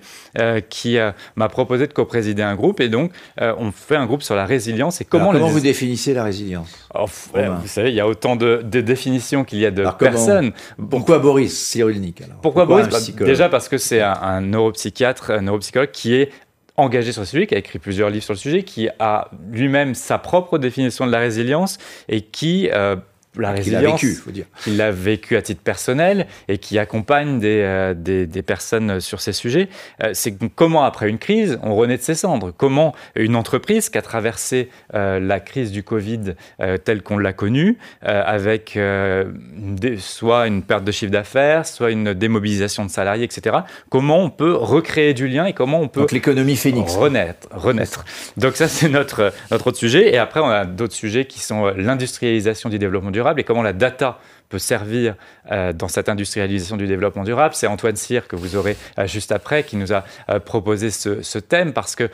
qui 0.69 0.99
m'a 1.37 1.49
proposé 1.49 1.87
de 1.87 1.93
co-présider 1.93 2.43
un 2.43 2.55
groupe. 2.55 2.81
Et 2.81 2.89
donc 2.89 3.13
euh, 3.41 3.55
on 3.59 3.73
fait 3.73 3.97
un 3.97 4.07
groupe 4.07 4.23
sur 4.23 4.35
la 4.35 4.45
résilience 4.45 5.01
et 5.01 5.05
comment. 5.05 5.33
comment 5.33 5.49
vous 5.49 5.61
définissez 5.61 6.15
la 6.15 6.25
résilience 6.25 6.69
oh, 6.95 7.07
Vous 7.07 7.69
savez, 7.69 7.91
il 7.91 7.95
y 7.95 8.01
a 8.01 8.07
autant 8.07 8.37
de, 8.37 8.63
définitions 8.63 9.45
qu'il 9.45 9.59
y 9.59 9.67
a 9.67 9.71
de 9.71 9.87
personnes. 9.99 10.53
Pourquoi 10.91 11.19
Boris 11.19 11.57
Cyrulnik 11.57 12.23
alors 12.23 12.37
Pourquoi, 12.41 12.67
Boris 12.67 12.89
bah, 12.89 13.25
Déjà 13.25 13.49
parce 13.49 13.69
que 13.69 13.79
c'est 13.79 14.01
un, 14.01 14.41
neuropsychiatre, 14.41 15.31
un 15.31 15.43
neuropsychologue 15.43 15.91
qui 15.91 16.15
est 16.15 16.31
engagé 16.77 17.13
sur 17.13 17.25
ce 17.25 17.31
sujet, 17.31 17.47
qui 17.47 17.55
a 17.55 17.59
écrit 17.59 17.79
plusieurs 17.79 18.11
livres 18.11 18.25
sur 18.25 18.35
le 18.35 18.39
sujet, 18.39 18.63
qui 18.63 18.89
a 18.99 19.31
lui-même 19.51 19.95
sa 19.95 20.19
propre 20.19 20.59
définition 20.59 21.07
de 21.07 21.13
la 21.13 21.19
résilience 21.19 21.79
et 22.09 22.21
qui 22.21 22.69
euh, 22.73 22.97
la 23.37 23.53
résilience 23.53 24.01
qu'il 24.01 24.15
faut 24.15 24.31
dire. 24.31 24.47
qu'il 24.63 24.81
a 24.81 24.91
vécu 24.91 25.37
à 25.37 25.43
titre 25.43 25.63
personnel 25.63 26.27
et 26.49 26.59
qui 26.59 26.79
accompagne 26.79 27.41
des, 27.41 27.61
euh, 27.63 27.95
des, 27.95 28.27
des 28.27 28.43
personnes 28.43 29.01
sur 29.01 29.21
ces 29.21 29.33
sujets. 29.33 29.69
Euh, 30.03 30.11
c'est 30.13 30.37
comment, 30.55 30.85
après 30.85 31.09
une 31.09 31.19
crise, 31.19 31.59
on 31.63 31.75
renaît 31.75 31.97
de 31.97 32.03
ses 32.03 32.15
cendres? 32.15 32.53
Comment 32.57 32.95
une 33.17 33.37
entreprise 33.37 33.89
qui 33.89 33.99
a 33.99 34.03
traversé 34.03 34.69
euh, 34.95 35.19
la 35.19 35.41
crise 35.41 35.73
du 35.73 35.83
Covid 35.83 36.35
telle 36.85 37.03
qu'on 37.03 37.19
l'a 37.19 37.33
connue, 37.33 37.79
avec 38.03 38.79
soit 39.99 40.47
une 40.47 40.63
perte 40.63 40.85
de 40.85 40.93
chiffre 40.93 41.13
d'affaires, 41.13 41.67
soit 41.67 41.91
une 41.91 42.15
démobilisation 42.15 42.85
de 42.85 42.91
salariés, 42.91 43.25
etc., 43.25 43.59
comment 43.89 44.21
on 44.21 44.31
peut 44.31 44.53
recréer 44.53 45.15
du 45.15 45.29
lien 45.29 45.47
et 45.47 45.53
comment 45.53 45.81
on 45.81 45.89
peut... 45.89 46.01
Donc 46.01 46.13
l'économie 46.13 46.57
phénix. 46.57 46.95
Renaître. 46.95 47.49
renaître. 47.51 48.05
Donc 48.37 48.57
ça, 48.57 48.69
c'est 48.69 48.89
notre, 48.89 49.33
notre 49.51 49.69
autre 49.69 49.79
sujet. 49.79 50.15
Et 50.15 50.19
après, 50.19 50.41
on 50.41 50.49
a 50.49 50.65
d'autres 50.65 50.95
sujets 50.95 51.25
qui 51.27 51.41
sont 51.41 51.67
l'industrialisation 51.77 52.69
du 52.69 52.79
développement 52.79 53.11
durable 53.11 53.24
et 53.39 53.45
comment 53.45 53.63
la 53.63 53.73
data 53.73 54.19
peut 54.49 54.59
servir 54.59 55.17
euh, 55.51 55.73
dans 55.73 55.89
cette 55.89 56.09
industrialisation 56.09 56.77
du 56.77 56.87
développement 56.87 57.25
durable. 57.25 57.55
C'est 57.55 57.67
Antoine 57.67 57.97
Cyr, 57.97 58.29
que 58.29 58.37
vous 58.37 58.57
aurez 58.57 58.77
euh, 58.99 59.07
juste 59.07 59.33
après, 59.33 59.65
qui 59.65 59.77
nous 59.77 59.93
a 59.93 60.05
euh, 60.31 60.39
proposé 60.39 60.91
ce, 60.91 61.39
thème, 61.39 61.73
parce 61.73 61.97
que 61.97 62.09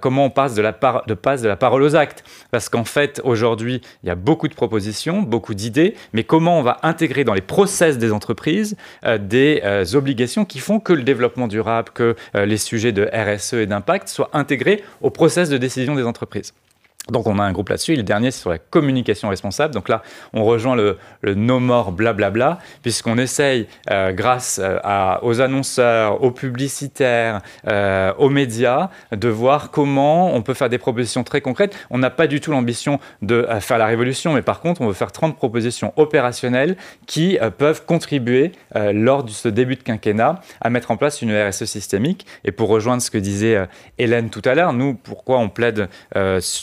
comment 0.00 0.26
on 0.26 0.30
passe 0.30 0.54
de, 0.54 0.62
la 0.62 0.72
passe 0.72 1.42
de 1.42 1.48
la 1.48 1.56
parole 1.56 1.82
aux 1.82 1.96
actes 1.96 2.22
Parce 2.50 2.68
qu'en 2.68 2.84
fait, 2.84 3.20
aujourd'hui, 3.24 3.80
il 4.02 4.08
y 4.08 4.10
a 4.10 4.14
beaucoup 4.14 4.48
de 4.48 4.54
propositions, 4.54 5.22
beaucoup 5.22 5.54
d'idées, 5.54 5.94
mais 6.12 6.24
comment 6.24 6.58
on 6.58 6.62
va 6.62 6.78
intégrer 6.82 7.24
dans 7.24 7.34
les 7.34 7.40
process 7.40 7.98
des 7.98 8.12
entreprises 8.12 8.76
des 9.18 9.62
obligations 9.94 10.44
qui 10.44 10.58
font 10.58 10.78
que 10.80 10.92
le 10.92 11.02
développement 11.02 11.48
durable, 11.48 11.90
que 11.94 12.14
les 12.34 12.58
sujets 12.58 12.92
de 12.92 13.08
RSE 13.12 13.54
et 13.54 13.66
d'impact 13.66 14.08
soient 14.08 14.30
intégrés 14.32 14.82
au 15.00 15.10
process 15.10 15.48
de 15.48 15.58
décision 15.58 15.94
des 15.94 16.04
entreprises 16.04 16.52
donc 17.10 17.26
on 17.28 17.38
a 17.38 17.42
un 17.44 17.52
groupe 17.52 17.68
là-dessus. 17.68 17.94
Le 17.94 18.02
dernier, 18.02 18.30
c'est 18.30 18.40
sur 18.40 18.50
la 18.50 18.58
communication 18.58 19.28
responsable. 19.28 19.72
Donc 19.74 19.88
là, 19.88 20.02
on 20.32 20.44
rejoint 20.44 20.74
le, 20.74 20.98
no 21.22 21.60
more 21.60 21.92
blablabla, 21.92 22.58
puisqu'on 22.82 23.16
essaye, 23.16 23.68
euh, 23.90 24.12
grâce 24.12 24.60
euh, 24.62 24.78
aux 25.22 25.40
annonceurs, 25.40 26.22
aux 26.22 26.32
publicitaires, 26.32 27.42
euh, 27.68 28.12
aux 28.18 28.28
médias, 28.28 28.90
de 29.12 29.28
voir 29.28 29.70
comment 29.70 30.34
on 30.34 30.42
peut 30.42 30.54
faire 30.54 30.68
des 30.68 30.78
propositions 30.78 31.22
très 31.22 31.40
concrètes. 31.40 31.76
On 31.90 31.98
n'a 31.98 32.10
pas 32.10 32.26
du 32.26 32.40
tout 32.40 32.50
l'ambition 32.50 32.98
de 33.22 33.46
faire 33.60 33.78
la 33.78 33.86
révolution, 33.86 34.32
mais 34.32 34.42
par 34.42 34.60
contre, 34.60 34.80
on 34.80 34.88
veut 34.88 34.92
faire 34.92 35.12
30 35.12 35.36
propositions 35.36 35.92
opérationnelles 35.96 36.76
qui 37.06 37.38
peuvent 37.58 37.84
contribuer, 37.84 38.52
lors 38.74 39.24
de 39.24 39.30
ce 39.30 39.48
début 39.48 39.76
de 39.76 39.82
quinquennat, 39.82 40.40
à 40.60 40.70
mettre 40.70 40.90
en 40.90 40.96
place 40.96 41.22
une 41.22 41.32
RSE 41.32 41.64
systémique. 41.64 42.26
Et 42.44 42.52
pour 42.52 42.68
rejoindre 42.68 43.02
ce 43.02 43.10
que 43.10 43.18
disait 43.18 43.66
Hélène 43.98 44.30
tout 44.30 44.42
à 44.44 44.54
l'heure, 44.54 44.72
nous, 44.72 44.94
pourquoi 44.94 45.38
on 45.38 45.48
plaide 45.48 45.88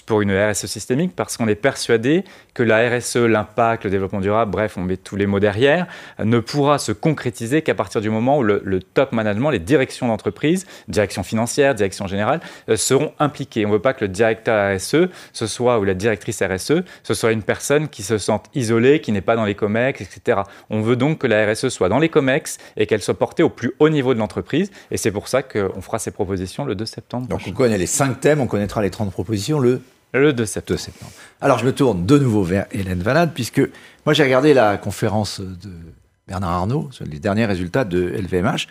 pour 0.06 0.22
une 0.22 0.33
RSE 0.38 0.66
systémique 0.66 1.14
parce 1.16 1.38
qu'on 1.38 1.48
est 1.48 1.56
persuadé 1.56 2.24
que 2.54 2.64
la 2.64 2.90
RSE, 2.90 3.18
l'impact, 3.18 3.86
le 3.86 3.90
développement 3.90 4.22
durable, 4.22 4.52
bref, 4.52 4.78
on 4.78 4.82
met 4.82 4.98
tous 4.98 5.16
les 5.16 5.26
mots 5.26 5.40
derrière, 5.40 5.88
ne 6.24 6.40
pourra 6.40 6.78
se 6.78 6.92
concrétiser 6.92 7.62
qu'à 7.62 7.76
partir 7.76 8.02
du 8.02 8.10
moment 8.10 8.38
où 8.38 8.44
le, 8.44 8.80
top 8.82 9.12
management, 9.12 9.50
les 9.50 9.60
directions 9.60 10.08
d'entreprise, 10.08 10.66
direction 10.88 11.24
financière, 11.24 11.76
direction 11.76 12.08
générale, 12.08 12.42
euh, 12.70 12.76
seront 12.76 13.14
impliquées. 13.20 13.66
On 13.66 13.70
ne 13.70 13.74
veut 13.74 13.82
pas 13.82 13.94
que 13.94 14.04
le 14.04 14.10
directeur 14.10 14.76
RSE, 14.76 15.10
ce 15.32 15.48
soit, 15.48 15.80
ou 15.80 15.84
la 15.84 15.94
directrice 15.94 16.42
RSE, 16.44 16.84
ce 17.04 17.14
soit 17.14 17.32
une 17.32 17.44
personne 17.44 17.88
qui 17.88 18.04
se 18.04 18.18
sente 18.18 18.46
isolée, 18.54 19.02
qui 19.02 19.12
n'est 19.12 19.22
pas 19.22 19.36
dans 19.36 19.46
les 19.46 19.56
COMEX, 19.56 20.02
etc. 20.02 20.42
On 20.70 20.82
veut 20.82 20.96
donc 20.96 21.20
que 21.20 21.28
la 21.28 21.52
RSE 21.52 21.70
soit 21.70 21.90
dans 21.90 22.00
les 22.00 22.10
COMEX 22.10 22.58
et 22.78 22.86
qu'elle 22.86 23.02
soit 23.02 23.18
portée 23.18 23.44
au 23.44 23.50
plus 23.50 23.74
haut 23.80 23.90
niveau 23.90 24.14
de 24.14 24.20
l'entreprise. 24.20 24.72
Et 24.92 24.98
c'est 24.98 25.12
pour 25.12 25.28
ça 25.28 25.42
qu'on 25.44 25.82
fera 25.82 26.00
ces 26.00 26.12
propositions 26.12 26.66
le 26.66 26.76
2 26.76 26.86
septembre. 26.86 27.28
Donc 27.28 27.42
on 27.48 27.52
connaît 27.52 27.78
les 27.78 27.88
5 27.88 28.20
thèmes, 28.20 28.40
on 28.42 28.48
connaîtra 28.48 28.82
les 28.82 28.90
30 28.90 29.12
propositions 29.12 29.60
le 29.60 29.82
le 30.20 30.34
2 30.34 30.46
septembre. 30.46 31.12
Alors 31.42 31.60
je 31.60 31.66
me 31.66 31.74
tourne 31.74 32.06
de 32.06 32.18
nouveau 32.18 32.44
vers 32.44 32.68
Hélène 32.72 33.02
Valade, 33.02 33.32
puisque 33.34 33.62
moi 34.06 34.14
j'ai 34.14 34.24
regardé 34.24 34.54
la 34.54 34.78
conférence 34.78 35.42
de 35.42 35.72
Bernard 36.28 36.52
Arnault 36.52 36.90
sur 36.92 37.06
les 37.06 37.20
derniers 37.20 37.46
résultats 37.46 37.84
de 37.84 38.00
LVMH. 38.00 38.68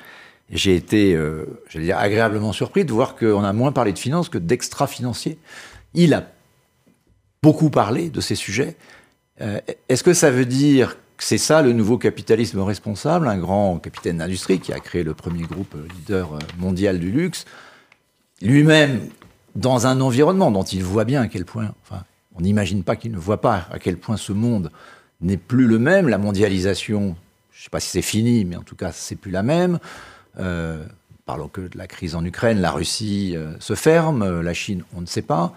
J'ai 0.50 0.76
été, 0.76 1.14
euh, 1.14 1.46
j'allais 1.68 1.86
dire, 1.86 1.98
agréablement 1.98 2.52
surpris 2.52 2.84
de 2.84 2.92
voir 2.92 3.16
qu'on 3.16 3.42
a 3.42 3.52
moins 3.52 3.72
parlé 3.72 3.92
de 3.92 3.98
finances 3.98 4.28
que 4.28 4.38
d'extra-financiers. 4.38 5.38
Il 5.94 6.14
a 6.14 6.26
beaucoup 7.42 7.70
parlé 7.70 8.10
de 8.10 8.20
ces 8.20 8.34
sujets. 8.34 8.76
Euh, 9.40 9.60
est-ce 9.88 10.04
que 10.04 10.12
ça 10.12 10.30
veut 10.30 10.44
dire 10.44 10.96
que 11.16 11.24
c'est 11.24 11.38
ça 11.38 11.62
le 11.62 11.72
nouveau 11.72 11.98
capitalisme 11.98 12.60
responsable 12.60 13.28
Un 13.28 13.38
grand 13.38 13.78
capitaine 13.78 14.18
d'industrie 14.18 14.60
qui 14.60 14.72
a 14.72 14.80
créé 14.80 15.02
le 15.02 15.14
premier 15.14 15.44
groupe 15.44 15.74
leader 15.96 16.38
mondial 16.58 16.98
du 16.98 17.10
luxe, 17.10 17.46
lui-même 18.42 19.08
dans 19.54 19.86
un 19.86 20.00
environnement 20.00 20.50
dont 20.50 20.62
il 20.62 20.82
voit 20.82 21.04
bien 21.04 21.22
à 21.22 21.28
quel 21.28 21.44
point, 21.44 21.72
enfin, 21.82 22.04
on 22.36 22.40
n'imagine 22.40 22.82
pas 22.82 22.96
qu'il 22.96 23.12
ne 23.12 23.18
voit 23.18 23.40
pas 23.40 23.66
à 23.70 23.78
quel 23.78 23.96
point 23.96 24.16
ce 24.16 24.32
monde 24.32 24.70
n'est 25.20 25.36
plus 25.36 25.66
le 25.66 25.78
même. 25.78 26.08
La 26.08 26.18
mondialisation, 26.18 27.16
je 27.52 27.60
ne 27.60 27.62
sais 27.64 27.70
pas 27.70 27.80
si 27.80 27.90
c'est 27.90 28.02
fini, 28.02 28.44
mais 28.44 28.56
en 28.56 28.62
tout 28.62 28.76
cas, 28.76 28.92
c'est 28.92 29.16
plus 29.16 29.30
la 29.30 29.42
même. 29.42 29.78
Euh, 30.38 30.84
parlons 31.26 31.48
que 31.48 31.60
de 31.60 31.76
la 31.76 31.86
crise 31.86 32.14
en 32.14 32.24
Ukraine, 32.24 32.60
la 32.60 32.70
Russie 32.70 33.34
euh, 33.36 33.52
se 33.60 33.74
ferme, 33.74 34.22
euh, 34.22 34.42
la 34.42 34.54
Chine, 34.54 34.84
on 34.94 35.00
ne 35.00 35.06
sait 35.06 35.22
pas. 35.22 35.54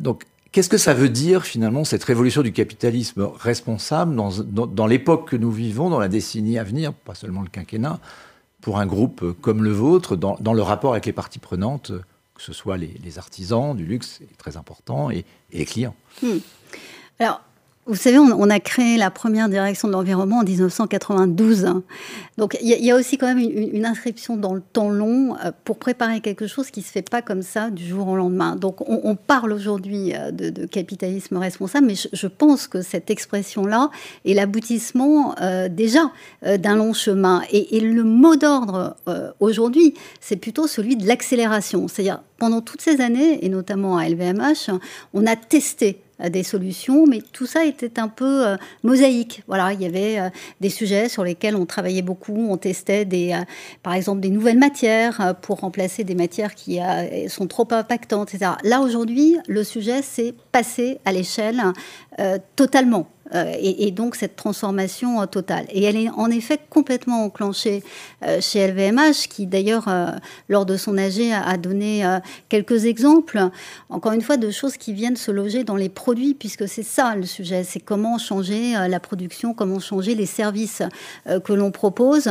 donc, 0.00 0.24
Qu'est-ce 0.52 0.68
que 0.68 0.78
ça 0.78 0.94
veut 0.94 1.08
dire 1.08 1.42
finalement 1.42 1.82
cette 1.82 2.04
révolution 2.04 2.42
du 2.42 2.52
capitalisme 2.52 3.28
responsable 3.40 4.14
dans, 4.14 4.86
l'époque 4.86 5.28
que 5.28 5.34
nous 5.34 5.50
vivons, 5.50 5.90
dans 5.90 5.98
la 5.98 6.06
décennie 6.06 6.60
à 6.60 6.62
venir, 6.62 6.92
pas 6.92 7.16
seulement 7.16 7.42
le 7.42 7.48
quinquennat, 7.48 7.98
pour 8.60 8.78
un 8.78 8.86
groupe 8.86 9.32
comme 9.40 9.64
le 9.64 9.72
vôtre, 9.72 10.14
dans 10.14 10.52
le 10.52 10.62
rapport 10.62 10.92
avec 10.92 11.06
les 11.06 11.12
parties 11.12 11.40
prenantes, 11.40 11.90
que 12.34 12.42
ce 12.42 12.52
soit 12.52 12.76
les, 12.76 13.18
artisans 13.18 13.76
du 13.76 13.86
luxe, 13.86 14.18
c'est 14.18 14.36
très 14.36 14.56
important, 14.56 15.10
et, 15.10 15.24
les 15.52 15.64
clients 15.64 15.94
hmm. 16.22 16.38
Vous 17.86 17.96
savez, 17.96 18.18
on, 18.18 18.48
a 18.48 18.60
créé 18.60 18.96
la 18.96 19.10
première 19.10 19.50
direction 19.50 19.88
de 19.88 19.92
l'environnement 19.92 20.38
en 20.38 20.42
1992. 20.42 21.66
Donc 22.38 22.56
il 22.62 22.68
y, 22.68 22.90
a 22.90 22.96
aussi 22.96 23.18
quand 23.18 23.26
même 23.26 23.38
une, 23.38 23.84
inscription 23.84 24.38
dans 24.38 24.54
le 24.54 24.62
temps 24.62 24.88
long 24.88 25.36
euh, 25.36 25.52
pour 25.64 25.78
préparer 25.78 26.20
quelque 26.20 26.46
chose 26.46 26.70
qui 26.70 26.80
ne 26.80 26.84
se 26.84 26.90
fait 26.90 27.08
pas 27.08 27.20
comme 27.20 27.42
ça 27.42 27.68
du 27.68 27.86
jour 27.86 28.08
au 28.08 28.16
lendemain. 28.16 28.56
Donc 28.56 28.88
on, 28.88 29.16
parle 29.16 29.52
aujourd'hui 29.52 30.14
euh, 30.14 30.30
de, 30.30 30.64
capitalisme 30.64 31.36
responsable, 31.36 31.86
mais 31.86 31.94
je, 31.94 32.26
pense 32.26 32.66
que 32.66 32.80
cette 32.80 33.10
expression-là 33.10 33.90
est 34.24 34.32
l'aboutissement 34.32 35.34
euh, 35.42 35.68
déjà 35.68 36.10
d'un 36.42 36.76
long 36.76 36.94
chemin. 36.94 37.42
Et, 37.50 37.76
et 37.76 37.80
le 37.80 38.02
mot 38.02 38.36
d'ordre 38.36 38.96
aujourd'hui, 39.40 39.94
c'est 40.20 40.36
plutôt 40.36 40.66
celui 40.66 40.96
de 40.96 41.06
l'accélération. 41.06 41.86
C'est-à-dire 41.88 42.22
pendant 42.38 42.62
toutes 42.62 42.80
ces 42.80 43.00
années, 43.00 43.44
et 43.44 43.48
notamment 43.48 43.98
à 43.98 44.08
LVMH, 44.08 44.70
on 45.12 45.26
a 45.26 45.36
testé 45.36 46.00
des 46.28 46.42
solutions, 46.42 47.06
mais 47.06 47.20
tout 47.20 47.46
ça 47.46 47.64
était 47.64 47.98
un 47.98 48.08
peu 48.08 48.46
euh, 48.46 48.56
mosaïque. 48.82 49.42
Voilà, 49.46 49.72
il 49.72 49.82
y 49.82 49.86
avait 49.86 50.18
euh, 50.18 50.28
des 50.60 50.70
sujets 50.70 51.08
sur 51.08 51.24
lesquels 51.24 51.56
on 51.56 51.66
travaillait 51.66 52.02
beaucoup, 52.02 52.48
on 52.50 52.56
testait 52.56 53.04
des, 53.04 53.32
euh, 53.32 53.44
par 53.82 53.94
exemple 53.94 54.20
des 54.20 54.30
nouvelles 54.30 54.58
matières 54.58 55.34
pour 55.42 55.60
remplacer 55.60 56.04
des 56.04 56.14
matières 56.14 56.54
qui 56.54 56.78
sont 57.28 57.46
trop 57.46 57.66
impactantes, 57.70 58.34
etc. 58.34 58.52
Là 58.62 58.80
aujourd'hui, 58.80 59.36
le 59.48 59.64
sujet 59.64 60.02
c'est 60.02 60.34
passer 60.52 60.98
à 61.04 61.12
l'échelle 61.12 61.62
totalement. 62.56 63.08
Euh, 63.32 63.54
et, 63.58 63.90
donc 63.90 64.16
cette 64.16 64.36
transformation 64.36 65.20
euh, 65.22 65.26
totale. 65.26 65.64
Et 65.70 65.84
elle 65.84 65.96
est 65.96 66.10
en 66.10 66.30
effet 66.30 66.58
complètement 66.68 67.24
enclenchée 67.24 67.82
euh, 68.22 68.40
chez 68.40 68.66
LVMH, 68.66 69.28
qui 69.30 69.46
d'ailleurs, 69.46 69.88
lors 70.48 70.66
de 70.66 70.76
son 70.76 70.98
AG, 70.98 71.32
a, 71.32 71.56
donné 71.56 72.04
quelques 72.48 72.84
exemples, 72.84 73.48
encore 73.88 74.12
une 74.12 74.22
fois, 74.22 74.36
de 74.36 74.50
choses 74.50 74.76
qui 74.76 74.92
viennent 74.92 75.16
se 75.16 75.30
loger 75.30 75.64
dans 75.64 75.76
les 75.76 75.88
produits, 75.88 76.34
puisque 76.34 76.68
c'est 76.68 76.82
ça 76.82 77.14
le 77.14 77.24
sujet, 77.24 77.64
c'est 77.64 77.80
comment 77.80 78.18
changer 78.18 78.74
la 78.88 79.00
production, 79.00 79.54
comment 79.54 79.80
changer 79.80 80.14
les 80.14 80.26
services 80.26 80.82
que 81.26 81.52
l'on 81.52 81.70
propose. 81.70 82.30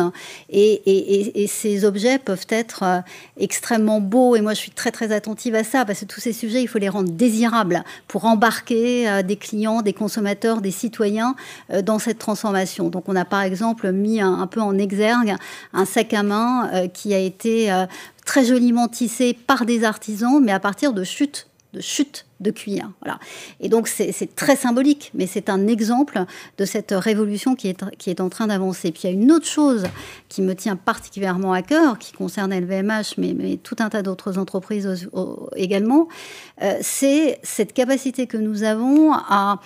Et, 0.49 1.41
et, 1.41 1.47
ces 1.47 1.85
objets 1.85 2.19
peuvent 2.19 2.47
être 2.49 3.03
extrêmement 3.37 4.01
beaux, 4.01 4.35
et 4.35 4.41
moi 4.41 4.53
je 4.53 4.59
suis 4.59 4.71
très 4.71 4.91
très 4.91 5.11
attentive 5.11 5.55
à 5.55 5.63
ça, 5.63 5.85
parce 5.85 6.01
que 6.01 6.05
tous 6.05 6.21
ces 6.21 6.33
sujets, 6.33 6.61
il 6.61 6.67
faut 6.67 6.79
les 6.79 6.89
rendre 6.89 7.11
désirables 7.11 7.83
pour 8.07 8.25
embarquer 8.25 9.23
des 9.23 9.37
clients, 9.37 9.81
des 9.81 9.93
consommateurs, 9.93 10.61
des 10.61 10.71
citoyens 10.83 11.35
euh, 11.71 11.81
dans 11.81 11.99
cette 11.99 12.19
transformation. 12.19 12.89
Donc 12.89 13.07
on 13.07 13.15
a 13.15 13.25
par 13.25 13.41
exemple 13.41 13.91
mis 13.91 14.19
un, 14.19 14.47
peu 14.47 14.61
en 14.61 14.77
exergue 14.77 15.35
un 15.71 15.85
sac 15.85 16.13
à 16.13 16.23
main 16.23 16.69
euh, 16.73 16.87
qui 16.87 17.13
a 17.13 17.19
été 17.19 17.71
euh, 17.71 17.85
très 18.25 18.43
joliment 18.45 18.87
tissé 18.87 19.33
par 19.33 19.65
des 19.65 19.83
artisans, 19.83 20.41
mais 20.43 20.51
à 20.51 20.59
partir 20.59 20.93
de 20.93 21.03
chutes 21.03 21.47
de 21.73 21.81
chute 21.81 22.27
de 22.39 22.51
cuir. 22.51 22.91
Voilà. 23.01 23.17
Et 23.59 23.67
donc 23.67 23.87
c'est 23.87 24.35
très 24.35 24.55
symbolique, 24.55 25.09
mais 25.15 25.25
c'est 25.25 25.49
un 25.49 25.65
exemple 25.65 26.23
de 26.59 26.65
cette 26.65 26.91
révolution 26.91 27.55
qui 27.55 27.67
est, 27.69 27.83
qui 27.97 28.11
est 28.11 28.21
en 28.21 28.29
train 28.29 28.45
d'avancer. 28.45 28.91
Puis 28.91 29.01
il 29.05 29.09
y 29.09 29.09
a 29.09 29.13
une 29.13 29.31
autre 29.31 29.47
chose 29.47 29.85
qui 30.29 30.43
me 30.43 30.53
tient 30.53 30.75
particulièrement 30.75 31.51
à 31.51 31.63
cœur, 31.63 31.97
qui 31.97 32.11
concerne 32.11 32.53
LVMH, 32.53 33.15
mais, 33.17 33.33
mais 33.33 33.57
tout 33.57 33.77
un 33.79 33.89
tas 33.89 34.03
d'autres 34.03 34.37
entreprises 34.37 35.09
également, 35.55 36.07
c'est 36.81 37.39
cette 37.41 37.73
capacité 37.73 38.27
que 38.27 38.37
nous 38.37 38.61
avons 38.61 39.11
à 39.11 39.59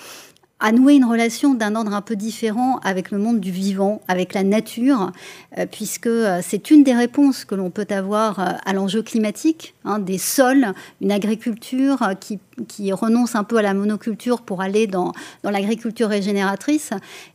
à 0.60 0.72
nouer 0.72 0.96
une 0.96 1.06
relation 1.06 1.54
d'un 1.54 1.76
ordre 1.76 1.93
un 1.93 2.02
peu 2.02 2.15
différent 2.15 2.80
avec 2.84 3.12
le 3.12 3.20
monde 3.20 3.39
du 3.39 3.52
vivant, 3.52 4.02
avec 4.08 4.34
la 4.34 4.43
nature, 4.43 5.12
euh, 5.58 5.67
puisque 5.72 6.08
euh, 6.08 6.39
c'est 6.41 6.72
une 6.72 6.84
des 6.84 6.96
réponses 6.96 7.46
que 7.46 7.54
l'on 7.54 7.70
peut 7.70 7.86
avoir 7.89 8.39
euh, 8.39 8.46
à 8.65 8.74
l'enjeu 8.74 9.04
climatique, 9.04 9.76
hein, 9.86 10.00
des 10.00 10.17
sols, 10.17 10.74
une 11.00 11.12
agriculture 11.12 12.00
qui, 12.20 12.39
qui, 12.67 12.91
renonce 12.91 13.36
un 13.36 13.43
peu 13.43 13.58
à 13.58 13.62
la 13.62 13.76
monoculture 13.76 14.41
pour 14.41 14.62
aller 14.62 14.88
dans, 14.88 15.12
dans 15.43 15.52
l'agriculture 15.52 16.10
régénératrice, 16.10 16.89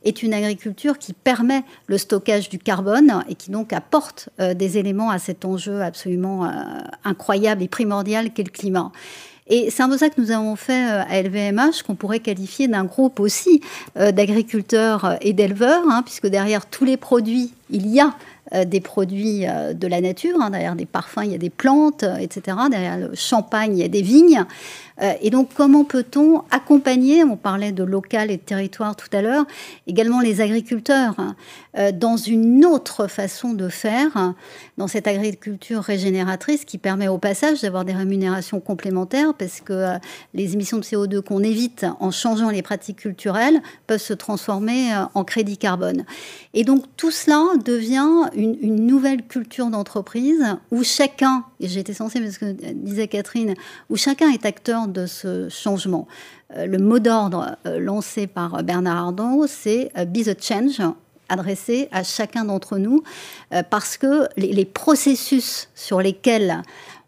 est 0.04 0.24
une 0.24 0.34
agriculture 0.34 0.98
qui 0.98 1.12
permet 1.12 1.62
le 1.86 1.98
stockage 1.98 2.48
du 2.48 2.58
carbone 2.58 3.22
et 3.28 3.36
qui 3.36 3.52
donc 3.52 3.72
apporte 3.72 4.30
des 4.38 4.78
éléments 4.78 5.10
à 5.10 5.18
cet 5.18 5.44
enjeu 5.44 5.82
absolument 5.82 6.50
incroyable 7.04 7.62
et 7.62 7.68
primordial 7.68 8.32
qu'est 8.32 8.42
le 8.42 8.50
climat. 8.50 8.90
Et 9.48 9.70
c'est 9.70 9.82
un 9.82 9.88
peu 9.88 9.98
ça 9.98 10.08
que 10.08 10.20
nous 10.20 10.30
avons 10.30 10.56
fait 10.56 10.90
euh, 10.90 11.02
à 11.08 11.22
LVMH, 11.22 11.82
qu'on 11.86 11.94
pourrait 11.94 12.20
qualifier 12.20 12.68
d'un 12.68 12.84
groupe 12.84 13.20
aussi 13.20 13.60
euh, 13.96 14.12
d'agriculteurs 14.12 15.16
et 15.20 15.32
d'éleveurs, 15.32 15.82
hein, 15.88 16.02
puisque 16.04 16.26
derrière 16.28 16.66
tous 16.66 16.84
les 16.84 16.96
produits, 16.96 17.52
il 17.70 17.88
y 17.88 18.00
a 18.00 18.14
des 18.66 18.80
produits 18.80 19.46
de 19.74 19.86
la 19.86 20.00
nature. 20.00 20.36
Hein. 20.40 20.50
derrière 20.50 20.76
des 20.76 20.86
parfums, 20.86 21.22
il 21.24 21.32
y 21.32 21.34
a 21.34 21.38
des 21.38 21.50
plantes, 21.50 22.04
etc. 22.20 22.56
Derrière 22.70 22.98
le 22.98 23.14
champagne, 23.14 23.76
il 23.76 23.80
y 23.80 23.84
a 23.84 23.88
des 23.88 24.02
vignes. 24.02 24.44
Euh, 25.00 25.12
et 25.20 25.30
donc, 25.30 25.50
comment 25.54 25.84
peut-on 25.84 26.42
accompagner, 26.50 27.24
on 27.24 27.36
parlait 27.36 27.72
de 27.72 27.82
local 27.82 28.30
et 28.30 28.36
de 28.36 28.42
territoire 28.42 28.96
tout 28.96 29.08
à 29.12 29.22
l'heure, 29.22 29.44
également 29.86 30.20
les 30.20 30.40
agriculteurs 30.40 31.14
hein, 31.18 31.34
euh, 31.78 31.92
dans 31.92 32.16
une 32.16 32.64
autre 32.64 33.06
façon 33.06 33.52
de 33.52 33.68
faire, 33.68 34.34
dans 34.76 34.88
cette 34.88 35.06
agriculture 35.06 35.82
régénératrice 35.82 36.64
qui 36.64 36.78
permet 36.78 37.08
au 37.08 37.18
passage 37.18 37.62
d'avoir 37.62 37.84
des 37.84 37.92
rémunérations 37.92 38.60
complémentaires 38.60 39.34
parce 39.34 39.60
que 39.60 39.72
euh, 39.72 39.98
les 40.34 40.52
émissions 40.54 40.78
de 40.78 40.84
CO2 40.84 41.22
qu'on 41.22 41.42
évite 41.42 41.86
en 42.00 42.10
changeant 42.10 42.50
les 42.50 42.62
pratiques 42.62 42.98
culturelles 42.98 43.60
peuvent 43.86 44.00
se 44.00 44.14
transformer 44.14 44.90
en 45.14 45.24
crédit 45.24 45.56
carbone. 45.56 46.04
Et 46.54 46.64
donc, 46.64 46.84
tout 46.96 47.10
cela 47.10 47.42
devient 47.64 48.30
une 48.42 48.86
nouvelle 48.86 49.22
culture 49.22 49.68
d'entreprise 49.68 50.44
où 50.70 50.82
chacun, 50.82 51.44
et 51.60 51.68
j'étais 51.68 51.94
censée, 51.94 52.20
parce 52.20 52.38
que 52.38 52.52
disait 52.72 53.08
Catherine, 53.08 53.54
où 53.90 53.96
chacun 53.96 54.30
est 54.30 54.46
acteur 54.46 54.88
de 54.88 55.06
ce 55.06 55.48
changement. 55.48 56.06
Euh, 56.56 56.66
le 56.66 56.78
mot 56.78 56.98
d'ordre 56.98 57.56
euh, 57.66 57.78
lancé 57.78 58.26
par 58.26 58.62
Bernard 58.62 58.96
Arnault, 58.96 59.46
c'est 59.46 59.90
euh, 59.96 60.04
Be 60.04 60.24
the 60.24 60.40
Change 60.40 60.82
adressé 61.28 61.88
à 61.92 62.02
chacun 62.02 62.44
d'entre 62.44 62.76
nous, 62.76 63.02
parce 63.70 63.96
que 63.96 64.28
les, 64.36 64.66
processus 64.66 65.70
sur 65.74 66.02
lesquels 66.02 66.60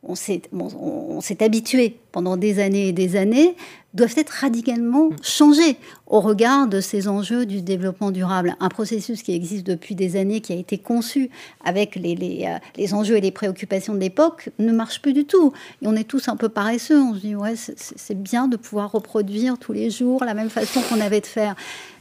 on 0.07 0.15
s'est 0.15 1.43
habitué 1.43 1.99
pendant 2.13 2.37
des 2.37 2.61
années 2.61 2.89
et 2.89 2.93
des 2.93 3.17
années 3.17 3.57
doivent 3.95 4.15
être 4.17 4.31
radicalement 4.31 5.11
changés 5.23 5.77
au 6.07 6.21
regard 6.21 6.67
de 6.67 6.81
ces 6.81 7.09
enjeux 7.09 7.47
du 7.47 7.63
développement 7.63 8.11
durable. 8.11 8.57
Un 8.61 8.69
processus 8.69 9.23
qui 9.23 9.35
existe 9.35 9.65
depuis 9.65 9.95
des 9.95 10.17
années, 10.17 10.41
qui 10.41 10.53
a 10.53 10.57
été 10.57 10.79
conçu 10.79 11.31
avec 11.65 11.95
les, 11.95 12.17
les, 12.17 12.45
euh, 12.47 12.59
les 12.77 12.93
enjeux 12.93 13.17
et 13.17 13.21
les 13.21 13.31
préoccupations 13.31 13.95
de 13.95 14.01
l'époque, 14.01 14.51
ne 14.59 14.73
marche 14.73 15.01
plus 15.01 15.13
du 15.13 15.25
tout. 15.25 15.53
Et 15.81 15.87
on 15.87 15.95
est 15.95 16.05
tous 16.05 16.29
un 16.29 16.37
peu 16.37 16.49
paresseux. 16.49 17.01
On 17.01 17.15
se 17.15 17.21
dit, 17.21 17.37
ouais, 17.37 17.55
c'est 17.57 18.21
bien 18.21 18.49
de 18.49 18.57
pouvoir 18.57 18.91
reproduire 18.91 19.59
tous 19.59 19.73
les 19.73 19.91
jours 19.91 20.25
la 20.25 20.35
même 20.35 20.51
façon 20.51 20.81
qu'on 20.83 21.01
avait 21.01 21.21
de 21.21 21.27
faire. 21.27 21.55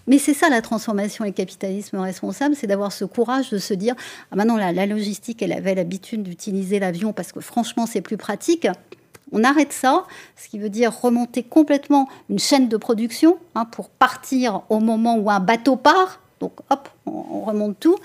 Mais 0.08 0.18
c'est 0.18 0.34
ça 0.34 0.50
la 0.50 0.62
transformation 0.62 1.24
et 1.24 1.30
le 1.30 1.34
capitalisme 1.34 1.98
responsable, 1.98 2.56
c'est 2.56 2.68
d'avoir 2.68 2.92
ce 2.92 3.06
courage 3.06 3.50
de 3.50 3.58
se 3.58 3.74
dire 3.74 3.96
ah 4.32 4.36
maintenant 4.36 4.58
la, 4.58 4.86
logistique, 4.86 5.42
elle 5.42 5.54
avait 5.54 5.76
l'habitude 5.76 6.24
d'utiliser 6.24 6.80
l'avion 6.80 7.14
parce 7.14 7.32
que 7.32 7.40
franchement 7.40 7.86
c'est 7.86 8.02
plus 8.02 8.18
pratique. 8.18 8.68
On 9.32 9.44
arrête 9.44 9.74
ça, 9.74 10.06
ce 10.36 10.48
qui 10.48 10.60
veut 10.60 10.70
dire 10.70 10.94
remonter 11.02 11.42
complètement 11.42 12.08
une 12.30 12.38
chaîne 12.38 12.68
de 12.68 12.78
production 12.78 13.38
hein, 13.56 13.66
pour 13.66 13.90
partir 13.90 14.62
au 14.70 14.80
moment 14.80 15.16
où 15.18 15.32
un 15.32 15.40
bateau 15.40 15.76
part. 15.76 16.20
Donc 16.40 16.54
hop, 16.70 16.90
on, 17.06 17.42
remonte 17.42 17.80
tout. 17.80 17.96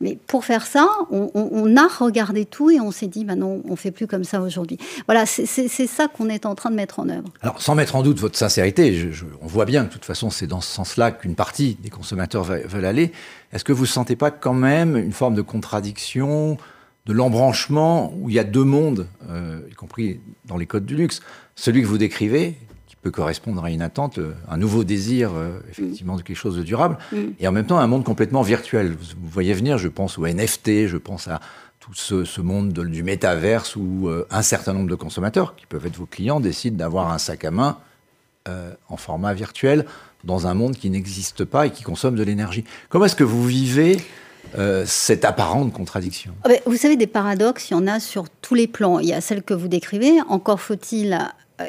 Mais 0.00 0.16
pour 0.28 0.44
faire 0.44 0.66
ça, 0.66 0.88
on, 1.10 1.76
a 1.76 1.88
regardé 1.88 2.44
tout 2.44 2.70
et 2.70 2.78
on 2.78 2.92
s'est 2.92 3.08
dit, 3.08 3.24
bah 3.24 3.34
non, 3.34 3.62
on 3.68 3.74
fait 3.74 3.90
plus 3.90 4.06
comme 4.06 4.22
ça 4.22 4.40
aujourd'hui. 4.40 4.78
Voilà, 5.06 5.26
c'est 5.26 5.66
ça 5.86 6.06
qu'on 6.06 6.28
est 6.28 6.46
en 6.46 6.54
train 6.54 6.70
de 6.70 6.76
mettre 6.76 7.00
en 7.00 7.08
œuvre. 7.08 7.28
Alors, 7.40 7.60
sans 7.60 7.74
mettre 7.74 7.96
en 7.96 8.02
doute 8.02 8.20
votre 8.20 8.38
sincérité, 8.38 9.10
on 9.42 9.46
voit 9.48 9.64
bien 9.64 9.82
que 9.82 9.88
de 9.88 9.92
toute 9.94 10.04
façon, 10.04 10.30
c'est 10.30 10.46
dans 10.46 10.60
ce 10.60 10.72
sens-là 10.72 11.10
qu'une 11.10 11.34
partie 11.34 11.76
des 11.82 11.90
consommateurs 11.90 12.44
veulent 12.44 12.84
aller. 12.84 13.10
Est-ce 13.52 13.64
que 13.64 13.72
vous 13.72 13.84
ne 13.84 13.88
sentez 13.88 14.14
pas 14.14 14.30
quand 14.30 14.54
même 14.54 14.96
une 14.96 15.12
forme 15.12 15.34
de 15.34 15.42
contradiction 15.42 16.58
de 17.06 17.12
l'embranchement 17.12 18.12
où 18.20 18.28
il 18.28 18.36
y 18.36 18.38
a 18.38 18.44
deux 18.44 18.64
mondes, 18.64 19.08
euh, 19.30 19.60
y 19.68 19.74
compris 19.74 20.20
dans 20.44 20.56
les 20.56 20.66
codes 20.66 20.86
du 20.86 20.94
luxe? 20.94 21.20
Celui 21.56 21.82
que 21.82 21.88
vous 21.88 21.98
décrivez, 21.98 22.56
peut 23.08 23.22
correspondre 23.22 23.64
à 23.64 23.70
une 23.70 23.82
attente, 23.82 24.18
euh, 24.18 24.34
un 24.48 24.56
nouveau 24.56 24.84
désir, 24.84 25.32
euh, 25.34 25.60
effectivement, 25.70 26.16
de 26.16 26.22
quelque 26.22 26.36
chose 26.36 26.56
de 26.56 26.62
durable, 26.62 26.98
mm. 27.12 27.16
et 27.40 27.48
en 27.48 27.52
même 27.52 27.66
temps 27.66 27.78
un 27.78 27.86
monde 27.86 28.04
complètement 28.04 28.42
virtuel. 28.42 28.96
Vous, 28.98 29.28
voyez 29.30 29.54
venir, 29.54 29.78
je 29.78 29.88
pense 29.88 30.18
au 30.18 30.26
NFT, 30.26 30.86
je 30.86 30.96
pense 30.96 31.28
à 31.28 31.40
tout 31.80 31.94
ce, 31.94 32.40
monde 32.40 32.72
du 32.72 33.02
métaverse 33.02 33.74
où 33.74 34.10
un 34.30 34.42
certain 34.42 34.74
nombre 34.74 34.90
de 34.90 34.94
consommateurs, 34.94 35.56
qui 35.56 35.64
peuvent 35.64 35.86
être 35.86 35.96
vos 35.96 36.04
clients, 36.04 36.38
décident 36.38 36.76
d'avoir 36.76 37.10
un 37.10 37.16
sac 37.16 37.46
à 37.46 37.50
main 37.50 37.78
en 38.90 38.96
format 38.98 39.32
virtuel 39.32 39.86
dans 40.24 40.46
un 40.46 40.52
monde 40.52 40.76
qui 40.76 40.90
n'existe 40.90 41.44
pas 41.44 41.66
et 41.66 41.70
qui 41.70 41.82
consomme 41.82 42.14
de 42.14 42.22
l'énergie. 42.22 42.64
Comment 42.90 43.06
est-ce 43.06 43.16
que 43.16 43.24
vous 43.24 43.44
vivez 43.44 43.98
euh, 44.56 44.84
cette 44.86 45.24
apparente 45.24 45.72
contradiction? 45.72 46.32
Ah 46.44 46.48
ben, 46.48 46.60
Vous 46.66 46.76
savez, 46.76 46.96
des 46.96 47.06
paradoxes, 47.06 47.70
il 47.70 47.74
y 47.74 47.76
en 47.76 47.86
a 47.86 48.00
sur 48.00 48.28
tous 48.42 48.54
les 48.54 48.66
plans. 48.66 48.98
Il 48.98 49.06
y 49.06 49.12
a 49.12 49.20
celle 49.20 49.42
que 49.42 49.54
vous 49.54 49.68
décrivez, 49.68 50.20
encore 50.28 50.60
faut-il 50.60 51.18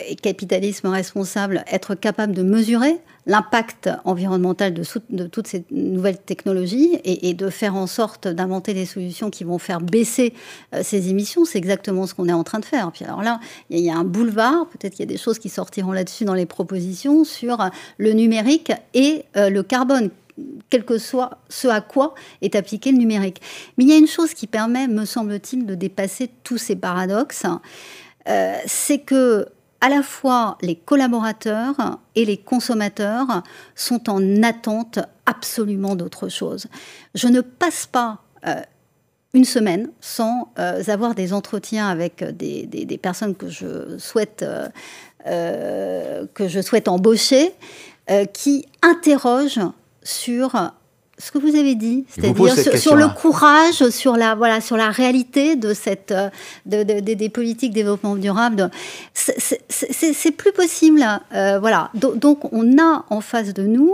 et 0.08 0.16
capitalisme 0.16 0.88
responsable, 0.88 1.64
être 1.68 1.96
capable 1.96 2.34
de 2.34 2.44
mesurer 2.44 3.00
l'impact 3.30 3.90
environnemental 4.06 4.74
de, 4.74 5.28
toutes 5.28 5.48
ces 5.48 5.64
nouvelles 5.72 6.18
technologies 6.18 7.00
et, 7.04 7.34
de 7.34 7.50
faire 7.50 7.76
en 7.76 7.86
sorte 7.86 8.28
d'inventer 8.28 8.74
des 8.74 8.88
solutions 8.88 9.30
qui 9.30 9.44
vont 9.44 9.60
faire 9.60 9.82
baisser 9.82 10.34
euh, 10.74 10.82
ces 10.84 11.10
émissions, 11.10 11.46
c'est 11.46 11.60
exactement 11.60 12.08
ce 12.08 12.16
qu'on 12.16 12.28
est 12.28 12.34
en 12.34 12.44
train 12.44 12.60
de 12.60 12.66
faire. 12.66 12.92
Puis 12.92 13.06
alors 13.06 13.22
là, 13.22 13.40
il 13.70 13.80
y, 13.80 13.92
a 13.92 13.96
un 13.96 14.04
boulevard, 14.04 14.68
peut-être 14.68 14.94
qu'il 14.94 15.06
y 15.06 15.08
a 15.08 15.12
des 15.12 15.18
choses 15.18 15.38
qui 15.38 15.50
sortiront 15.50 15.92
là-dessus 15.92 16.26
dans 16.26 16.34
les 16.34 16.48
propositions 16.48 17.24
sur 17.24 17.70
le 17.98 18.14
numérique 18.14 18.72
et 18.94 19.26
euh, 19.38 19.50
le 19.50 19.64
carbone 19.64 20.10
quel 20.70 20.86
que 20.86 20.98
soit 20.98 21.38
ce 21.50 21.68
à 21.68 21.82
quoi 21.82 22.16
est 22.42 22.56
appliqué 22.56 22.92
le 22.92 22.98
numérique. 22.98 23.42
Mais 23.78 23.84
il 23.84 23.90
y 23.90 23.94
a 23.94 23.98
une 23.98 24.08
chose 24.08 24.34
qui 24.34 24.48
permet, 24.48 24.88
me 24.88 25.04
semble-t-il, 25.04 25.66
de 25.66 25.76
dépasser 25.76 26.30
tous 26.44 26.58
ces 26.58 26.78
paradoxes, 26.78 27.46
euh, 28.28 28.56
c'est 28.66 29.00
que 29.00 29.48
à 29.82 29.90
la 29.90 30.04
fois 30.04 30.58
les 30.62 30.76
collaborateurs 30.76 32.00
et 32.16 32.26
les 32.26 32.38
consommateurs 32.38 33.44
sont 33.76 34.10
en 34.10 34.44
attente 34.44 35.00
absolument 35.26 35.96
d'autre 35.96 36.30
chose. 36.30 36.68
Je 37.16 37.28
ne 37.28 37.42
passe 37.42 37.88
pas 37.88 38.20
euh, 38.46 38.62
une 39.34 39.46
semaine 39.46 39.90
sans 40.02 40.52
euh, 40.58 40.84
avoir 40.88 41.16
des 41.16 41.34
entretiens 41.34 41.88
avec 41.88 42.24
des, 42.24 43.00
personnes 43.02 43.36
que 43.36 43.48
je 43.48 43.98
souhaite, 43.98 44.44
euh, 45.28 46.26
que 46.34 46.48
je 46.48 46.62
souhaite 46.62 46.88
embaucher 46.88 47.54
qui 48.34 48.66
interrogent 48.82 49.62
sur 50.02 50.72
ce 51.20 51.32
que 51.32 51.38
vous 51.38 51.56
avez 51.56 51.76
dit, 51.76 52.06
c'est-à-dire 52.10 52.80
sur, 52.80 52.96
le 52.96 53.10
courage, 53.10 53.90
sur 53.90 54.16
la 54.16 54.36
voilà, 54.36 54.62
sur 54.62 54.78
la 54.78 54.90
réalité 54.90 55.58
de 55.58 55.74
cette 55.74 56.14
de, 56.66 56.84
des 56.84 57.30
politiques 57.30 57.72
de 57.72 57.76
développement 57.76 58.16
durable. 58.16 58.72
C'est 59.14 60.32
plus 60.32 60.54
possible, 60.54 61.04
euh, 61.34 61.60
voilà. 61.60 61.92
Donc 61.94 62.52
on 62.54 62.78
a 62.78 63.06
en 63.10 63.22
face 63.22 63.54
de 63.54 63.64
nous 63.64 63.94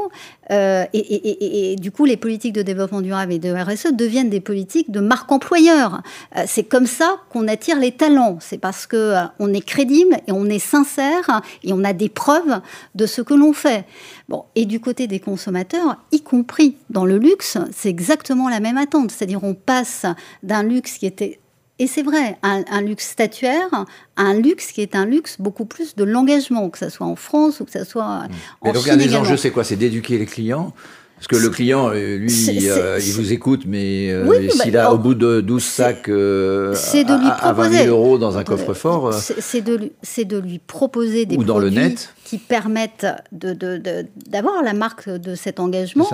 euh, 0.51 0.85
et, 0.93 1.75
du 1.79 1.91
coup, 1.91 2.05
les 2.05 2.17
politiques 2.17 2.53
de 2.53 2.61
développement 2.61 3.01
durable 3.01 3.33
et 3.33 3.39
de 3.39 3.51
RSE 3.51 3.93
deviennent 3.93 4.29
des 4.29 4.39
politiques 4.39 4.91
de 4.91 4.99
marque 4.99 5.31
employeur. 5.31 6.01
Euh, 6.37 6.43
c'est 6.47 6.63
comme 6.63 6.85
ça 6.85 7.17
qu'on 7.29 7.47
attire 7.47 7.79
les 7.79 7.91
talents. 7.91 8.37
C'est 8.41 8.57
parce 8.57 8.85
que 8.85 9.15
on 9.39 9.53
est 9.53 9.65
crédible 9.65 10.17
et 10.27 10.31
on 10.31 10.45
est 10.45 10.59
sincère 10.59 11.41
et 11.63 11.73
on 11.73 11.83
a 11.83 11.93
des 11.93 12.09
preuves 12.09 12.61
de 12.95 13.05
ce 13.05 13.21
que 13.21 13.33
l'on 13.33 13.53
fait. 13.53 13.85
Bon, 14.29 14.45
et 14.55 14.65
du 14.65 14.79
côté 14.79 15.07
des 15.07 15.19
consommateurs, 15.19 15.97
y 16.11 16.21
compris 16.21 16.77
dans 16.89 17.05
le 17.05 17.17
luxe, 17.17 17.57
c'est 17.71 17.89
exactement 17.89 18.49
la 18.49 18.59
même 18.59 18.77
attente. 18.77 19.11
C'est-à-dire, 19.11 19.43
on 19.43 19.53
passe 19.53 20.05
d'un 20.43 20.63
luxe 20.63 20.97
qui 20.97 21.05
était 21.05 21.39
et 21.77 21.87
c'est 21.87 22.03
vrai, 22.03 22.37
un, 22.41 22.81
luxe 22.81 23.09
statuaire, 23.09 23.85
un 24.15 24.33
luxe 24.33 24.71
qui 24.71 24.81
est 24.81 24.95
un 24.95 25.05
luxe 25.05 25.35
beaucoup 25.39 25.65
plus 25.65 25.95
de 25.95 26.05
l'engagement, 26.05 26.69
que 26.69 26.77
ce 26.77 26.89
soit 26.89 27.05
en 27.05 27.17
France 27.17 27.59
ou 27.59 27.65
que 27.65 27.71
ce 27.71 27.83
soit 27.83 28.03
mmh. 28.03 28.29
en 28.61 28.67
Mais 28.67 28.71
donc, 28.71 28.87
un 28.87 28.97
des 28.97 29.15
enjeux, 29.15 29.37
c'est 29.37 29.51
quoi? 29.51 29.63
C'est 29.63 29.75
d'éduquer 29.75 30.17
les 30.17 30.25
clients? 30.25 30.73
Parce 31.15 31.27
que 31.27 31.35
le 31.37 31.49
client, 31.49 31.89
euh, 31.93 32.17
lui, 32.17 32.69
euh, 32.69 32.99
il 33.01 33.13
vous 33.13 33.31
écoute, 33.31 33.63
mais 33.65 34.11
euh, 34.11 34.49
s'il 34.49 34.73
bah, 34.73 34.89
a 34.89 34.93
au 34.93 34.97
bout 34.97 35.15
de 35.15 35.39
12 35.39 35.63
sacs 35.63 36.09
euh, 36.09 36.73
de 36.73 37.19
lui 37.19 37.27
à, 37.39 37.53
20 37.53 37.69
000 37.69 37.87
euros 37.87 38.17
dans 38.17 38.37
un 38.37 38.43
coffre-fort... 38.43 39.13
c'est 39.13 39.61
de, 39.61 39.77
de, 39.77 40.37
lui 40.37 40.59
proposer 40.59 41.25
des 41.25 41.37
ou 41.37 41.45
dans 41.45 41.57
le 41.57 41.69
net. 41.69 42.13
Qui 42.25 42.37
permettent 42.37 43.07
d'avoir 43.31 44.55
de, 44.55 44.59
de, 44.59 44.65
la 44.65 44.73
marque 44.73 45.09
de 45.09 45.35
cet 45.35 45.61
engagement. 45.61 46.09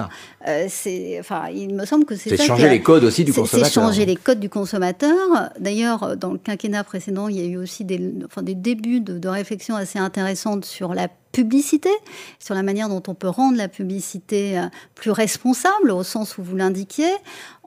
C'est 0.67 1.17
enfin, 1.19 1.47
il 1.51 1.73
me 1.73 1.85
semble 1.85 2.05
que 2.05 2.15
c'est 2.15 2.37
ça. 2.37 2.43
changer 2.43 2.69
les 2.69 2.81
codes 2.81 3.03
aussi 3.03 3.23
du 3.23 3.33
consommateur. 3.33 3.67
C'est 3.67 3.73
changer 3.73 4.05
les 4.05 4.15
codes 4.15 4.39
du 4.39 4.49
consommateur. 4.49 5.49
D'ailleurs, 5.59 6.17
dans 6.17 6.31
le 6.31 6.37
quinquennat 6.37 6.83
précédent, 6.83 7.27
il 7.29 7.39
y 7.39 7.41
a 7.41 7.45
eu 7.45 7.57
aussi 7.57 7.85
des, 7.85 8.13
enfin, 8.25 8.43
des 8.43 8.55
débuts 8.55 8.99
de, 8.99 9.27
réflexion 9.27 9.75
assez 9.75 9.97
intéressantes 9.97 10.65
sur 10.65 10.93
la 10.93 11.07
publicité, 11.31 11.89
sur 12.39 12.55
la 12.55 12.63
manière 12.63 12.89
dont 12.89 13.01
on 13.07 13.13
peut 13.13 13.29
rendre 13.29 13.57
la 13.57 13.69
publicité 13.69 14.59
euh, 14.59 14.63
plus 14.95 15.11
responsable, 15.11 15.91
au 15.91 16.03
sens 16.03 16.37
où 16.37 16.43
vous 16.43 16.57
l'indiquiez, 16.57 17.13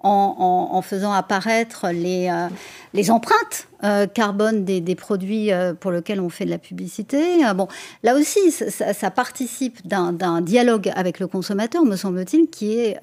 en, 0.05 0.83
faisant 0.83 1.13
apparaître 1.13 1.89
les, 1.91 2.29
euh, 2.29 2.49
les 2.93 3.11
empreintes 3.11 3.69
euh, 3.83 4.07
carbone 4.07 4.65
des, 4.65 4.95
produits 4.95 5.51
pour 5.81 5.91
lesquels 5.91 6.21
on 6.21 6.29
fait 6.29 6.45
de 6.45 6.51
la 6.51 6.59
publicité. 6.59 7.43
bon, 7.55 7.69
là 8.03 8.15
aussi, 8.15 8.51
ça, 8.51 9.11
participe 9.11 9.87
d'un 9.87 10.41
dialogue 10.41 10.93
avec 10.95 11.19
le 11.19 11.27
consommateur, 11.27 11.85
me 11.85 11.97
semble-t-il, 11.97 12.49
qui 12.49 12.79
est 12.79 12.99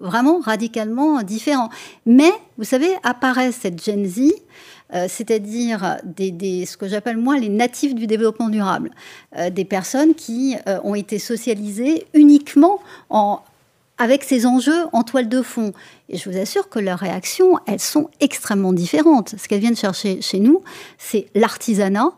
vraiment 0.00 0.40
radicalement 0.40 1.22
différent. 1.22 1.68
Mais, 2.06 2.32
vous 2.58 2.64
savez, 2.64 2.90
apparaît 3.02 3.52
cette 3.52 3.82
Gen 3.84 4.06
Z 4.06 4.32
euh, 4.94 5.06
c'est-à-dire 5.08 5.98
ce 6.16 6.76
que 6.76 6.88
j'appelle 6.88 7.16
moi 7.16 7.38
les 7.38 7.48
natifs 7.48 7.94
du 7.94 8.06
développement 8.06 8.48
durable, 8.48 8.90
euh, 9.36 9.50
des 9.50 9.64
personnes 9.64 10.14
qui 10.14 10.56
euh, 10.66 10.78
ont 10.82 10.94
été 10.94 11.18
socialisées 11.18 12.06
uniquement 12.12 12.80
en, 13.08 13.40
avec 14.00 14.24
ces 14.24 14.46
enjeux 14.46 14.86
en 14.92 15.04
toile 15.04 15.28
de 15.28 15.42
fond. 15.42 15.72
Et 16.08 16.16
je 16.16 16.28
vous 16.28 16.36
assure 16.38 16.68
que 16.68 16.78
leurs 16.78 16.98
réactions, 16.98 17.58
elles 17.66 17.80
sont 17.80 18.08
extrêmement 18.18 18.72
différentes. 18.72 19.34
Ce 19.38 19.46
qu'elles 19.46 19.60
viennent 19.60 19.76
chercher 19.76 20.22
chez 20.22 20.40
nous, 20.40 20.62
c'est 20.98 21.26
l'artisanat, 21.34 22.10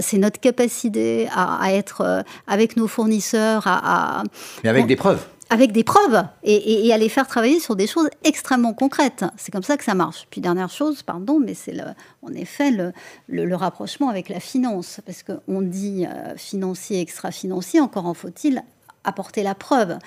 c'est 0.00 0.18
notre 0.18 0.38
capacité 0.38 1.28
à, 1.34 1.72
être 1.72 2.22
avec 2.46 2.76
nos 2.76 2.86
fournisseurs, 2.86 3.64
à, 3.66 4.22
Mais 4.62 4.70
avec 4.70 4.86
des 4.86 4.94
preuves 4.94 5.24
avec 5.50 5.72
des 5.72 5.84
preuves 5.84 6.24
et, 6.44 6.86
et, 6.86 6.94
à 6.94 6.96
les 6.96 7.10
faire 7.10 7.26
travailler 7.26 7.60
sur 7.60 7.76
des 7.76 7.86
choses 7.86 8.08
extrêmement 8.24 8.72
concrètes. 8.72 9.26
C'est 9.36 9.52
comme 9.52 9.62
ça 9.62 9.76
que 9.76 9.84
ça 9.84 9.92
marche. 9.92 10.26
Puis 10.30 10.40
dernière 10.40 10.70
chose, 10.70 11.02
pardon, 11.02 11.40
mais 11.40 11.52
c'est 11.52 11.76
en 12.22 12.32
effet 12.32 12.70
le, 12.70 12.92
le, 13.28 13.54
rapprochement 13.54 14.08
avec 14.08 14.30
la 14.30 14.40
finance, 14.40 15.02
parce 15.04 15.22
qu'on 15.22 15.60
dit 15.60 16.06
euh, 16.06 16.34
financier, 16.38 17.02
extra-financier, 17.02 17.80
encore 17.80 18.06
en 18.06 18.14
faut-il 18.14 18.62
apporter 19.04 19.42
la 19.42 19.54
preuve. 19.54 19.98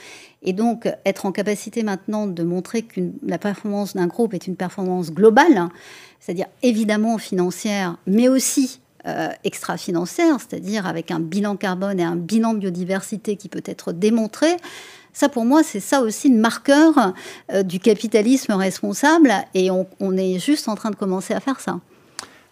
Et 0.43 0.53
donc 0.53 0.87
être 1.05 1.25
en 1.25 1.31
capacité 1.31 1.83
maintenant 1.83 2.27
de 2.27 2.43
montrer 2.43 2.83
que 2.83 3.01
la 3.23 3.37
performance 3.37 3.95
d'un 3.95 4.07
groupe 4.07 4.33
est 4.33 4.47
une 4.47 4.55
performance 4.55 5.11
globale, 5.11 5.69
c'est-à-dire 6.19 6.47
évidemment 6.63 7.17
financière, 7.17 7.97
mais 8.07 8.27
aussi 8.27 8.79
euh, 9.07 9.29
extra-financière, 9.43 10.37
c'est-à-dire 10.39 10.87
avec 10.87 11.11
un 11.11 11.19
bilan 11.19 11.55
carbone 11.55 11.99
et 11.99 12.03
un 12.03 12.15
bilan 12.15 12.53
biodiversité 12.53 13.35
qui 13.35 13.49
peut 13.49 13.63
être 13.65 13.91
démontré, 13.91 14.55
ça, 15.15 15.29
pour 15.29 15.45
moi, 15.45 15.63
c'est 15.63 15.79
ça 15.79 16.01
aussi 16.01 16.29
le 16.29 16.37
marqueur 16.37 17.13
euh, 17.53 17.63
du 17.63 17.79
capitalisme 17.79 18.51
responsable. 18.51 19.33
Et 19.53 19.71
on, 19.71 20.17
est 20.17 20.39
juste 20.39 20.67
en 20.67 20.75
train 20.75 20.91
de 20.91 20.97
commencer 20.97 21.33
à 21.33 21.39
faire 21.39 21.61
ça. 21.61 21.79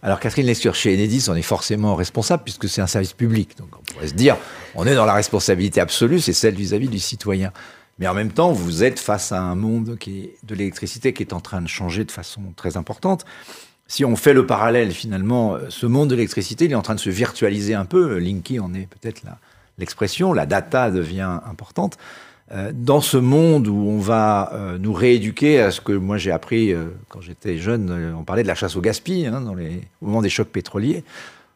Alors 0.05 0.19
Catherine 0.19 0.45
Lescure, 0.45 0.75
chez 0.75 0.93
Enedis, 0.93 1.29
on 1.29 1.35
est 1.35 1.41
forcément 1.41 1.95
responsable 1.95 2.43
puisque 2.43 2.67
c'est 2.67 2.81
un 2.81 2.87
service 2.87 3.13
public. 3.13 3.57
Donc 3.57 3.69
on 3.79 3.93
pourrait 3.93 4.09
se 4.09 4.13
dire, 4.13 4.35
on 4.75 4.85
est 4.85 4.95
dans 4.95 5.05
la 5.05 5.13
responsabilité 5.13 5.79
absolue, 5.79 6.19
c'est 6.19 6.33
celle 6.33 6.55
vis-à-vis 6.55 6.89
du 6.89 6.99
citoyen. 6.99 7.53
Mais 7.99 8.07
en 8.07 8.13
même 8.13 8.31
temps, 8.33 8.51
vous 8.51 8.83
êtes 8.83 8.99
face 8.99 9.31
à 9.31 9.39
un 9.39 9.55
monde 9.55 9.97
qui 9.97 10.19
est 10.19 10.35
de 10.43 10.55
l'électricité 10.55 11.13
qui 11.13 11.23
est 11.23 11.31
en 11.31 11.39
train 11.39 11.61
de 11.61 11.69
changer 11.69 12.03
de 12.03 12.11
façon 12.11 12.41
très 12.57 12.75
importante. 12.75 13.23
Si 13.87 14.03
on 14.03 14.17
fait 14.17 14.33
le 14.33 14.45
parallèle, 14.45 14.91
finalement, 14.91 15.55
euh, 15.55 15.67
ce 15.69 15.85
monde 15.85 16.09
de 16.09 16.15
l'électricité, 16.15 16.65
il 16.65 16.71
est 16.71 16.75
en 16.75 16.81
train 16.81 16.95
de 16.95 16.99
se 16.99 17.09
virtualiser 17.09 17.73
un 17.73 17.85
peu. 17.85 18.17
Linky 18.17 18.59
en 18.59 18.73
est 18.73 18.87
peut-être 18.87 19.21
l'expression. 19.77 20.33
La 20.33 20.45
data 20.45 20.91
devient 20.91 21.39
importante. 21.45 21.97
Euh, 22.51 22.71
dans 22.73 22.99
ce 22.99 23.17
monde 23.17 23.67
où 23.67 23.75
on 23.75 23.99
va 23.99 24.51
euh, 24.53 24.77
nous 24.77 24.91
rééduquer 24.91 25.61
à 25.61 25.71
ce 25.71 25.79
que 25.79 25.93
moi 25.93 26.17
j'ai 26.17 26.31
appris 26.31 26.73
euh, 26.73 26.87
quand 27.07 27.21
j'étais 27.21 27.57
jeune, 27.57 28.13
on 28.19 28.23
parlait 28.23 28.43
de 28.43 28.49
la 28.49 28.55
chasse 28.55 28.75
au 28.75 28.81
gaspillage 28.81 29.33
hein, 29.33 29.41
dans 29.41 29.55
les, 29.55 29.81
au 30.01 30.07
moment 30.07 30.21
des 30.21 30.29
chocs 30.29 30.49
pétroliers. 30.49 31.05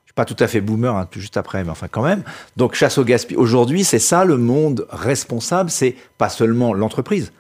Je 0.06 0.12
suis 0.12 0.14
pas 0.16 0.24
tout 0.24 0.38
à 0.40 0.48
fait 0.48 0.62
boomer, 0.62 0.96
hein, 0.96 1.08
juste 1.12 1.36
après, 1.36 1.64
mais 1.66 1.72
enfin 1.72 1.90
quand 1.90 2.04
même. 2.04 2.24
Donc 2.56 2.74
chasse 2.74 2.98
au 2.98 3.04
gaspillage. 3.04 3.42
Aujourd'hui, 3.42 3.84
c'est 3.84 4.00
ça 4.00 4.24
le 4.24 4.38
monde 4.38 4.88
responsable. 4.90 5.70
C'est 5.70 5.96
pas 6.18 6.30
seulement 6.30 6.74
l'entreprise, 6.74 7.34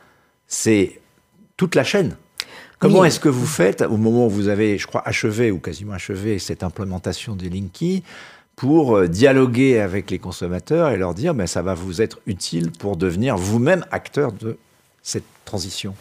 c'est 0.47 0.99
toute 1.55 1.73
la 1.73 1.85
chaîne. 1.85 2.17
Comment 2.79 3.05
est-ce 3.05 3.19
que 3.19 3.29
vous 3.29 3.47
faites 3.47 3.81
au 3.81 3.97
moment 3.97 4.27
où 4.27 4.29
vous 4.29 4.49
avez, 4.49 4.77
je 4.77 4.85
crois, 4.85 5.01
achevé 5.07 5.49
ou 5.49 5.57
quasiment 5.57 5.93
achevé 5.93 6.37
cette 6.37 6.61
implémentation 6.61 7.35
des 7.35 7.49
Linky? 7.49 8.03
Pour 8.57 8.97
euh, 8.97 9.07
dialoguer 9.07 9.79
avec 9.79 10.11
les 10.11 10.19
consommateurs 10.19 10.89
et 10.89 10.97
leur 10.97 11.13
dire 11.13 11.33
ben, 11.33 11.47
ça 11.47 11.61
va 11.61 11.75
vous 11.75 12.01
être 12.01 12.19
utile 12.25 12.71
pour 12.71 12.97
devenir 12.97 13.37
vous-même 13.37 13.85
acteur 13.91 14.33
de 14.33 14.57
cette 15.01 15.23
transition 15.45 15.95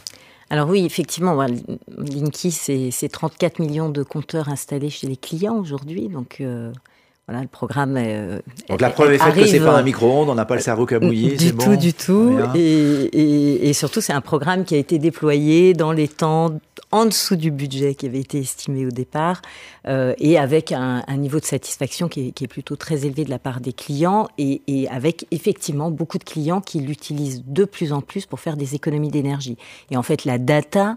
alors 0.48 0.68
oui, 0.68 0.84
effectivement, 0.84 1.44
Linky, 1.98 2.52
c'est 2.52 3.08
34 3.08 3.58
millions 3.58 3.88
de 3.88 4.04
compteurs 4.04 4.48
installés 4.48 4.90
chez 4.90 5.08
les 5.08 5.16
clients 5.16 5.56
aujourd'hui. 5.56 6.08
Donc 6.08 6.36
euh, 6.40 6.70
voilà, 7.26 7.42
le 7.42 7.48
programme. 7.48 7.96
Euh, 7.96 8.38
donc 8.68 8.80
la 8.80 8.90
preuve 8.90 9.12
est 9.12 9.18
faite 9.18 9.34
que 9.34 9.44
c'est 9.44 9.58
pas 9.58 9.76
un 9.76 9.82
micro-ondes, 9.82 10.28
on 10.28 10.36
n'a 10.36 10.44
pas 10.44 10.54
le 10.54 10.60
cerveau 10.60 10.86
qu'à 10.86 11.00
mouiller. 11.00 11.34
Du 11.34 11.52
tout, 11.52 11.76
du 11.76 11.92
tout. 11.92 12.38
Et, 12.54 12.60
et, 12.60 13.68
et, 13.68 13.72
surtout, 13.72 14.00
c'est 14.00 14.12
un 14.12 14.20
programme 14.20 14.64
qui 14.64 14.76
a 14.76 14.78
été 14.78 15.00
déployé 15.00 15.74
dans 15.74 15.90
les 15.90 16.06
temps 16.06 16.52
en 16.96 17.04
dessous 17.04 17.36
du 17.36 17.50
budget 17.50 17.94
qui 17.94 18.06
avait 18.06 18.20
été 18.20 18.38
estimé 18.38 18.86
au 18.86 18.90
départ 18.90 19.42
euh, 19.86 20.14
et 20.18 20.38
avec 20.38 20.72
un, 20.72 21.04
niveau 21.18 21.38
de 21.40 21.44
satisfaction 21.44 22.08
qui 22.08 22.28
est, 22.28 22.46
plutôt 22.46 22.74
très 22.74 23.04
élevé 23.04 23.24
de 23.24 23.30
la 23.30 23.38
part 23.38 23.60
des 23.60 23.74
clients 23.74 24.28
et, 24.38 24.62
et 24.66 24.88
avec 24.88 25.26
effectivement 25.30 25.90
beaucoup 25.90 26.16
de 26.16 26.24
clients 26.24 26.62
qui 26.62 26.80
l'utilisent 26.80 27.42
de 27.46 27.66
plus 27.66 27.92
en 27.92 28.00
plus 28.00 28.24
pour 28.24 28.40
faire 28.40 28.56
des 28.56 28.74
économies 28.74 29.10
d'énergie. 29.10 29.58
Et 29.90 29.98
en 29.98 30.02
fait, 30.02 30.24
la 30.24 30.38
data 30.38 30.96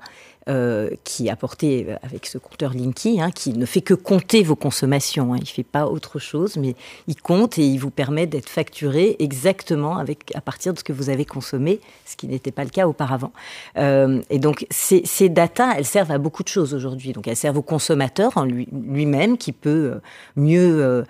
euh, 0.49 0.89
qui 1.03 1.27
est 1.27 1.29
apporté 1.29 1.85
euh, 1.87 1.95
avec 2.01 2.25
ce 2.25 2.39
compteur 2.39 2.73
Linky, 2.73 3.21
hein, 3.21 3.29
qui 3.29 3.53
ne 3.53 3.67
fait 3.67 3.81
que 3.81 3.93
compter 3.93 4.41
vos 4.41 4.55
consommations. 4.55 5.33
Hein. 5.33 5.37
Il 5.37 5.43
ne 5.43 5.47
fait 5.47 5.61
pas 5.63 5.85
autre 5.85 6.17
chose, 6.17 6.57
mais 6.57 6.75
il 7.07 7.21
compte 7.21 7.59
et 7.59 7.67
il 7.67 7.77
vous 7.77 7.91
permet 7.91 8.25
d'être 8.25 8.49
facturé 8.49 9.15
exactement 9.19 9.97
à 9.97 10.41
partir 10.41 10.73
de 10.73 10.79
ce 10.79 10.83
que 10.83 10.91
vous 10.91 11.11
avez 11.11 11.23
consommé, 11.23 11.79
ce 12.05 12.15
qui 12.15 12.25
n'était 12.25 12.51
pas 12.51 12.63
le 12.63 12.71
cas 12.71 12.87
auparavant. 12.87 13.31
Euh, 13.77 14.23
et 14.31 14.39
donc, 14.39 14.65
ces, 14.71 15.03
ces 15.05 15.29
data, 15.29 15.75
elles 15.77 15.85
servent 15.85 16.11
à 16.11 16.17
beaucoup 16.17 16.41
de 16.41 16.47
choses 16.47 16.73
aujourd'hui. 16.73 17.13
Donc, 17.13 17.27
elles 17.27 17.35
servent 17.35 17.57
au 17.57 17.61
consommateur 17.61 18.35
en 18.35 18.45
lui-même, 18.45 19.37
qui 19.37 19.51
peut 19.51 19.99
mieux 20.35 21.05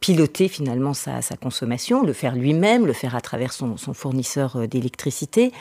piloter 0.00 0.48
finalement 0.48 0.92
sa, 0.92 1.20
consommation, 1.40 2.02
le 2.02 2.12
faire 2.12 2.36
lui-même, 2.36 2.86
le 2.86 2.92
faire 2.92 3.14
à 3.14 3.22
travers 3.22 3.52
son, 3.54 3.76
fournisseur 3.76 4.68
d'électricité, 4.68 5.52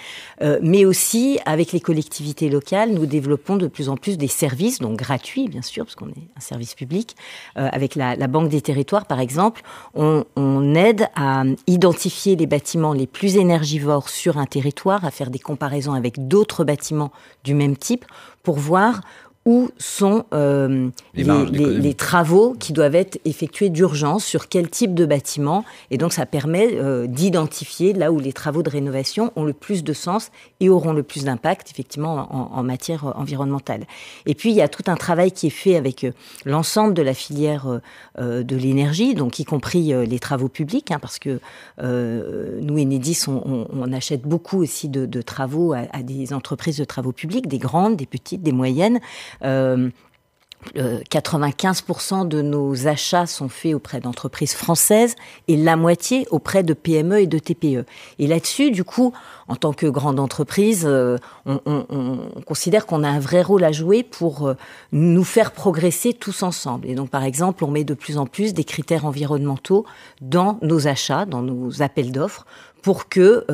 mais 0.62 0.84
aussi 0.84 1.40
avec 1.46 1.72
les 1.72 1.80
collectivités 1.80 2.50
locales. 2.50 2.94
Développons 3.13 3.58
de 3.58 3.67
plus 3.67 3.89
en 3.89 3.97
plus 3.97 4.17
des 4.17 4.28
services, 4.28 4.80
donc 4.80 4.97
gratuits 4.97 5.47
bien 5.47 5.62
sûr, 5.62 5.86
parce 5.86 5.95
qu'on 5.95 6.10
est 6.10 6.28
un 6.36 6.39
service 6.39 6.73
public. 6.73 7.15
Euh, 7.58 7.69
avec 7.71 7.95
la, 7.95 8.15
Banque 8.28 8.49
des 8.49 8.62
territoires, 8.62 9.06
par 9.06 9.19
exemple, 9.19 9.62
on, 9.93 10.26
on, 10.36 10.73
aide 10.73 11.08
à 11.15 11.43
identifier 11.67 12.36
les 12.36 12.47
bâtiments 12.47 12.93
les 12.93 13.06
plus 13.06 13.38
énergivores 13.38 14.10
sur 14.10 14.38
un 14.38 14.45
territoire, 14.45 15.06
à 15.06 15.12
faire 15.12 15.30
des 15.30 15.39
comparaisons 15.39 15.93
avec 15.93 16.28
d'autres 16.28 16.63
bâtiments 16.63 17.12
du 17.43 17.54
même 17.54 17.78
type, 17.78 18.06
pour 18.41 18.58
voir 18.58 19.02
où 19.46 19.70
sont 19.78 20.24
euh, 20.34 20.90
les, 21.14 21.94
travaux 21.94 22.56
qui 22.58 22.72
doivent 22.72 22.96
être 22.96 23.20
effectués 23.26 23.70
d'urgence, 23.70 24.24
sur 24.24 24.48
quel 24.48 24.70
type 24.70 24.94
de 24.94 25.06
bâtiment. 25.06 25.66
Et 25.92 25.98
donc, 25.98 26.14
ça 26.14 26.26
permet 26.26 26.76
euh, 26.76 27.08
d'identifier 27.08 27.92
là 27.94 28.12
où 28.12 28.20
les 28.20 28.32
travaux 28.32 28.64
de 28.64 28.70
rénovation 28.70 29.34
ont 29.36 29.44
le 29.44 29.52
plus 29.52 29.84
de 29.84 29.92
sens 29.92 30.32
et 30.62 30.70
auront 30.70 30.94
le 30.94 31.04
plus 31.04 31.26
d'impact, 31.26 31.70
effectivement, 31.72 32.56
en, 32.56 32.64
matière 32.64 33.06
euh, 33.06 33.12
environnementale. 33.16 33.84
Et 34.26 34.34
puis, 34.34 34.52
il 34.52 34.56
y 34.56 34.62
a 34.62 34.70
tout 34.70 34.84
un 34.88 34.96
travail 34.96 35.34
qui 35.34 35.48
est 35.48 35.52
fait 35.52 35.76
avec 35.76 36.06
l'ensemble 36.46 36.94
de 36.94 37.02
la 37.02 37.14
filière 37.14 37.82
de 38.20 38.56
l'énergie, 38.56 39.16
donc 39.16 39.40
y 39.40 39.46
compris 39.46 39.94
les 40.06 40.20
travaux 40.20 40.48
publics, 40.48 40.92
hein, 40.92 41.00
parce 41.02 41.20
que 41.20 41.40
nous, 41.80 42.80
Enedis, 42.80 43.26
on, 43.28 43.68
on, 43.72 43.94
achète 43.94 44.22
beaucoup 44.22 44.62
aussi 44.62 44.90
de, 44.90 45.22
travaux 45.22 45.74
à, 45.74 45.82
à 45.92 46.02
des 46.02 46.34
entreprises 46.34 46.78
de 46.78 46.86
travaux 46.86 47.12
publics, 47.12 47.48
des 47.48 47.58
grandes, 47.58 47.98
des 47.98 48.06
petites, 48.06 48.42
des 48.42 48.52
moyennes. 48.52 49.00
95% 49.41 52.22
euh, 52.22 52.26
de 52.26 52.41
nos 52.41 52.88
achats 52.88 53.26
sont 53.26 53.50
faits 53.50 53.76
auprès 53.76 54.00
d'entreprises 54.00 54.54
françaises 54.54 55.15
et 55.48 55.58
la 55.58 55.76
moitié 55.76 56.28
auprès 56.32 56.63
de 56.63 56.74
PME 56.74 57.22
et 57.22 57.28
de 57.28 57.38
TPE. 57.38 57.86
Et 58.19 58.28
là-dessus, 58.28 58.72
du 58.72 58.84
coup, 58.84 59.13
en 59.48 59.56
tant 59.56 59.74
que 59.74 59.88
grande 59.88 60.19
entreprise, 60.19 60.84
euh, 60.86 61.17
on, 61.46 62.19
considère 62.46 62.86
qu'on 62.86 63.04
a 63.04 63.10
un 63.10 63.19
vrai 63.19 63.41
rôle 63.41 63.63
à 63.63 63.72
jouer 63.72 64.04
pour 64.04 64.48
euh, 64.48 64.54
nous 64.91 65.24
faire 65.24 65.52
progresser 65.52 66.13
tous 66.13 66.43
ensemble. 66.43 66.88
Et 66.88 66.96
donc, 66.96 67.10
par 67.10 67.24
exemple, 67.24 67.63
on 67.63 67.72
met 67.72 67.84
de 67.84 67.93
plus 67.93 68.17
en 68.17 68.26
plus 68.26 68.54
des 68.54 68.63
critères 68.63 69.06
environnementaux 69.06 69.86
dans 70.22 70.58
nos 70.62 70.88
achats, 70.88 71.26
dans 71.26 71.41
nos 71.41 71.82
appels 71.82 72.12
d'offres, 72.12 72.46
pour 72.82 73.08
que 73.08 73.46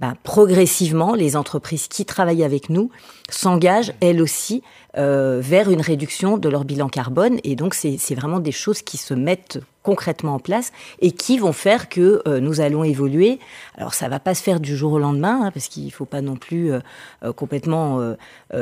ben, 0.00 0.14
progressivement 0.22 1.14
les 1.14 1.36
entreprises 1.36 1.86
qui 1.86 2.06
travaillent 2.06 2.44
avec 2.44 2.70
nous 2.70 2.90
s'engagent 3.28 3.92
elles 4.00 4.22
aussi 4.22 4.62
euh, 4.62 4.79
vers 4.94 5.70
une 5.70 5.80
réduction 5.80 6.38
de 6.38 6.48
leur 6.48 6.64
bilan 6.64 6.88
carbone. 6.88 7.38
Et 7.44 7.56
donc, 7.56 7.74
c'est 7.74 8.14
vraiment 8.14 8.40
des 8.40 8.52
choses 8.52 8.82
qui 8.82 8.96
se 8.96 9.14
mettent 9.14 9.60
concrètement 9.82 10.34
en 10.34 10.38
place 10.38 10.72
et 11.00 11.12
qui 11.12 11.38
vont 11.38 11.52
faire 11.52 11.88
que 11.88 12.22
euh, 12.26 12.40
nous 12.40 12.60
allons 12.60 12.84
évoluer. 12.84 13.38
Alors 13.76 13.94
ça 13.94 14.08
va 14.08 14.20
pas 14.20 14.34
se 14.34 14.42
faire 14.42 14.60
du 14.60 14.76
jour 14.76 14.92
au 14.92 14.98
lendemain 14.98 15.40
hein, 15.44 15.50
parce 15.52 15.68
qu'il 15.68 15.90
faut 15.92 16.04
pas 16.04 16.20
non 16.20 16.36
plus 16.36 16.72
euh, 16.72 16.80
euh, 17.24 17.32
complètement 17.32 18.00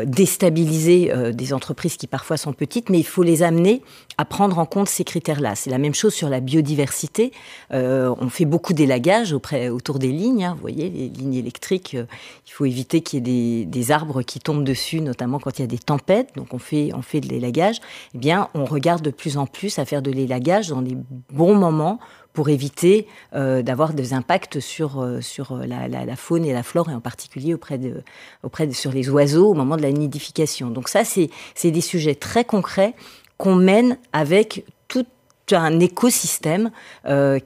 déstabiliser 0.05 1.13
des 1.33 1.53
entreprises 1.53 1.97
qui 1.97 2.07
parfois 2.07 2.37
sont 2.37 2.53
petites, 2.53 2.91
mais 2.91 2.99
il 2.99 3.07
faut 3.07 3.23
les 3.23 3.43
amener 3.43 3.83
à 4.17 4.25
prendre 4.25 4.59
en 4.59 4.67
compte 4.67 4.89
ces 4.89 5.05
critères-là. 5.05 5.55
C'est 5.55 5.71
la 5.71 5.79
même 5.79 5.95
chose 5.95 6.15
sur 6.15 6.29
la 6.29 6.41
biodiversité. 6.41 7.33
on 7.71 8.29
fait 8.29 8.45
beaucoup 8.45 8.73
d'élagage 8.73 9.33
auprès 9.33 9.69
autour 9.69 9.99
des 9.99 10.13
lignes. 10.13 10.45
Hein, 10.45 10.55
vous 10.55 10.61
voyez 10.61 10.91
les 10.91 11.09
lignes 11.09 11.35
électriques. 11.35 11.95
il 11.95 12.51
faut 12.51 12.65
éviter 12.65 13.01
qu'il 13.01 13.27
y 13.27 13.63
ait 13.63 13.65
des, 13.65 13.91
arbres 13.91 14.23
qui 14.23 14.41
tombent 14.41 14.65
dessus, 14.65 15.01
notamment 15.01 15.39
quand 15.39 15.59
il 15.59 15.63
y 15.63 15.65
a 15.65 15.69
des 15.69 15.79
tempêtes. 15.79 16.18
Donc 16.37 16.55
on 16.55 16.59
fait 16.59 16.91
on 16.95 17.03
fait 17.03 17.21
de 17.21 17.29
l'élagage. 17.29 17.81
Eh 18.15 18.19
bien, 18.19 18.49
on 18.55 18.65
regarde 18.65 19.03
de 19.03 19.11
plus 19.11 19.37
en 19.37 19.47
plus 19.47 19.79
à 19.79 19.85
faire 19.85 20.03
de 20.03 20.11
l'élagage 20.11 20.69
dans 20.69 20.81
les 20.81 20.97
bon 21.31 21.55
moment 21.55 21.99
pour 22.39 22.51
éviter 22.51 23.09
euh, 23.35 23.63
d'avoir 23.63 23.95
des 23.95 24.13
impacts 24.13 24.61
sur, 24.61 25.01
euh, 25.01 25.21
sur 25.21 25.51
euh, 25.51 25.67
la, 25.67 26.15
faune 26.15 26.45
et 26.45 26.53
la 26.53 26.63
flore, 26.63 26.89
et 26.89 26.95
en 26.95 27.01
particulier 27.01 27.53
auprès 27.53 27.79
de, 27.79 28.05
auprès 28.45 28.71
sur 28.73 28.93
les 28.93 29.11
oiseaux 29.11 29.49
au 29.49 29.55
moment 29.55 29.77
de 29.77 29.83
la 29.83 29.91
nidification. 29.91 30.71
Donc 30.71 30.89
ça, 30.89 31.03
c'est 31.05 31.31
des 31.65 31.81
sujets 31.81 32.15
très 32.15 32.45
concrets 32.45 32.95
qu'on 33.39 33.57
mène 33.57 33.99
avec 34.13 34.65
tout 34.87 35.05
un 35.51 35.81
écosystème 35.81 36.71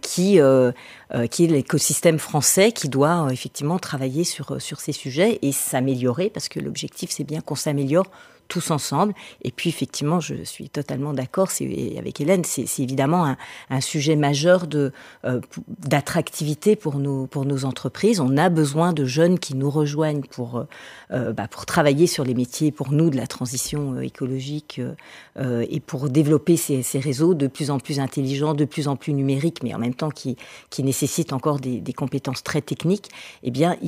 qui, 0.03 0.41
qui 1.31 1.45
est 1.45 1.47
l'écosystème 1.47 2.19
français 2.19 2.73
qui 2.73 2.91
doit 2.91 3.29
effectivement 3.31 3.79
travailler 3.79 4.25
sur, 4.25 4.61
sur 4.61 4.81
ces 4.81 4.93
sujets 4.93 5.39
et 5.41 5.53
s'améliorer, 5.53 6.29
parce 6.29 6.51
que 6.51 6.61
l'objectif, 6.61 7.11
c'est 7.11 7.25
bien 7.25 7.41
qu'on 7.41 7.55
s'améliore 7.55 8.11
tous 8.53 8.71
ensemble. 8.71 9.15
Et 9.41 9.51
puis 9.51 9.71
effectivement, 9.71 10.21
je 10.21 10.45
suis 10.45 10.69
totalement 10.69 11.15
d'accord 11.15 11.49
avec 11.97 12.21
Hélène, 12.21 12.45
c'est 12.45 12.67
évidemment 12.81 13.35
un, 13.71 13.81
sujet 13.81 14.15
majeur 14.15 14.67
euh, 14.75 15.41
d'attractivité 15.69 16.77
pour 16.77 16.97
nos 16.99 17.27
pour 17.27 17.47
nos 17.47 17.65
entreprises. 17.65 18.21
On 18.21 18.37
a 18.37 18.51
besoin 18.51 18.93
de 18.93 19.07
jeunes 19.07 19.39
qui 19.39 19.57
nous 19.57 19.71
rejoignent 19.71 20.21
pour 20.21 20.59
euh, 20.59 20.65
euh, 21.13 21.33
bah, 21.33 21.49
pour 21.49 21.65
travailler 21.65 22.07
sur 22.07 22.25
les 22.25 22.35
métiers 22.35 22.73
pour 22.73 22.93
nous 22.93 23.09
de 23.09 23.17
la 23.17 23.27
transition 23.27 23.99
écologique 24.01 24.81
et 25.39 25.81
pour 25.81 26.11
développer 26.11 26.59
ces, 26.59 26.83
ces, 26.83 26.99
réseaux 26.99 27.33
de 27.33 27.47
plus 27.47 27.71
en 27.71 27.79
plus 27.79 28.01
intelligents, 28.01 28.53
de 28.53 28.67
plus 28.67 28.87
en 28.87 28.97
plus 28.97 29.15
numériques, 29.15 29.63
mais 29.63 29.75
en 29.75 29.79
même 29.79 29.95
temps 29.95 30.11
qui 30.11 30.37
qui 30.69 30.83
nécessitent 30.83 31.33
encore 31.33 31.59
des, 31.59 31.81
des 31.81 31.95
compétences 31.95 32.43
très 32.43 32.61
techniques. 32.61 33.09
Eh 33.43 33.51
bien, 33.51 33.79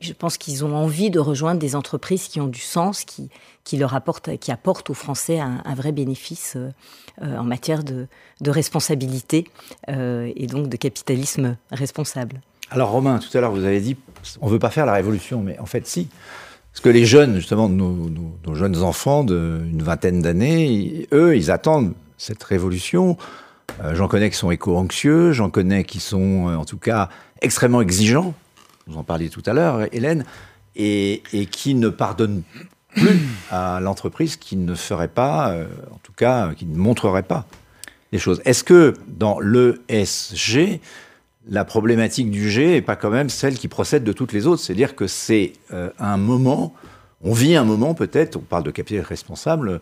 je 0.00 0.12
pense 0.12 0.38
qu'ils 0.38 0.64
ont 0.64 0.74
envie 0.74 1.10
de 1.10 1.20
rejoindre 1.20 1.60
des 1.60 1.76
entreprises 1.76 2.26
qui 2.26 2.40
ont 2.40 2.48
du 2.48 2.60
sens, 2.60 3.04
qui 3.04 3.30
qui 3.68 3.76
leur 3.76 3.94
apporte, 3.94 4.38
qui 4.38 4.50
apporte 4.50 4.88
aux 4.88 4.94
Français 4.94 5.40
un, 5.40 5.74
vrai 5.74 5.92
bénéfice 5.92 6.54
euh, 6.56 6.70
euh, 7.20 7.36
en 7.36 7.44
matière 7.44 7.84
de, 7.84 8.06
responsabilité 8.46 9.44
euh, 9.90 10.32
et 10.34 10.46
donc 10.46 10.70
de 10.70 10.76
capitalisme 10.78 11.58
responsable. 11.70 12.40
Alors 12.70 12.88
Romain, 12.88 13.18
tout 13.18 13.36
à 13.36 13.42
l'heure 13.42 13.52
vous 13.52 13.66
avez 13.66 13.80
dit, 13.80 13.98
on 14.40 14.46
ne 14.46 14.52
veut 14.52 14.58
pas 14.58 14.70
faire 14.70 14.86
la 14.86 14.94
révolution, 14.94 15.42
mais 15.42 15.58
en 15.58 15.66
fait 15.66 15.86
si. 15.86 16.08
Parce 16.72 16.80
que 16.80 16.88
les 16.88 17.04
jeunes, 17.04 17.34
justement, 17.36 17.68
nos, 17.68 18.54
jeunes 18.54 18.82
enfants 18.82 19.22
d'une 19.22 19.82
vingtaine 19.82 20.22
d'années, 20.22 21.06
eux, 21.12 21.36
ils 21.36 21.50
attendent 21.50 21.92
cette 22.16 22.42
révolution. 22.44 23.18
j'en 23.92 24.08
connais 24.08 24.30
qui 24.30 24.36
sont 24.36 24.50
éco-anxieux, 24.50 25.32
j'en 25.32 25.50
connais 25.50 25.84
qui 25.84 26.00
sont, 26.00 26.46
en 26.46 26.64
tout 26.64 26.78
cas, 26.78 27.10
extrêmement 27.42 27.82
exigeants. 27.82 28.32
Vous 28.86 28.96
en 28.96 29.02
parliez 29.02 29.28
tout 29.28 29.42
à 29.44 29.52
l'heure, 29.52 29.92
Hélène, 29.92 30.24
et, 30.76 31.22
et, 31.32 31.46
qui 31.46 31.74
ne 31.74 31.88
pardonnent 31.88 32.42
à 33.50 33.80
l'entreprise 33.80 34.36
qui 34.36 34.56
ne 34.56 34.74
ferait 34.74 35.08
pas, 35.08 35.50
euh, 35.50 35.66
en 35.92 35.98
tout 36.02 36.12
cas, 36.12 36.52
qui 36.54 36.66
ne 36.66 36.76
montrerait 36.76 37.22
pas 37.22 37.46
les 38.12 38.18
choses. 38.18 38.40
Est-ce 38.44 38.64
que 38.64 38.94
dans 39.06 39.38
l'ESG, 39.40 40.80
la 41.48 41.64
problématique 41.64 42.30
du 42.30 42.50
G 42.50 42.66
n'est 42.68 42.82
pas 42.82 42.96
quand 42.96 43.10
même 43.10 43.30
celle 43.30 43.54
qui 43.54 43.68
procède 43.68 44.04
de 44.04 44.12
toutes 44.12 44.32
les 44.32 44.46
autres? 44.46 44.62
C'est-à-dire 44.62 44.96
que 44.96 45.06
c'est 45.06 45.52
euh, 45.72 45.90
un 45.98 46.16
moment, 46.16 46.74
on 47.22 47.32
vit 47.32 47.56
un 47.56 47.64
moment 47.64 47.94
peut-être, 47.94 48.36
on 48.36 48.40
parle 48.40 48.64
de 48.64 48.70
capital 48.70 49.04
responsable, 49.04 49.80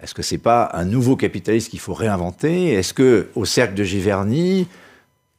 est-ce 0.00 0.14
que 0.14 0.22
c'est 0.22 0.38
pas 0.38 0.70
un 0.74 0.84
nouveau 0.84 1.16
capitalisme 1.16 1.70
qu'il 1.70 1.80
faut 1.80 1.94
réinventer? 1.94 2.72
Est-ce 2.72 2.92
que 2.92 3.28
au 3.34 3.44
cercle 3.44 3.74
de 3.74 3.84
Giverny, 3.84 4.66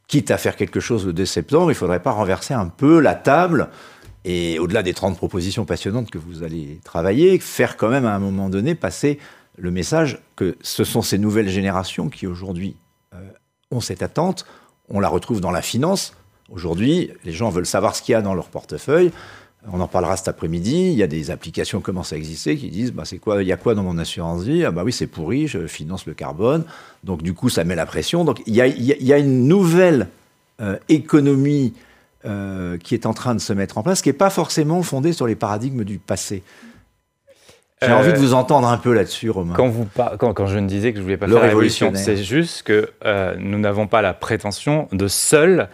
quitte 0.08 0.30
à 0.30 0.38
faire 0.38 0.56
quelque 0.56 0.80
chose 0.80 1.06
le 1.06 1.12
2 1.12 1.24
septembre, 1.26 1.70
il 1.70 1.74
faudrait 1.74 2.02
pas 2.02 2.12
renverser 2.12 2.54
un 2.54 2.68
peu 2.68 3.00
la 3.00 3.14
table 3.14 3.68
et 4.28 4.58
au-delà 4.58 4.82
des 4.82 4.92
30 4.92 5.16
propositions 5.16 5.64
passionnantes 5.64 6.10
que 6.10 6.18
vous 6.18 6.42
allez 6.42 6.80
travailler, 6.82 7.38
faire 7.38 7.76
quand 7.76 7.88
même 7.88 8.04
à 8.04 8.14
un 8.14 8.18
moment 8.18 8.48
donné 8.48 8.74
passer 8.74 9.20
le 9.56 9.70
message 9.70 10.18
que 10.34 10.56
ce 10.62 10.82
sont 10.82 11.00
ces 11.00 11.16
nouvelles 11.16 11.48
générations 11.48 12.08
qui 12.08 12.26
aujourd'hui 12.26 12.74
euh, 13.14 13.18
ont 13.70 13.80
cette 13.80 14.02
attente. 14.02 14.44
On 14.88 14.98
la 14.98 15.08
retrouve 15.08 15.40
dans 15.40 15.52
la 15.52 15.62
finance. 15.62 16.12
Aujourd'hui, 16.50 17.12
les 17.24 17.30
gens 17.30 17.50
veulent 17.50 17.66
savoir 17.66 17.94
ce 17.94 18.02
qu'il 18.02 18.12
y 18.12 18.16
a 18.16 18.20
dans 18.20 18.34
leur 18.34 18.48
portefeuille. 18.48 19.12
On 19.72 19.80
en 19.80 19.86
parlera 19.86 20.16
cet 20.16 20.26
après-midi. 20.26 20.90
Il 20.90 20.98
y 20.98 21.04
a 21.04 21.08
des 21.08 21.30
applications 21.30 21.78
qui 21.78 21.84
commencent 21.84 22.12
à 22.12 22.16
exister 22.16 22.56
qui 22.56 22.68
disent 22.68 22.92
bah, 22.92 23.04
c'est 23.04 23.18
quoi, 23.18 23.44
il 23.44 23.48
y 23.48 23.52
a 23.52 23.56
quoi 23.56 23.76
dans 23.76 23.84
mon 23.84 23.96
assurance 23.96 24.42
vie? 24.42 24.64
Ah 24.64 24.72
bah 24.72 24.82
oui, 24.84 24.92
c'est 24.92 25.06
pourri, 25.06 25.46
je 25.46 25.68
finance 25.68 26.04
le 26.04 26.14
carbone. 26.14 26.64
Donc 27.04 27.22
du 27.22 27.32
coup, 27.32 27.48
ça 27.48 27.62
met 27.62 27.76
la 27.76 27.86
pression. 27.86 28.24
Donc 28.24 28.42
il 28.46 28.56
y 28.56 28.60
a, 28.60 29.18
une 29.18 29.46
nouvelle 29.46 30.08
euh, 30.60 30.78
économie 30.88 31.74
euh, 32.24 32.78
qui 32.78 32.94
est 32.94 33.06
en 33.06 33.14
train 33.14 33.34
de 33.34 33.40
se 33.40 33.52
mettre 33.52 33.78
en 33.78 33.82
place, 33.82 34.02
qui 34.02 34.08
n'est 34.08 34.14
pas 34.14 34.30
forcément 34.30 34.82
fondé 34.82 35.12
sur 35.12 35.26
les 35.26 35.36
paradigmes 35.36 35.84
du 35.84 35.98
passé. 35.98 36.42
J'ai 37.82 37.92
envie 37.92 38.12
de 38.12 38.18
vous 38.18 38.32
entendre 38.32 38.68
un 38.68 38.78
peu 38.78 38.94
là-dessus, 38.94 39.28
Romain. 39.28 39.54
Quand, 39.54 39.68
vous 39.68 39.86
quand, 39.94 40.32
quand, 40.32 40.46
je 40.46 40.58
ne 40.58 40.66
disais 40.66 40.92
que 40.92 40.98
je 40.98 41.02
voulais 41.02 41.18
pas 41.18 41.26
faire 41.28 41.36
la 41.36 41.48
révolution, 41.48 41.92
c'est 41.94 42.16
juste 42.16 42.62
que 42.62 42.90
nous 43.38 43.58
n'avons 43.58 43.86
pas 43.86 44.00
la 44.00 44.14
prétention 44.14 44.88
de 44.92 45.08
seul 45.08 45.68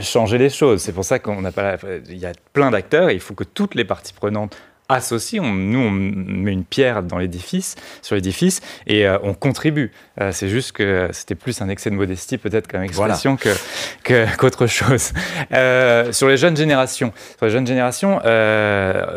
changer 0.00 0.38
les 0.38 0.50
choses. 0.50 0.82
C'est 0.82 0.92
pour 0.92 1.04
ça 1.04 1.20
qu'on 1.20 1.40
n'a 1.42 1.52
pas. 1.52 1.76
Il 2.08 2.18
y 2.18 2.26
a 2.26 2.32
plein 2.52 2.72
d'acteurs 2.72 3.08
et 3.10 3.14
il 3.14 3.20
faut 3.20 3.34
que 3.34 3.44
toutes 3.44 3.76
les 3.76 3.84
parties 3.84 4.14
prenantes 4.14 4.56
associés. 4.88 5.40
On, 5.40 5.52
nous, 5.52 5.78
on 5.78 5.90
met 5.90 6.52
une 6.52 6.64
pierre 6.64 7.02
dans 7.02 7.18
l'édifice, 7.18 7.74
sur 8.02 8.14
l'édifice, 8.14 8.60
et 8.86 9.06
euh, 9.06 9.18
on 9.22 9.34
contribue. 9.34 9.92
Euh, 10.20 10.32
c'est 10.32 10.48
juste 10.48 10.72
que 10.72 11.08
c'était 11.12 11.34
plus 11.34 11.60
un 11.60 11.68
excès 11.68 11.90
de 11.90 11.94
modestie, 11.94 12.38
peut-être, 12.38 12.68
comme 12.68 12.82
expression, 12.82 13.36
que, 13.36 14.36
qu'autre 14.36 14.66
chose. 14.66 15.12
Euh, 15.52 16.12
sur 16.12 16.28
les 16.28 16.36
jeunes 16.36 16.56
générations, 16.56 17.12
sur 17.36 17.46
les 17.46 17.52
jeunes 17.52 17.66
générations, 17.66 18.20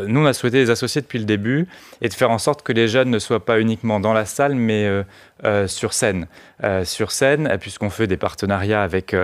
nous, 0.07 0.22
on 0.22 0.26
a 0.26 0.34
souhaité 0.34 0.57
les 0.57 0.70
associer 0.70 1.01
depuis 1.01 1.20
le 1.20 1.26
début 1.26 1.67
et 2.01 2.09
de 2.09 2.13
faire 2.13 2.32
en 2.32 2.38
sorte 2.38 2.63
que 2.63 2.74
les 2.74 2.88
jeunes 2.88 3.09
ne 3.09 3.20
soient 3.20 3.43
pas 3.43 3.59
uniquement 3.59 3.99
dans 3.99 4.13
la 4.13 4.26
salle, 4.26 4.55
mais 4.55 4.88
sur 5.68 5.94
scène. 5.94 6.28
sur 6.84 7.12
scène, 7.12 7.58
puisqu'on 7.60 7.90
fait 7.90 8.08
des 8.08 8.18
partenariats 8.18 8.84
avec 8.84 9.16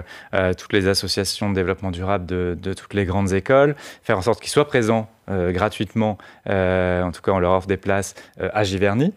toutes 0.58 0.74
les 0.74 0.88
associations 0.88 1.50
de 1.50 1.56
développement 1.56 1.92
durable 1.92 2.26
de, 2.26 2.74
toutes 2.74 2.94
les 2.94 3.06
grandes 3.06 3.34
écoles, 3.34 3.76
faire 4.04 4.18
en 4.18 4.22
sorte 4.22 4.42
qu'ils 4.42 4.52
soient 4.52 4.68
présents 4.68 5.10
euh, 5.30 5.52
gratuitement, 5.52 6.18
euh, 6.50 7.02
en 7.02 7.12
tout 7.12 7.22
cas 7.22 7.32
on 7.32 7.40
leur 7.40 7.54
offre 7.54 7.68
des 7.68 7.78
places 7.78 8.14
euh, 8.40 8.50
à 8.54 8.64
Giverny 8.64 9.12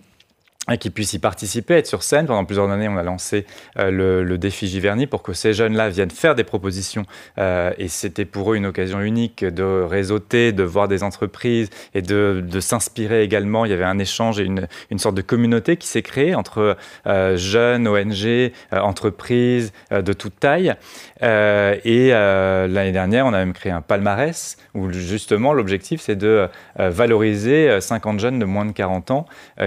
qui 0.76 0.90
puissent 0.90 1.14
y 1.14 1.18
participer, 1.18 1.74
être 1.74 1.86
sur 1.86 2.02
scène. 2.02 2.26
Pendant 2.26 2.44
plusieurs 2.44 2.70
années, 2.70 2.88
on 2.88 2.96
a 2.96 3.02
lancé 3.02 3.46
euh, 3.78 3.90
le, 4.22 4.38
défi 4.38 4.68
Giverny 4.68 5.06
pour 5.06 5.22
que 5.22 5.32
ces 5.32 5.52
jeunes-là 5.52 5.88
viennent 5.88 6.10
faire 6.10 6.34
des 6.34 6.44
propositions. 6.44 7.04
Euh, 7.38 7.72
et 7.78 7.88
c'était 7.88 8.24
pour 8.24 8.52
eux 8.52 8.56
une 8.56 8.66
occasion 8.66 9.00
unique 9.00 9.44
de 9.44 9.82
réseauter, 9.82 10.52
de 10.52 10.62
voir 10.62 10.86
des 10.86 11.02
entreprises 11.02 11.70
et 11.94 12.02
de, 12.02 12.44
s'inspirer 12.60 13.22
également. 13.22 13.64
Il 13.64 13.70
y 13.70 13.74
avait 13.74 13.84
un 13.84 13.98
échange 13.98 14.38
et 14.40 14.44
une, 14.44 14.68
une 14.90 14.98
sorte 14.98 15.14
de 15.14 15.22
communauté 15.22 15.76
qui 15.76 15.86
s'est 15.88 16.02
créée 16.02 16.34
entre 16.34 16.76
euh, 17.06 17.36
jeunes, 17.36 17.88
ONG, 17.88 18.52
entreprises 18.72 19.72
de 19.90 20.12
toute 20.12 20.38
taille. 20.38 20.74
et 21.22 22.10
l'année 22.10 22.92
dernière, 22.92 23.26
on 23.26 23.32
a 23.32 23.38
même 23.38 23.52
créé 23.52 23.72
un 23.72 23.80
palmarès 23.80 24.56
où 24.74 24.90
justement 24.90 25.52
l'objectif, 25.52 26.00
c'est 26.00 26.16
de 26.16 26.48
valoriser 26.76 27.80
50 27.80 28.20
jeunes 28.20 28.38
de 28.38 28.44
moins 28.44 28.66
de 28.66 28.72
40 28.72 29.10
ans 29.10 29.26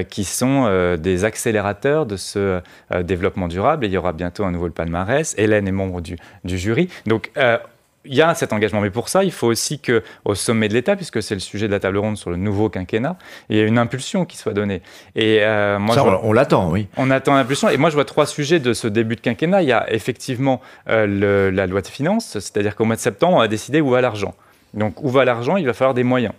qui 0.10 0.24
sont 0.24 0.91
euh, 0.92 0.98
des 0.98 1.26
accélérateurs 1.26 2.06
de 2.06 2.18
ce 2.18 2.62
euh, 2.92 3.04
développement 3.04 3.48
durable. 3.48 3.86
Et 3.86 3.88
il 3.88 3.94
y 3.94 3.98
aura 3.98 4.14
bientôt 4.14 4.44
un 4.44 4.52
nouveau 4.52 4.70
palmarès. 4.70 5.34
Hélène 5.38 5.68
est 5.68 5.72
membre 5.72 6.02
du, 6.02 6.18
jury. 6.46 6.90
Donc, 7.06 7.32
euh, 7.38 7.58
il 8.06 8.16
y 8.16 8.22
a 8.22 8.34
cet 8.34 8.52
engagement, 8.52 8.82
mais 8.82 8.90
pour 8.90 9.10
ça, 9.10 9.24
il 9.24 9.32
faut 9.32 9.48
aussi 9.48 9.80
que, 9.80 10.02
au 10.26 10.34
sommet 10.34 10.68
de 10.68 10.74
l'État, 10.74 10.96
puisque 10.96 11.22
c'est 11.22 11.36
le 11.36 11.40
sujet 11.40 11.68
de 11.68 11.72
la 11.72 11.80
table 11.80 11.98
ronde 11.98 12.18
sur 12.18 12.32
le 12.32 12.36
nouveau 12.36 12.68
quinquennat, 12.68 13.16
il 13.50 13.58
y 13.58 13.60
ait 13.60 13.68
une 13.68 13.78
impulsion 13.78 14.26
qui 14.26 14.38
soit 14.38 14.54
donnée. 14.54 14.82
Et 15.16 15.42
moi, 15.78 16.20
on 16.24 16.34
l'attend, 16.34 16.72
oui. 16.72 16.88
On 16.98 17.12
attend 17.12 17.36
l'impulsion. 17.36 17.70
Et 17.70 17.78
moi, 17.78 17.92
je 17.92 17.96
vois 17.96 18.06
trois 18.06 18.26
sujets 18.26 18.60
de 18.60 18.74
ce 18.74 18.88
début 18.88 19.18
de 19.18 19.22
quinquennat. 19.22 19.62
Il 19.62 19.68
y 19.68 19.72
a 19.72 19.92
effectivement 19.94 20.62
la 20.88 21.68
loi 21.68 21.82
de 21.82 21.88
finances, 21.88 22.40
c'est-à-dire 22.40 22.76
qu'au 22.76 22.86
mois 22.86 22.96
de 22.96 23.02
septembre, 23.02 23.38
on 23.38 23.42
a 23.42 23.48
décidé 23.48 23.82
où 23.82 23.92
va 23.92 24.02
l'argent. 24.02 24.34
Donc, 24.74 25.04
où 25.04 25.10
va 25.10 25.24
l'argent? 25.24 25.58
Il 25.58 25.68
va 25.68 25.74
falloir 25.74 25.94
des 25.94 26.04
moyens 26.04 26.34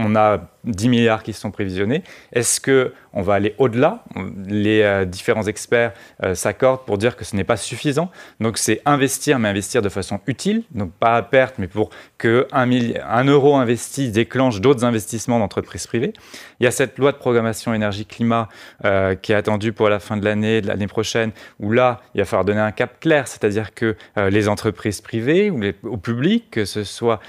on 0.00 0.16
a 0.16 0.40
10 0.64 0.88
milliards 0.88 1.22
qui 1.22 1.32
sont 1.32 1.50
prévisionnés. 1.50 2.02
Est-ce 2.32 2.60
qu'on 2.60 3.22
va 3.22 3.34
aller 3.34 3.54
au-delà? 3.58 4.04
Les 4.46 4.82
euh, 4.82 5.04
différents 5.04 5.46
experts 5.46 5.92
euh, 6.22 6.34
s'accordent 6.34 6.84
pour 6.84 6.98
dire 6.98 7.16
que 7.16 7.24
ce 7.24 7.34
n'est 7.36 7.44
pas 7.44 7.56
suffisant. 7.56 8.10
Donc 8.40 8.58
c'est 8.58 8.82
investir, 8.84 9.38
mais 9.38 9.48
investir 9.48 9.82
de 9.82 9.88
façon 9.88 10.20
utile, 10.26 10.64
donc 10.72 10.92
pas 10.92 11.16
à 11.16 11.22
perte, 11.22 11.56
mais 11.58 11.68
pour 11.68 11.90
que 12.18 12.46
un, 12.52 13.24
euro 13.24 13.56
investi 13.56 14.10
déclenche 14.10 14.60
d'autres 14.60 14.84
investissements 14.84 15.38
d'entreprises 15.38 15.86
privées. 15.86 16.12
Il 16.60 16.64
y 16.64 16.66
a 16.66 16.70
cette 16.70 16.98
loi 16.98 17.12
de 17.12 17.16
programmation 17.16 17.72
énergie-climat 17.72 18.48
euh, 18.84 19.14
qui 19.14 19.32
est 19.32 19.36
attendue 19.36 19.72
pour 19.72 19.88
la 19.88 19.98
fin 19.98 20.16
de 20.16 20.24
l'année, 20.24 20.60
de 20.60 20.66
l'année 20.66 20.86
prochaine, 20.86 21.32
où 21.58 21.72
là, 21.72 22.00
il 22.14 22.20
va 22.20 22.24
falloir 22.24 22.44
donner 22.44 22.60
un 22.60 22.72
cap 22.72 23.00
clair, 23.00 23.28
c'est-à-dire 23.28 23.74
que 23.74 23.96
les 24.16 24.48
entreprises 24.48 25.00
privées 25.00 25.50
ou 25.50 25.60
les, 25.60 25.74
au 25.82 25.96
public, 25.96 26.50
que 26.50 26.64
ce 26.64 26.84
soit 26.84 27.20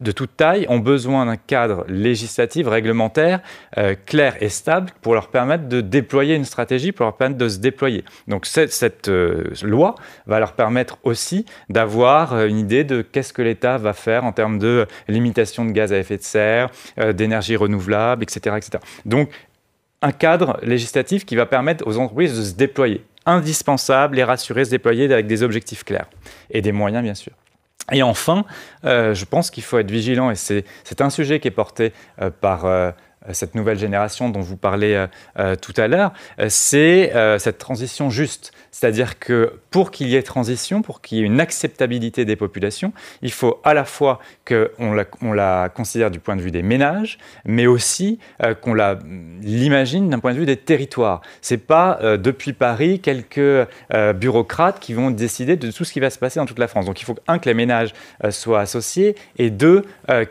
de 0.00 0.12
toute 0.12 0.36
taille 0.36 0.66
ont 0.68 0.78
besoin 0.78 1.26
d'un 1.26 1.36
cadre 1.36 1.84
législatif, 1.88 2.66
réglementaire, 2.66 3.40
euh, 3.78 3.94
clair 4.06 4.36
et 4.40 4.48
stable 4.48 4.90
pour 5.02 5.14
leur 5.14 5.28
permettre 5.28 5.68
de 5.68 5.80
déployer 5.80 6.34
une 6.34 6.44
stratégie, 6.44 6.92
pour 6.92 7.04
leur 7.04 7.16
permettre 7.16 7.38
de 7.38 7.48
se 7.48 7.58
déployer. 7.58 8.04
Donc 8.28 8.46
cette, 8.46 9.08
euh, 9.08 9.44
loi 9.62 9.94
va 10.26 10.40
leur 10.40 10.52
permettre 10.52 10.98
aussi 11.02 11.44
d'avoir 11.68 12.32
euh, 12.32 12.46
une 12.46 12.58
idée 12.58 12.84
de 12.84 13.02
qu'est-ce 13.02 13.32
que 13.32 13.42
l'État 13.42 13.76
va 13.76 13.92
faire 13.92 14.24
en 14.24 14.32
termes 14.32 14.58
de 14.58 14.86
limitation 15.08 15.64
de 15.64 15.72
gaz 15.72 15.92
à 15.92 15.98
effet 15.98 16.16
de 16.16 16.22
serre, 16.22 16.70
d'énergie 17.14 17.56
renouvelable, 17.56 18.22
etc., 18.22 18.56
etc. 18.56 18.78
Donc 19.04 19.30
un 20.02 20.12
cadre 20.12 20.58
législatif 20.62 21.26
qui 21.26 21.36
va 21.36 21.46
permettre 21.46 21.86
aux 21.86 21.98
entreprises 21.98 22.38
de 22.38 22.44
se 22.44 22.54
déployer. 22.54 23.04
Indispensable 23.26 24.18
et 24.18 24.24
rassurer, 24.24 24.64
se 24.64 24.70
déployer 24.70 25.12
avec 25.12 25.26
des 25.26 25.42
objectifs 25.42 25.84
clairs 25.84 26.08
et 26.50 26.62
des 26.62 26.72
moyens, 26.72 27.02
bien 27.02 27.14
sûr. 27.14 27.32
Et 27.92 28.02
enfin, 28.02 28.44
euh, 28.84 29.14
je 29.14 29.24
pense 29.24 29.50
qu'il 29.50 29.62
faut 29.62 29.78
être 29.78 29.90
vigilant, 29.90 30.30
et 30.30 30.36
c'est 30.36 31.00
un 31.00 31.10
sujet 31.10 31.40
qui 31.40 31.48
est 31.48 31.52
porté 31.52 31.92
euh, 32.20 32.30
par 32.30 32.64
euh, 32.64 32.92
cette 33.32 33.54
nouvelle 33.54 33.78
génération 33.78 34.28
dont 34.30 34.40
vous 34.40 34.56
parlez 34.56 35.06
tout 35.60 35.74
à 35.76 35.88
l'heure, 35.88 36.12
c'est 36.48 37.12
cette 37.38 37.58
transition 37.58 38.10
juste. 38.10 38.52
C'est-à-dire 38.70 39.18
que 39.18 39.54
pour 39.70 39.90
qu'il 39.90 40.08
y 40.08 40.16
ait 40.16 40.22
transition, 40.22 40.82
pour 40.82 41.00
qu'il 41.00 41.18
y 41.18 41.20
ait 41.20 41.24
une 41.24 41.40
acceptabilité 41.40 42.24
des 42.24 42.36
populations, 42.36 42.92
il 43.22 43.32
faut 43.32 43.60
à 43.64 43.74
la 43.74 43.84
fois 43.84 44.20
qu'on 44.46 44.92
la, 44.92 45.04
on 45.22 45.32
la 45.32 45.68
considère 45.68 46.10
du 46.10 46.20
point 46.20 46.36
de 46.36 46.40
vue 46.40 46.50
des 46.50 46.62
ménages, 46.62 47.18
mais 47.44 47.66
aussi 47.66 48.18
euh, 48.42 48.54
qu'on 48.54 48.74
l'imagine 49.42 50.08
d'un 50.08 50.18
point 50.18 50.32
de 50.32 50.38
vue 50.38 50.46
des 50.46 50.56
territoires. 50.56 51.20
C'est 51.40 51.58
pas 51.58 51.98
euh, 52.02 52.16
depuis 52.16 52.52
Paris 52.52 53.00
quelques 53.00 53.38
euh, 53.38 54.12
bureaucrates 54.12 54.80
qui 54.80 54.94
vont 54.94 55.10
décider 55.10 55.56
de 55.56 55.70
tout 55.70 55.84
ce 55.84 55.92
qui 55.92 56.00
va 56.00 56.10
se 56.10 56.18
passer 56.18 56.38
dans 56.38 56.46
toute 56.46 56.58
la 56.58 56.68
France. 56.68 56.86
Donc 56.86 57.00
il 57.00 57.04
faut 57.04 57.16
un 57.26 57.38
que 57.38 57.48
les 57.48 57.54
ménages 57.54 57.92
soient 58.30 58.60
associés 58.60 59.16
et 59.36 59.50
deux 59.50 59.84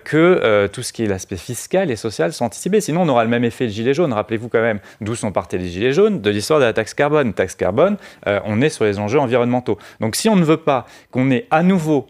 que 0.03 0.67
tout 0.67 0.83
ce 0.83 0.93
qui 0.93 1.03
est 1.03 1.07
l'aspect 1.07 1.37
fiscal 1.37 1.91
et 1.91 1.95
social 1.95 2.33
soit 2.33 2.45
anticipé. 2.45 2.78
Sinon 2.81 3.01
on 3.01 3.09
aura 3.09 3.23
le 3.23 3.29
même 3.29 3.43
effet 3.43 3.65
de 3.65 3.71
gilet 3.71 3.93
jaune. 3.93 4.13
Rappelez-vous 4.13 4.49
quand 4.49 4.61
même 4.61 4.79
d'où 5.01 5.15
sont 5.15 5.31
partis 5.31 5.57
les 5.57 5.67
gilets 5.67 5.93
jaunes, 5.93 6.21
de 6.21 6.29
l'histoire 6.29 6.59
de 6.59 6.65
la 6.65 6.73
taxe 6.73 6.93
carbone. 6.93 7.33
Taxe 7.33 7.55
carbone, 7.55 7.97
on 8.25 8.61
est 8.61 8.69
sur 8.69 8.85
les 8.85 8.99
enjeux 8.99 9.19
environnementaux. 9.19 9.77
Donc 9.99 10.15
si 10.15 10.29
on 10.29 10.35
ne 10.35 10.43
veut 10.43 10.57
pas 10.57 10.85
qu'on 11.11 11.31
ait 11.31 11.47
à 11.51 11.63
nouveau 11.63 12.07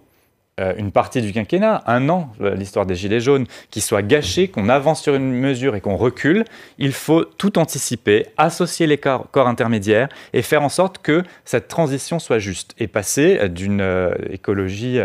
euh, 0.59 0.73
une 0.77 0.91
partie 0.91 1.21
du 1.21 1.31
quinquennat, 1.31 1.83
un 1.85 2.09
an, 2.09 2.33
euh, 2.41 2.53
l'histoire 2.53 2.85
des 2.85 2.95
Gilets 2.95 3.21
jaunes, 3.21 3.45
qui 3.71 3.79
soit 3.79 4.01
gâchée, 4.01 4.49
qu'on 4.49 4.67
avance 4.67 5.01
sur 5.01 5.15
une 5.15 5.31
mesure 5.31 5.75
et 5.75 5.81
qu'on 5.81 5.95
recule, 5.95 6.43
il 6.77 6.91
faut 6.91 7.23
tout 7.23 7.57
anticiper, 7.57 8.27
associer 8.37 8.85
les 8.85 8.97
corps, 8.97 9.29
intermédiaires 9.35 10.09
et 10.33 10.41
faire 10.41 10.61
en 10.61 10.69
sorte 10.69 10.97
que 10.97 11.23
cette 11.45 11.69
transition 11.69 12.19
soit 12.19 12.39
juste 12.39 12.75
et 12.77 12.87
passer 12.87 13.47
d'une 13.49 13.81
euh, 13.81 14.13
écologie 14.29 14.99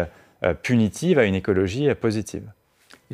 punitive 0.63 1.19
à 1.19 1.25
une 1.25 1.35
écologie 1.35 1.89
positive. 1.95 2.43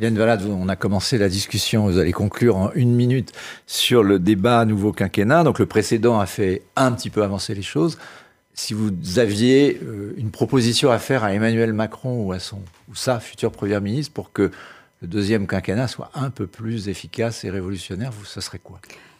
Hélène 0.01 0.17
Valade, 0.17 0.43
on 0.47 0.67
a 0.67 0.75
commencé 0.75 1.19
la 1.19 1.29
discussion, 1.29 1.85
vous 1.85 1.99
allez 1.99 2.11
conclure 2.11 2.57
en 2.57 2.71
une 2.73 2.95
minute 2.95 3.33
sur 3.67 4.01
le 4.01 4.17
débat 4.17 4.65
nouveau 4.65 4.91
quinquennat. 4.91 5.43
Donc 5.43 5.59
le 5.59 5.67
précédent 5.67 6.19
a 6.19 6.25
fait 6.25 6.63
un 6.75 6.91
petit 6.91 7.11
peu 7.11 7.21
avancer 7.21 7.53
les 7.53 7.61
choses 7.61 7.99
si 8.55 8.73
vous 8.73 8.89
aviez 9.17 9.79
euh, 9.83 10.15
une 10.17 10.31
proposition 10.31 10.89
à 10.89 10.97
faire 10.97 11.23
à 11.23 11.35
Emmanuel 11.35 11.73
Macron 11.73 12.23
ou 12.23 12.31
à 12.31 12.39
son 12.39 12.57
ou 12.89 12.95
sa 12.95 13.19
future 13.19 13.51
première 13.51 13.79
ministre 13.79 14.11
pour 14.11 14.31
que 14.31 14.49
le 15.03 15.07
deuxième 15.07 15.45
quinquennat 15.45 15.87
soit 15.87 16.09
un 16.15 16.31
peu 16.31 16.47
plus 16.47 16.89
efficace 16.89 17.43
et 17.43 17.51
révolutionnaire, 17.51 18.11
ça 18.25 18.41
serait 18.41 18.57
quoi? 18.57 18.79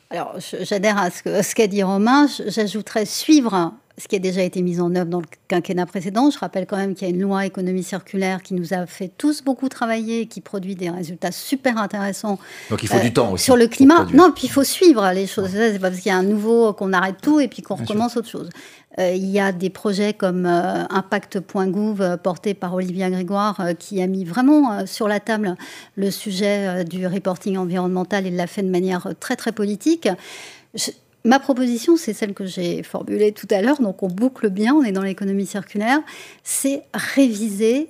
Alors, 0.10 0.36
j'adhère 0.62 0.98
à 0.98 1.12
ce 1.12 1.54
qu'a 1.54 1.68
dit 1.68 1.84
Romain. 1.84 2.26
J'ajouterais 2.48 3.06
suivre 3.06 3.72
ce 4.02 4.08
qui 4.08 4.16
a 4.16 4.20
déjà 4.20 4.42
été 4.42 4.64
mis 4.64 4.82
en 4.82 4.96
œuvre 4.96 5.10
dans 5.10 5.20
le 5.20 5.28
quinquennat 5.48 5.86
précédent. 5.86 6.32
Je 6.32 6.40
rappelle 6.40 6.66
quand 6.66 6.78
même 6.78 6.96
qu'il 6.96 7.08
y 7.08 7.12
a 7.12 7.14
une 7.14 7.22
loi 7.22 7.46
économie 7.46 7.84
circulaire 7.84 8.42
qui 8.42 8.56
nous 8.56 8.74
a 8.74 8.88
fait 8.88 9.12
tous 9.16 9.44
beaucoup 9.44 9.70
travailler, 9.70 10.26
qui 10.26 10.42
produit 10.42 10.74
des 10.74 10.90
résultats 10.90 11.32
super 11.32 11.78
intéressants. 11.78 12.40
Donc 12.72 12.82
il 12.82 12.90
faut 12.90 13.00
du 13.00 13.08
euh, 13.08 13.12
temps 13.12 13.32
aussi. 13.32 13.46
Sur 13.46 13.58
le 13.58 13.68
climat. 13.68 14.08
Non, 14.12 14.32
puis 14.32 14.48
il 14.48 14.50
faut 14.50 14.64
suivre 14.64 15.08
les 15.14 15.28
choses. 15.28 15.52
C'est 15.52 15.78
pas 15.78 15.90
parce 15.90 16.02
qu'il 16.02 16.12
y 16.12 16.16
a 16.16 16.18
un 16.18 16.24
nouveau 16.24 16.74
qu'on 16.74 16.94
arrête 16.94 17.18
tout 17.22 17.40
et 17.40 17.48
puis 17.48 17.62
qu'on 17.62 17.76
recommence 17.76 18.18
autre 18.18 18.28
chose. 18.28 18.50
Euh, 18.98 19.14
il 19.14 19.30
y 19.30 19.40
a 19.40 19.52
des 19.52 19.70
projets 19.70 20.14
comme 20.14 20.48
euh, 20.48 20.84
Impact.gouv 20.90 22.18
porté 22.24 22.56
par 22.56 22.74
Olivia 22.74 23.12
Grégoire 23.12 23.62
qui 23.78 24.02
a 24.02 24.08
mis 24.08 24.26
vraiment 24.26 24.88
sur 24.88 25.08
la 25.08 25.20
table 25.20 25.56
le 25.96 26.10
sujet 26.10 26.84
du 26.86 27.06
reporting 27.06 27.56
environnemental 27.58 28.26
et 28.26 28.32
l'a 28.32 28.48
fait 28.48 28.64
de 28.64 28.70
manière 28.70 29.10
très 29.20 29.36
très 29.36 29.52
politique. 29.52 30.10
Ma 31.24 31.40
proposition, 31.40 31.98
c'est 31.98 32.14
celle 32.14 32.34
que 32.34 32.46
j'ai 32.46 32.82
formulée 32.82 33.32
tout 33.32 33.48
à 33.52 33.62
l'heure, 33.62 33.80
donc 33.80 34.02
on 34.02 34.08
boucle 34.08 34.50
bien, 34.50 34.74
on 34.74 34.84
est 34.84 34.92
dans 34.92 35.04
l'économie 35.04 35.46
circulaire, 35.46 36.00
c'est 36.44 36.84
réviser 36.96 37.90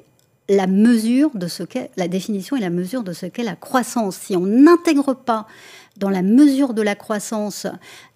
la 0.50 0.68
mesure 0.68 1.32
de 1.34 1.48
ce 1.48 1.64
qu'est 1.64 1.92
la 1.96 2.10
définition 2.10 2.58
et 2.58 2.60
la 2.60 2.70
mesure 2.70 3.04
de 3.04 3.14
ce 3.14 3.26
qu'est 3.26 3.44
la 3.44 3.56
croissance. 3.56 4.18
Si 4.18 4.36
on 4.36 4.46
n'intègre 4.46 5.14
pas 5.14 5.48
dans 5.96 6.10
la 6.10 6.22
mesure 6.22 6.74
de 6.74 6.82
la 6.82 6.96
croissance 6.96 7.68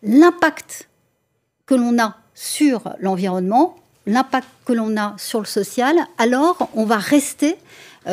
l'impact 0.03 0.89
que 1.65 1.75
l'on 1.75 1.97
a 1.97 2.17
sur 2.33 2.93
l'environnement, 2.99 3.77
l'impact 4.05 4.47
que 4.65 4.73
l'on 4.73 4.97
a 4.97 5.15
sur 5.17 5.39
le 5.39 5.45
social, 5.45 5.95
alors 6.17 6.69
on 6.73 6.83
va 6.83 6.97
rester 6.97 7.55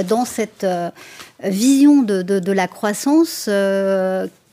dans 0.08 0.24
cette 0.24 0.66
vision 1.42 2.02
de, 2.02 2.52
la 2.52 2.68
croissance 2.68 3.50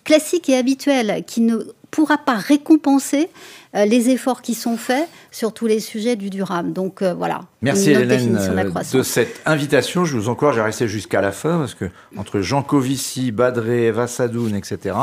classique 0.04 0.50
et 0.50 0.58
habituelle 0.58 1.24
qui 1.28 1.42
ne 1.42 1.60
pourra 1.92 2.18
pas 2.18 2.36
récompenser 2.36 3.30
euh, 3.76 3.86
les 3.86 4.10
efforts 4.10 4.42
qui 4.42 4.56
sont 4.56 4.78
faits 4.78 5.08
sur 5.32 5.54
tous 5.54 5.68
les 5.68 5.80
sujets 5.80 6.16
du 6.16 6.30
durable. 6.30 6.74
Donc 6.74 7.02
euh, 7.02 7.14
voilà. 7.14 7.42
Merci 7.62 7.92
Hélène 7.92 8.34
de, 8.34 8.98
de, 8.98 9.04
cette 9.04 9.42
invitation. 9.46 10.06
Je 10.06 10.18
vous 10.18 10.30
encourage 10.30 10.58
à 10.58 10.64
rester 10.64 10.88
jusqu'à 10.88 11.22
la 11.22 11.32
fin 11.32 11.60
parce 11.60 11.76
que 11.76 11.86
entre 12.18 12.42
Jean 12.42 12.64
Covici, 12.64 13.32
Badré, 13.32 13.88
Eva 13.88 14.08
Sadoun, 14.08 14.56
etc., 14.56 14.96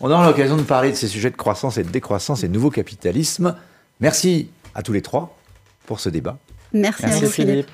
on 0.00 0.10
aura 0.10 0.26
l'occasion 0.26 0.56
de 0.56 0.62
parler 0.62 0.90
de 0.90 0.96
ces 0.96 1.08
sujets 1.08 1.30
de 1.30 1.36
croissance 1.36 1.78
et 1.78 1.84
de 1.84 1.90
décroissance 1.90 2.44
et 2.44 2.48
de 2.48 2.52
nouveau 2.52 2.70
capitalisme. 2.70 3.56
Merci 4.00 4.50
à 4.74 4.82
tous 4.82 4.92
les 4.92 5.02
trois 5.02 5.36
pour 5.86 6.00
ce 6.00 6.08
débat. 6.08 6.36
Merci, 6.72 7.04
à 7.04 7.08
vous 7.08 7.26
Philippe. 7.28 7.68